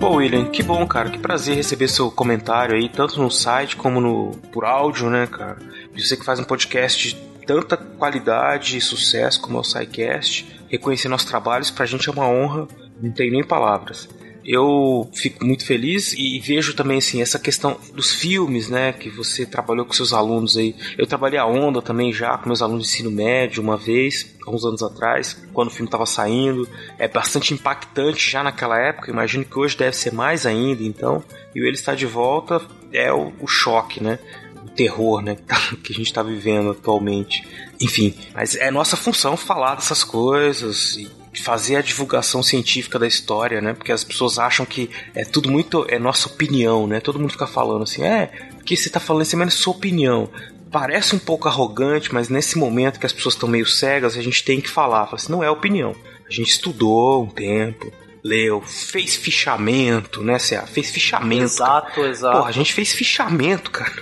[0.00, 1.10] Pô, William, que bom, cara.
[1.10, 5.58] Que prazer receber seu comentário aí, tanto no site como no por áudio, né, cara?
[5.94, 7.16] Você que faz um podcast de
[7.46, 12.26] tanta qualidade e sucesso como é o SciCast, reconhecer nossos trabalhos, pra gente é uma
[12.26, 12.66] honra,
[13.02, 14.08] não tem nem palavras
[14.44, 19.44] eu fico muito feliz e vejo também assim essa questão dos filmes, né, que você
[19.44, 20.74] trabalhou com seus alunos aí.
[20.96, 24.64] Eu trabalhei a onda também já com meus alunos de ensino médio uma vez, alguns
[24.64, 26.68] anos atrás, quando o filme estava saindo.
[26.98, 29.10] É bastante impactante já naquela época.
[29.10, 30.82] Imagino que hoje deve ser mais ainda.
[30.82, 31.22] Então,
[31.54, 32.60] e ele está de volta
[32.92, 34.18] é o, o choque, né?
[34.64, 35.36] o terror, né,
[35.82, 37.46] que a gente tá vivendo atualmente.
[37.80, 43.60] Enfim, mas é nossa função falar dessas coisas e fazer a divulgação científica da história,
[43.60, 43.72] né?
[43.72, 47.00] Porque as pessoas acham que é tudo muito é nossa opinião, né?
[47.00, 48.30] Todo mundo fica falando assim, é,
[48.64, 50.28] que você tá falando mas é sua opinião.
[50.70, 54.44] Parece um pouco arrogante, mas nesse momento que as pessoas estão meio cegas, a gente
[54.44, 55.94] tem que falar, falar assim, não é opinião.
[56.28, 60.60] A gente estudou um tempo, leu, fez fichamento, né, Cê?
[60.66, 61.44] Fez fichamento.
[61.44, 62.36] Exato, exato.
[62.36, 63.92] Porra, a gente fez fichamento, cara.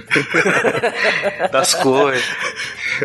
[1.52, 2.24] das coisas.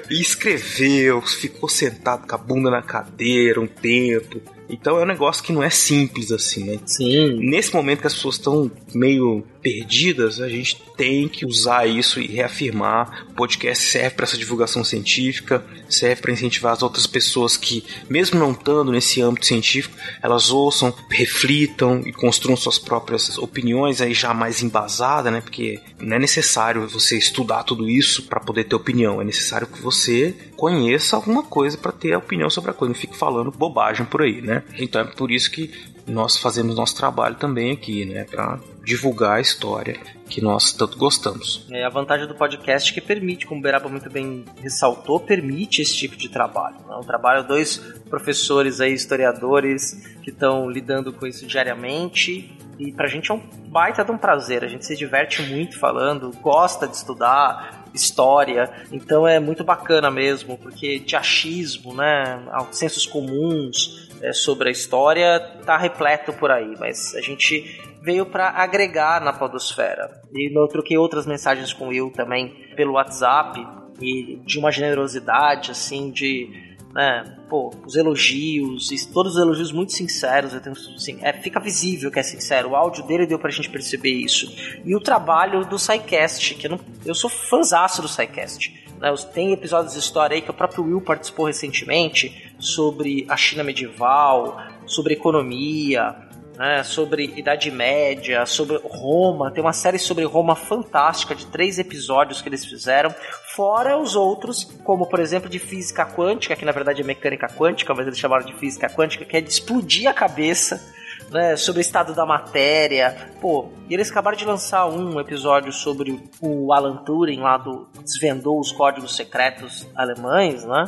[0.09, 4.41] E escreveu, ficou sentado com a bunda na cadeira um tempo.
[4.69, 6.79] Então é um negócio que não é simples assim, né?
[6.85, 7.37] Sim.
[7.39, 12.27] Nesse momento que as pessoas estão meio perdidas, a gente tem que usar isso e
[12.27, 13.25] reafirmar.
[13.29, 18.37] O podcast serve para essa divulgação científica, serve para incentivar as outras pessoas que, mesmo
[18.37, 24.33] não estando nesse âmbito científico, elas ouçam, reflitam e construam suas próprias opiniões aí já
[24.33, 25.39] mais embasada, né?
[25.39, 29.81] Porque não é necessário você estudar tudo isso para poder ter opinião, é necessário que
[29.81, 34.21] você conheça alguma coisa para ter opinião sobre a coisa, não fique falando bobagem por
[34.21, 34.63] aí, né?
[34.77, 35.71] Então é por isso que
[36.05, 39.99] nós fazemos nosso trabalho também aqui, né, para divulgar a história
[40.29, 41.65] que nós tanto gostamos.
[41.71, 45.95] É a vantagem do podcast que permite, como o Beraba muito bem ressaltou, permite esse
[45.95, 46.77] tipo de trabalho.
[46.89, 47.77] É um trabalho dois
[48.09, 52.51] professores aí, historiadores, que estão lidando com isso diariamente.
[52.79, 54.63] E pra gente é um baita de um prazer.
[54.63, 58.71] A gente se diverte muito falando, gosta de estudar história.
[58.91, 62.41] Então é muito bacana mesmo, porque de achismo, né,
[62.71, 66.73] sensos comuns é, sobre a história tá repleto por aí.
[66.79, 70.09] Mas a gente veio para agregar na podosfera.
[70.33, 73.65] E eu troquei outras mensagens com o Will também pelo WhatsApp
[74.01, 80.53] e de uma generosidade assim de né, pô, os elogios, todos os elogios muito sinceros,
[80.53, 83.69] eu tenho, assim, é, fica visível que é sincero, o áudio dele deu pra gente
[83.69, 84.53] perceber isso.
[84.85, 88.83] E o trabalho do SciCast, que eu, não, eu sou fãzaço do SciCast.
[88.99, 93.63] Né, tem episódios de história aí que o próprio Will participou recentemente sobre a China
[93.63, 96.15] medieval, sobre economia,
[96.63, 99.51] né, sobre Idade Média, sobre Roma.
[99.51, 103.13] Tem uma série sobre Roma fantástica de três episódios que eles fizeram.
[103.53, 107.93] Fora os outros, como por exemplo de física quântica, que na verdade é mecânica quântica,
[107.93, 110.81] mas eles chamaram de física quântica, que é de explodir a cabeça.
[111.29, 113.31] Né, sobre o estado da matéria.
[113.41, 118.59] Pô, e eles acabaram de lançar um episódio sobre o Alan Turing lá do desvendou
[118.59, 120.85] os códigos secretos alemães, né?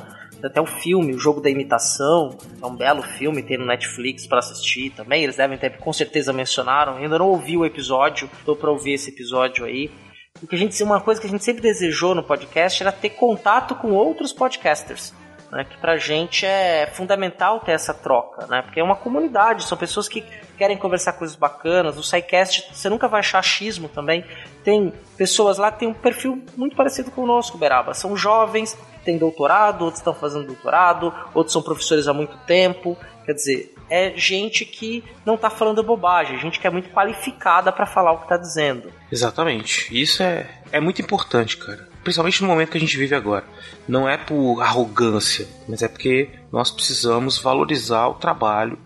[0.48, 4.40] Até o filme, o jogo da imitação, é um belo filme, tem no Netflix para
[4.40, 5.24] assistir também.
[5.24, 6.98] Eles devem ter, com certeza mencionaram.
[6.98, 9.92] Ainda não ouvi o episódio, tô para ouvir esse episódio aí.
[10.40, 13.76] Porque a gente, uma coisa que a gente sempre desejou no podcast era ter contato
[13.76, 15.14] com outros podcasters.
[15.52, 18.64] Né, que pra gente é fundamental ter essa troca, né?
[18.64, 20.26] Porque é uma comunidade, são pessoas que
[20.58, 21.98] querem conversar coisas bacanas.
[21.98, 24.26] O SciCast, você nunca vai achar achismo também.
[24.64, 27.94] Tem pessoas lá que têm um perfil muito parecido com o nosso, Beraba.
[27.94, 32.98] São jovens, têm doutorado, outros estão fazendo doutorado, outros são professores há muito tempo.
[33.26, 37.86] Quer dizer, é gente que não está falando bobagem, gente que é muito qualificada para
[37.86, 38.92] falar o que está dizendo.
[39.12, 39.88] Exatamente.
[39.92, 41.88] Isso é, é muito importante, cara.
[42.04, 43.44] Principalmente no momento que a gente vive agora.
[43.88, 48.78] Não é por arrogância, mas é porque nós precisamos valorizar o trabalho.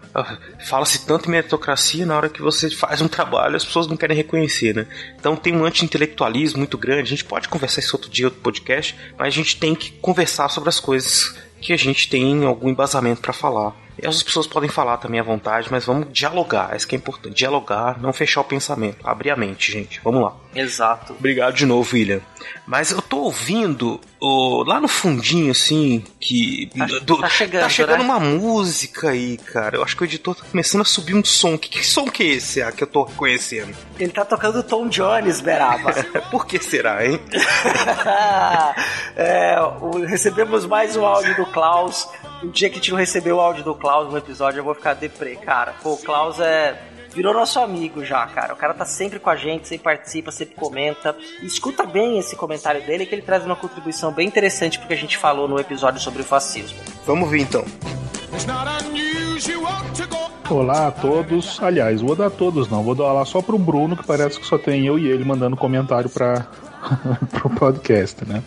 [0.66, 4.18] Fala-se tanto em meritocracia na hora que você faz um trabalho, as pessoas não querem
[4.18, 4.88] reconhecer, né?
[5.20, 7.02] Então tem um anti-intelectualismo muito grande.
[7.04, 10.50] A gente pode conversar isso outro dia, outro podcast, mas a gente tem que conversar
[10.50, 13.76] sobre as coisas que a gente tem algum embasamento para falar.
[14.02, 17.36] E as pessoas podem falar também à vontade, mas vamos dialogar, isso que é importante.
[17.36, 19.08] Dialogar, não fechar o pensamento.
[19.08, 20.00] Abrir a mente, gente.
[20.04, 20.34] Vamos lá.
[20.56, 21.14] Exato.
[21.14, 22.22] Obrigado de novo, William.
[22.66, 26.70] Mas eu tô ouvindo oh, lá no fundinho, assim, que.
[26.76, 27.62] Tá, do, tá chegando.
[27.62, 28.06] Tá chegando né?
[28.06, 29.78] uma música aí, cara.
[29.78, 31.58] Eu acho que o editor tá começando a subir um som.
[31.58, 33.76] Que, que som que é esse ah, que eu tô reconhecendo?
[34.00, 35.94] Ele tá tocando Tom Jones, Beraba.
[36.32, 37.20] Por que será, hein?
[39.16, 39.56] é,
[40.08, 42.08] recebemos mais um áudio do Klaus.
[42.42, 44.74] O dia que a gente não recebeu o áudio do Klaus no episódio, eu vou
[44.74, 45.74] ficar deprê, cara.
[45.84, 46.78] Pô, o Klaus é
[47.14, 48.54] virou nosso amigo já, cara.
[48.54, 51.16] O cara tá sempre com a gente, sempre participa, sempre comenta.
[51.42, 54.98] E escuta bem esse comentário dele, que ele traz uma contribuição bem interessante porque a
[54.98, 56.78] gente falou no episódio sobre o fascismo.
[57.06, 57.66] Vamos ver então.
[60.50, 61.62] Olá a todos.
[61.62, 64.46] Aliás, vou dar a todos não, vou dar lá só pro Bruno, que parece que
[64.46, 66.48] só tem eu e ele mandando comentário para
[67.32, 68.42] pro podcast, né?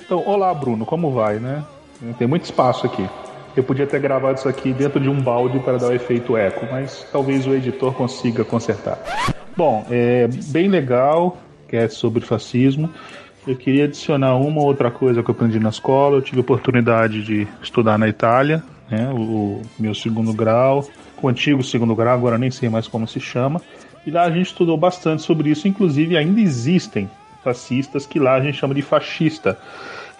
[0.00, 1.62] Então, olá Bruno, como vai, né?
[2.18, 3.08] Tem muito espaço aqui.
[3.56, 6.66] Eu podia ter gravado isso aqui dentro de um balde para dar o efeito eco,
[6.70, 8.98] mas talvez o editor consiga consertar.
[9.56, 11.36] Bom, é bem legal,
[11.68, 12.90] que é sobre fascismo.
[13.46, 16.16] Eu queria adicionar uma outra coisa que eu aprendi na escola.
[16.16, 20.88] Eu tive a oportunidade de estudar na Itália, né, o meu segundo grau,
[21.20, 23.60] o antigo segundo grau, agora nem sei mais como se chama.
[24.06, 27.10] E lá a gente estudou bastante sobre isso, inclusive ainda existem
[27.44, 29.58] fascistas, que lá a gente chama de fascista.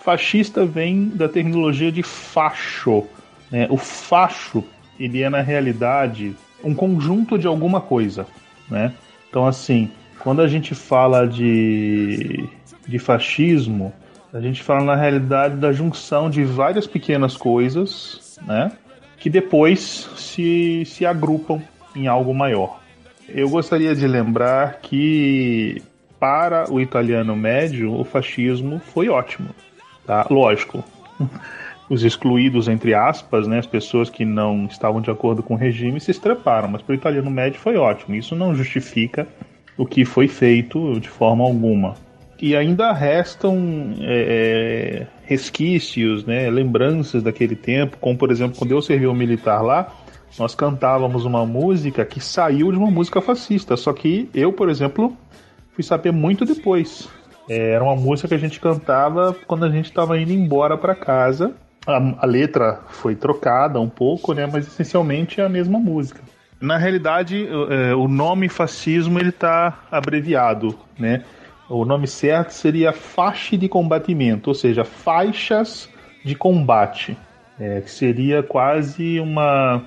[0.03, 3.05] Fascista vem da terminologia de facho.
[3.51, 3.66] Né?
[3.70, 4.65] O facho,
[4.99, 8.27] ele é na realidade um conjunto de alguma coisa.
[8.69, 8.93] Né?
[9.29, 12.49] Então, assim, quando a gente fala de,
[12.87, 13.93] de fascismo,
[14.33, 18.73] a gente fala na realidade da junção de várias pequenas coisas, né?
[19.19, 21.61] Que depois se, se agrupam
[21.95, 22.81] em algo maior.
[23.29, 25.83] Eu gostaria de lembrar que
[26.19, 29.51] para o italiano médio o fascismo foi ótimo,
[30.07, 30.27] tá?
[30.31, 30.85] Lógico.
[31.89, 36.01] Os excluídos, entre aspas, né, as pessoas que não estavam de acordo com o regime
[36.01, 38.15] se estreparam, mas para o italiano médio foi ótimo.
[38.15, 39.27] Isso não justifica
[39.77, 41.95] o que foi feito de forma alguma
[42.43, 48.83] e ainda restam é, é, resquícios, né, lembranças daquele tempo, como por exemplo quando eu
[48.83, 49.95] servi o militar lá,
[50.37, 55.16] nós cantávamos uma música que saiu de uma música fascista, só que eu, por exemplo,
[55.73, 57.09] fui saber muito depois.
[57.48, 60.94] É, era uma música que a gente cantava quando a gente estava indo embora para
[60.94, 61.52] casa.
[61.86, 66.20] A, a, letra foi trocada um pouco, né, mas essencialmente é a mesma música.
[66.60, 71.24] Na realidade, é, o nome fascismo ele está abreviado, né?
[71.69, 75.89] O nome certo seria faixa de combatimento, ou seja, faixas
[76.24, 77.16] de combate,
[77.59, 79.82] é, que seria quase uma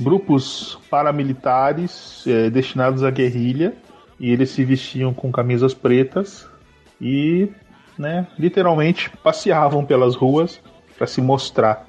[0.00, 3.74] grupos paramilitares é, destinados à guerrilha
[4.18, 6.48] e eles se vestiam com camisas pretas
[7.00, 7.48] e,
[7.98, 10.60] né, literalmente passeavam pelas ruas
[10.96, 11.86] para se mostrar.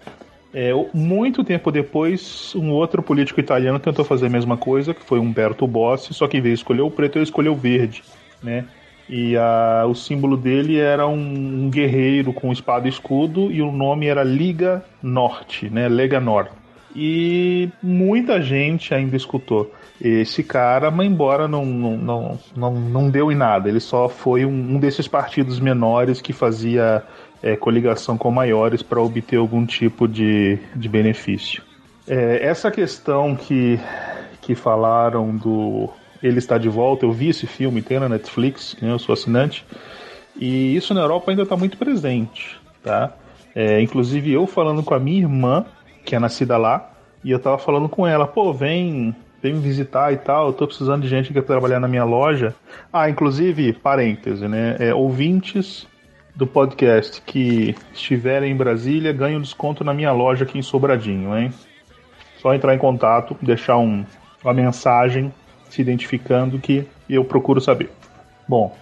[0.53, 5.19] É, muito tempo depois, um outro político italiano tentou fazer a mesma coisa, que foi
[5.19, 8.03] Umberto Bossi, só que em vez de escolher o preto, ele escolheu o verde,
[8.41, 8.65] né?
[9.07, 13.72] E a, o símbolo dele era um, um, guerreiro com espada e escudo e o
[13.72, 15.88] nome era Liga Norte, né?
[15.88, 16.53] Lega Norte.
[16.95, 19.72] E muita gente ainda escutou
[20.02, 23.70] esse cara, mas embora não, não, não, não, deu em nada.
[23.70, 27.04] Ele só foi um, um desses partidos menores que fazia
[27.42, 31.64] é, coligação com maiores para obter algum tipo de, de benefício.
[32.08, 33.80] É, essa questão que,
[34.42, 35.90] que falaram do
[36.22, 37.06] ele está de volta.
[37.06, 39.66] Eu vi esse filme, tem na Netflix, né, eu sou assinante.
[40.36, 43.14] E isso na Europa ainda está muito presente, tá?
[43.54, 45.66] É, inclusive eu falando com a minha irmã,
[46.04, 46.92] que é nascida lá,
[47.24, 50.68] e eu tava falando com ela, pô, vem, vem me visitar e tal, eu tô
[50.68, 52.53] precisando de gente que quer trabalhar na minha loja.
[52.91, 54.76] Ah, inclusive, parêntese, né?
[54.80, 55.88] É, ouvintes
[56.36, 61.53] do podcast que estiverem em Brasília ganham desconto na minha loja aqui em Sobradinho, hein?
[62.38, 64.06] Só entrar em contato, deixar um,
[64.44, 65.34] uma mensagem
[65.70, 67.90] se identificando que eu procuro saber.
[68.48, 68.76] Bom,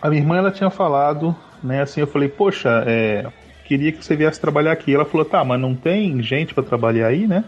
[0.00, 3.26] a minha irmã ela tinha falado, né, assim, eu falei, poxa, é,
[3.64, 4.94] queria que você viesse trabalhar aqui.
[4.94, 7.44] Ela falou, tá, mas não tem gente para trabalhar aí, né?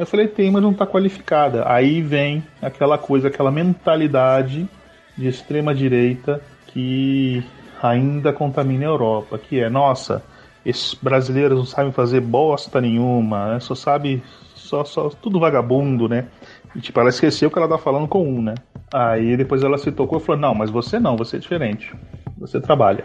[0.00, 1.62] Eu falei, tem, mas não tá qualificada.
[1.70, 4.66] Aí vem aquela coisa, aquela mentalidade
[5.14, 7.44] de extrema direita que
[7.82, 10.22] ainda contamina a Europa, que é, nossa,
[10.64, 13.60] esses brasileiros não sabem fazer bosta nenhuma, né?
[13.60, 14.22] só sabe,
[14.54, 16.28] só, só tudo vagabundo, né?
[16.74, 18.54] E, tipo, ela esqueceu que ela tá falando com um, né?
[18.90, 21.94] Aí depois ela se tocou e falou: Não, mas você não, você é diferente.
[22.38, 23.04] Você trabalha.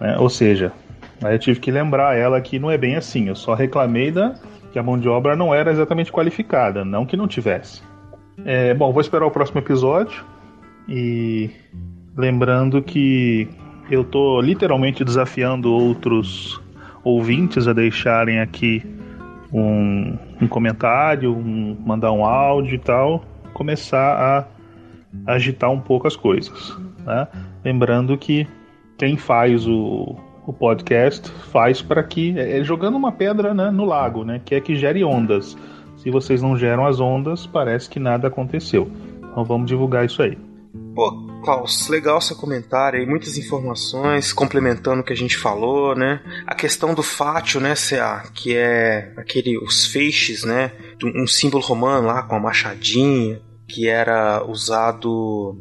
[0.00, 0.16] Né?
[0.18, 0.72] Ou seja,
[1.24, 3.26] aí eu tive que lembrar ela que não é bem assim.
[3.26, 4.36] Eu só reclamei da
[4.76, 7.82] que a mão de obra não era exatamente qualificada, não que não tivesse.
[8.44, 10.22] É, bom, vou esperar o próximo episódio
[10.86, 11.48] e
[12.14, 13.48] lembrando que
[13.90, 16.60] eu tô literalmente desafiando outros
[17.02, 18.84] ouvintes a deixarem aqui
[19.50, 23.24] um, um comentário, um, mandar um áudio e tal,
[23.54, 24.46] começar
[25.24, 26.76] a agitar um pouco as coisas.
[27.02, 27.26] Né?
[27.64, 28.46] Lembrando que
[28.98, 30.16] quem faz o,
[30.46, 32.38] o podcast faz para que.
[32.38, 34.40] É, é, jogando uma pedra né, no lago, né?
[34.44, 35.56] Que é que gere ondas.
[35.96, 38.90] Se vocês não geram as ondas, parece que nada aconteceu.
[39.18, 40.38] Então vamos divulgar isso aí.
[40.94, 41.12] Pô,
[41.42, 46.22] Klaus, legal seu comentário aí, muitas informações complementando o que a gente falou, né?
[46.46, 50.72] A questão do fátio, né, CA, que é aquele, os feixes, né?
[51.02, 55.58] Um símbolo romano lá com a machadinha, que era usado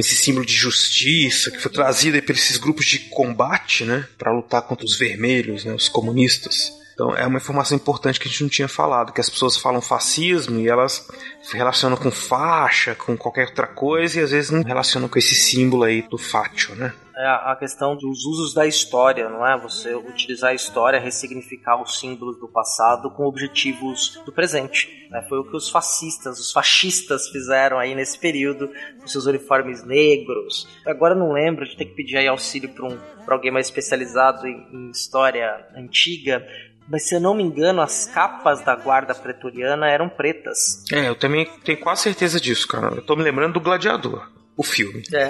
[0.00, 4.62] esse símbolo de justiça que foi trazido por esses grupos de combate, né, para lutar
[4.62, 6.72] contra os vermelhos, né, os comunistas.
[6.94, 9.80] Então é uma informação importante que a gente não tinha falado, que as pessoas falam
[9.80, 11.08] fascismo e elas
[11.50, 15.84] relacionam com faixa, com qualquer outra coisa e às vezes não relacionam com esse símbolo
[15.84, 16.92] aí do fátio, né?
[17.20, 19.54] É a questão dos usos da história, não é?
[19.58, 25.06] Você utilizar a história, ressignificar os símbolos do passado com objetivos do presente.
[25.10, 25.20] Né?
[25.28, 30.66] Foi o que os fascistas, os fascistas fizeram aí nesse período, com seus uniformes negros.
[30.86, 32.98] Agora não lembro, a gente tem que pedir aí auxílio para um,
[33.28, 36.42] alguém mais especializado em, em história antiga,
[36.88, 40.84] mas se eu não me engano, as capas da guarda pretoriana eram pretas.
[40.90, 42.94] É, eu também tenho quase certeza disso, cara.
[42.94, 44.39] Eu tô me lembrando do gladiador.
[44.60, 45.02] O filme.
[45.14, 45.28] É.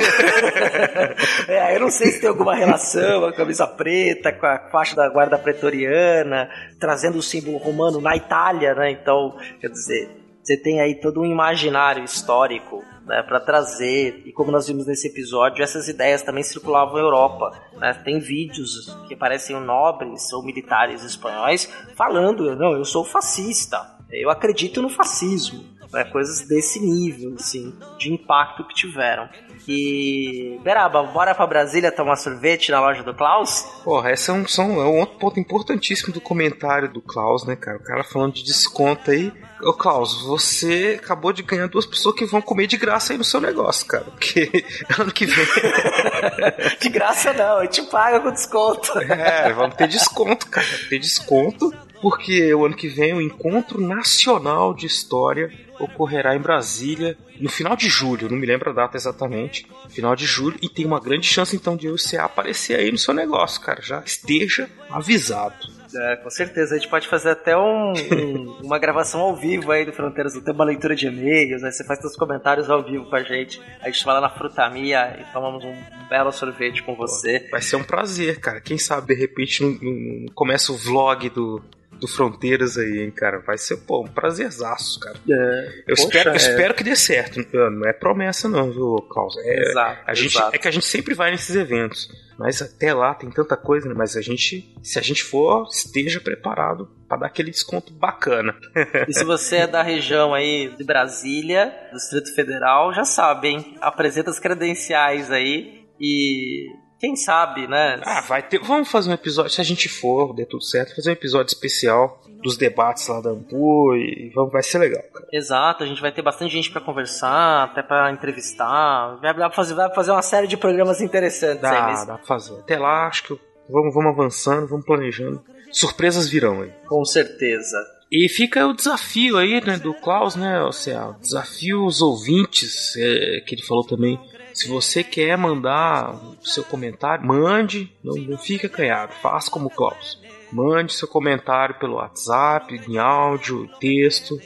[1.70, 5.08] é, eu não sei se tem alguma relação a camisa preta com a faixa da
[5.08, 6.50] guarda pretoriana,
[6.80, 8.90] trazendo o símbolo romano na Itália, né?
[8.90, 10.10] Então, quer dizer,
[10.42, 15.06] você tem aí todo um imaginário histórico né, para trazer, e como nós vimos nesse
[15.06, 17.52] episódio, essas ideias também circulavam na Europa.
[17.76, 17.94] Né?
[18.04, 23.78] Tem vídeos que parecem nobres ou militares espanhóis falando: não, eu sou fascista,
[24.10, 25.64] eu acredito no fascismo.
[25.92, 26.04] Né?
[26.04, 29.28] Coisas desse nível, assim, de impacto que tiveram.
[29.66, 30.58] E.
[30.62, 33.62] Beraba, bora pra Brasília tomar sorvete na loja do Klaus?
[33.84, 37.56] Porra, esse é um, são, é um outro ponto importantíssimo do comentário do Klaus, né,
[37.56, 37.76] cara?
[37.78, 39.32] O cara falando de desconto aí.
[39.62, 43.24] Ô, Klaus, você acabou de ganhar duas pessoas que vão comer de graça aí no
[43.24, 44.04] seu negócio, cara.
[44.10, 44.64] Porque
[44.98, 45.46] ano que vem.
[46.80, 48.98] de graça não, a gente paga com desconto.
[48.98, 50.66] é, vamos ter desconto, cara.
[50.88, 51.72] Ter desconto.
[52.00, 57.74] Porque o ano que vem o Encontro Nacional de História ocorrerá em Brasília no final
[57.74, 61.26] de julho, não me lembro a data exatamente, final de julho, e tem uma grande
[61.26, 63.80] chance então de você aparecer aí no seu negócio, cara.
[63.80, 65.80] Já esteja avisado.
[65.94, 66.74] É, com certeza.
[66.74, 70.42] A gente pode fazer até um, um, uma gravação ao vivo aí do Fronteiras do
[70.42, 73.60] Tempo, uma leitura de e-mails, aí você faz seus comentários ao vivo com a gente.
[73.80, 75.74] A gente vai lá na Frutamia e tomamos um
[76.08, 77.48] belo sorvete com você.
[77.50, 78.60] Vai ser um prazer, cara.
[78.60, 81.62] Quem sabe, de repente, não começa o vlog do,
[82.00, 83.38] do Fronteiras aí, hein, cara.
[83.38, 85.16] Vai ser, pô, um prazerzaço, cara.
[85.28, 86.36] É, eu poxa, espero, é.
[86.36, 87.40] espero que dê certo.
[87.52, 89.36] Não é promessa, não, viu, Klaus?
[89.38, 90.56] É, Exato, a gente, exato.
[90.56, 92.08] é que a gente sempre vai nesses eventos.
[92.38, 93.94] Mas até lá tem tanta coisa, né?
[93.94, 98.54] Mas a gente, se a gente for, esteja preparado para dar aquele desconto bacana.
[99.06, 103.76] E se você é da região aí de Brasília, do Distrito Federal, já sabe, hein?
[103.80, 106.66] Apresenta as credenciais aí e
[107.00, 107.98] quem sabe, né?
[108.04, 108.60] Ah, vai ter.
[108.60, 112.20] Vamos fazer um episódio, se a gente for, der tudo certo, fazer um episódio especial
[112.42, 115.26] dos debates lá da Ampu e vamos, vai ser legal, cara.
[115.32, 119.16] Exato, a gente vai ter bastante gente pra conversar, até pra entrevistar.
[119.20, 122.06] Vai, vai fazer, vai fazer uma série de programas interessantes aí Dá, mesmo.
[122.06, 122.58] dá pra fazer.
[122.60, 125.42] Até lá, acho que vamos, vamos avançando, vamos planejando.
[125.72, 126.70] Surpresas virão aí.
[126.86, 127.78] Com certeza.
[128.12, 133.40] E fica o desafio aí, né, do Klaus, né, ou seja, desafio aos ouvintes, é,
[133.46, 134.18] que ele falou também.
[134.60, 139.70] Se você quer mandar o seu comentário, mande, não, não fique acanhado, faça como o
[139.70, 140.20] Klaus.
[140.52, 144.38] Mande seu comentário pelo WhatsApp, em áudio, texto,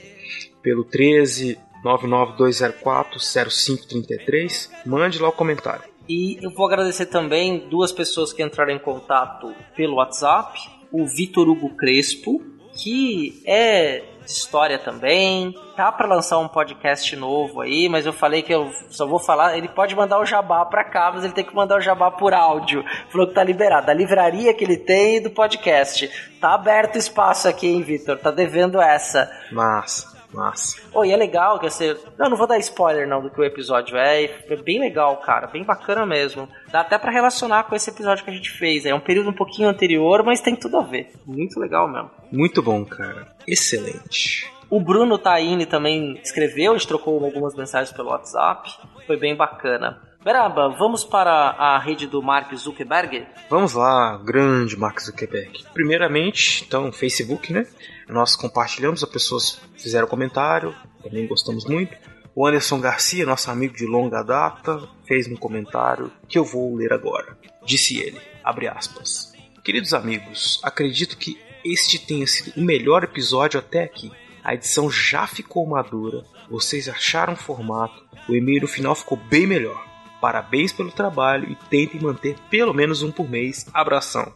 [0.62, 3.18] pelo 13 99204
[3.50, 4.70] 0533.
[4.86, 5.82] Mande lá o comentário.
[6.08, 10.60] E eu vou agradecer também duas pessoas que entraram em contato pelo WhatsApp.
[10.92, 12.40] O Vitor Hugo Crespo,
[12.80, 15.54] que é história também.
[15.76, 19.56] Tá para lançar um podcast novo aí, mas eu falei que eu só vou falar.
[19.56, 22.32] Ele pode mandar o jabá pra cá, mas ele tem que mandar o jabá por
[22.32, 22.84] áudio.
[23.08, 23.86] Falou que tá liberado.
[23.86, 26.10] Da livraria que ele tem e do podcast.
[26.40, 28.18] Tá aberto espaço aqui, hein, Vitor?
[28.18, 29.30] Tá devendo essa.
[29.50, 30.82] Massa, massa.
[30.92, 31.96] Oh, e é legal que você.
[32.18, 34.24] Não, não vou dar spoiler não do que o episódio é.
[34.24, 35.46] É bem legal, cara.
[35.46, 36.48] Bem bacana mesmo.
[36.70, 38.84] Dá até pra relacionar com esse episódio que a gente fez.
[38.84, 41.12] É um período um pouquinho anterior, mas tem tudo a ver.
[41.24, 42.10] Muito legal mesmo.
[42.30, 43.28] Muito bom, cara.
[43.46, 44.52] Excelente.
[44.70, 48.72] O Bruno Taine também escreveu, a gente trocou algumas mensagens pelo WhatsApp.
[49.06, 50.00] Foi bem bacana.
[50.24, 53.26] Beraba, vamos para a rede do Mark Zuckerberg?
[53.50, 55.62] Vamos lá, grande Mark Zuckerberg.
[55.74, 57.66] Primeiramente, então, Facebook, né?
[58.08, 61.96] Nós compartilhamos, as pessoas fizeram comentário, também gostamos muito.
[62.34, 66.92] O Anderson Garcia, nosso amigo de longa data, fez um comentário que eu vou ler
[66.92, 67.38] agora.
[67.64, 69.32] Disse ele, abre aspas.
[69.62, 74.12] Queridos amigos, acredito que este tenha sido o melhor episódio até aqui.
[74.42, 79.46] A edição já ficou madura, vocês acharam o formato, o e-mail no final ficou bem
[79.46, 79.82] melhor.
[80.20, 83.66] Parabéns pelo trabalho e tentem manter pelo menos um por mês.
[83.72, 84.32] Abração.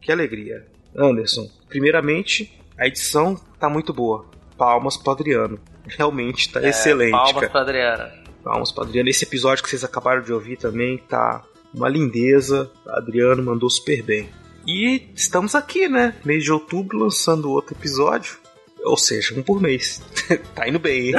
[0.00, 0.66] Que alegria.
[0.96, 4.24] Anderson, primeiramente, a edição tá muito boa.
[4.56, 5.58] Palmas pro Adriano.
[5.86, 7.48] Realmente tá É, excelente, Palmas cara.
[7.50, 8.12] para Adriana.
[8.42, 9.08] Palmas pro Adriano.
[9.08, 11.42] Esse episódio que vocês acabaram de ouvir também tá
[11.72, 12.70] uma lindeza.
[12.86, 14.28] Adriano mandou super bem.
[14.66, 16.14] E estamos aqui, né?
[16.24, 18.38] Mês de outubro lançando outro episódio.
[18.84, 20.02] Ou seja, um por mês.
[20.54, 21.14] tá indo bem, hein?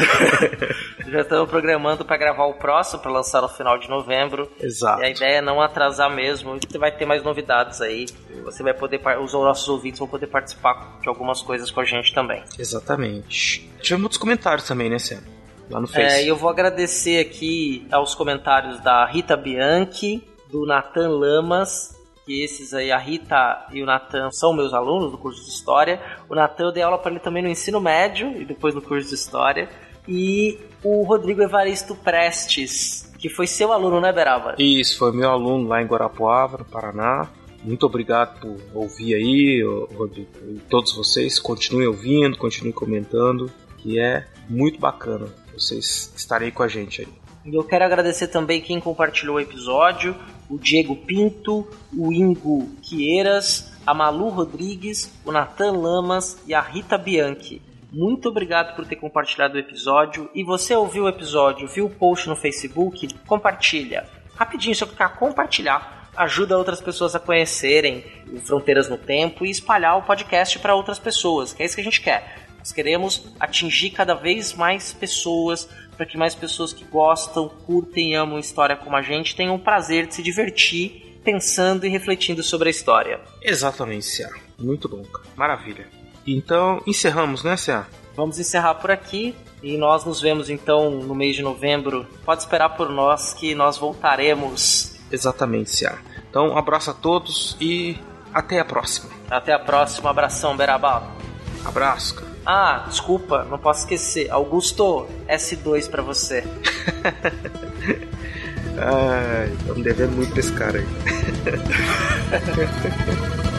[1.09, 4.49] Já estamos programando para gravar o próximo, para lançar no final de novembro.
[4.59, 5.01] Exato.
[5.01, 6.57] E a ideia é não atrasar mesmo.
[6.59, 8.05] Você vai ter mais novidades aí.
[8.43, 12.13] Você vai poder, os nossos ouvintes vão poder participar de algumas coisas com a gente
[12.13, 12.43] também.
[12.57, 13.69] Exatamente.
[13.81, 15.21] Tivemos muitos comentários também, né, Sam?
[15.69, 16.25] Lá no É, Face.
[16.25, 21.94] e eu vou agradecer aqui aos comentários da Rita Bianchi, do Nathan Lamas,
[22.25, 26.01] que esses aí, a Rita e o Nathan são meus alunos do curso de História.
[26.27, 29.07] O Nathan eu dei aula para ele também no ensino médio e depois no curso
[29.07, 29.69] de História.
[30.07, 34.55] E o Rodrigo Evaristo Prestes, que foi seu aluno, né, Beraba?
[34.57, 37.29] Isso, foi meu aluno lá em Guarapuava, no Paraná.
[37.63, 39.63] Muito obrigado por ouvir aí,
[39.95, 40.29] Rodrigo.
[40.47, 46.63] E todos vocês continuem ouvindo, continuem comentando, que é muito bacana vocês estarem aí com
[46.63, 47.07] a gente aí.
[47.45, 50.15] E eu quero agradecer também quem compartilhou o episódio:
[50.49, 56.97] o Diego Pinto, o Ingo Quieiras, a Malu Rodrigues, o Natan Lamas e a Rita
[56.97, 57.61] Bianchi.
[57.91, 60.29] Muito obrigado por ter compartilhado o episódio.
[60.35, 63.07] E você ouviu o episódio, viu o post no Facebook?
[63.25, 64.05] Compartilha.
[64.35, 66.09] Rapidinho, só clicar compartilhar.
[66.15, 68.03] Ajuda outras pessoas a conhecerem
[68.43, 71.85] Fronteiras no Tempo e espalhar o podcast para outras pessoas, que é isso que a
[71.85, 72.45] gente quer.
[72.57, 78.15] Nós queremos atingir cada vez mais pessoas para que mais pessoas que gostam, curtem e
[78.15, 82.69] amam história como a gente tenham o prazer de se divertir pensando e refletindo sobre
[82.69, 83.19] a história.
[83.41, 84.29] Exatamente, Cia.
[84.59, 85.25] Muito bom, cara.
[85.35, 85.87] Maravilha.
[86.25, 87.87] Então, encerramos, né, Cia?
[88.15, 92.07] Vamos encerrar por aqui e nós nos vemos então no mês de novembro.
[92.23, 94.95] Pode esperar por nós que nós voltaremos.
[95.11, 95.97] Exatamente, Cia.
[96.29, 97.97] Então, um abraço a todos e
[98.33, 99.09] até a próxima.
[99.29, 100.09] Até a próxima.
[100.09, 101.11] Abração, Berabá.
[101.65, 102.34] Abraço, cara.
[102.45, 104.29] Ah, desculpa, não posso esquecer.
[104.29, 106.43] Augusto, S2 para você.
[108.77, 110.85] Ai, estamos devendo muito pra esse cara aí.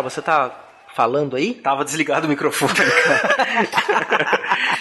[0.00, 0.50] Você tá
[0.96, 1.52] falando aí?
[1.52, 3.36] Tava desligado o microfone, cara.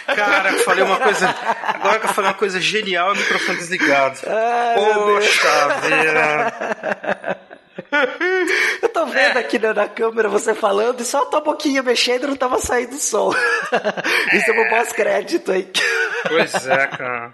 [0.15, 1.35] cara, eu falei uma coisa.
[1.63, 4.19] Agora que eu falei uma coisa genial, o microfone desligado.
[4.25, 7.37] Ai, Poxa vida.
[8.81, 12.23] Eu tô vendo aqui na, na câmera você falando e só a tua boquinha mexendo
[12.23, 13.33] e não tava saindo som.
[14.31, 15.69] Isso é um pós-crédito aí.
[16.27, 17.33] Pois é, cara.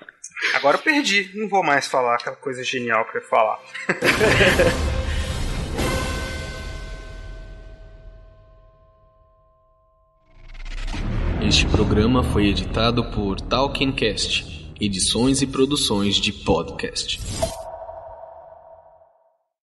[0.55, 1.31] Agora eu perdi.
[1.35, 3.59] Não vou mais falar aquela coisa genial que eu ia falar.
[11.43, 17.19] Este programa foi editado por Talkencast, edições e produções de podcast.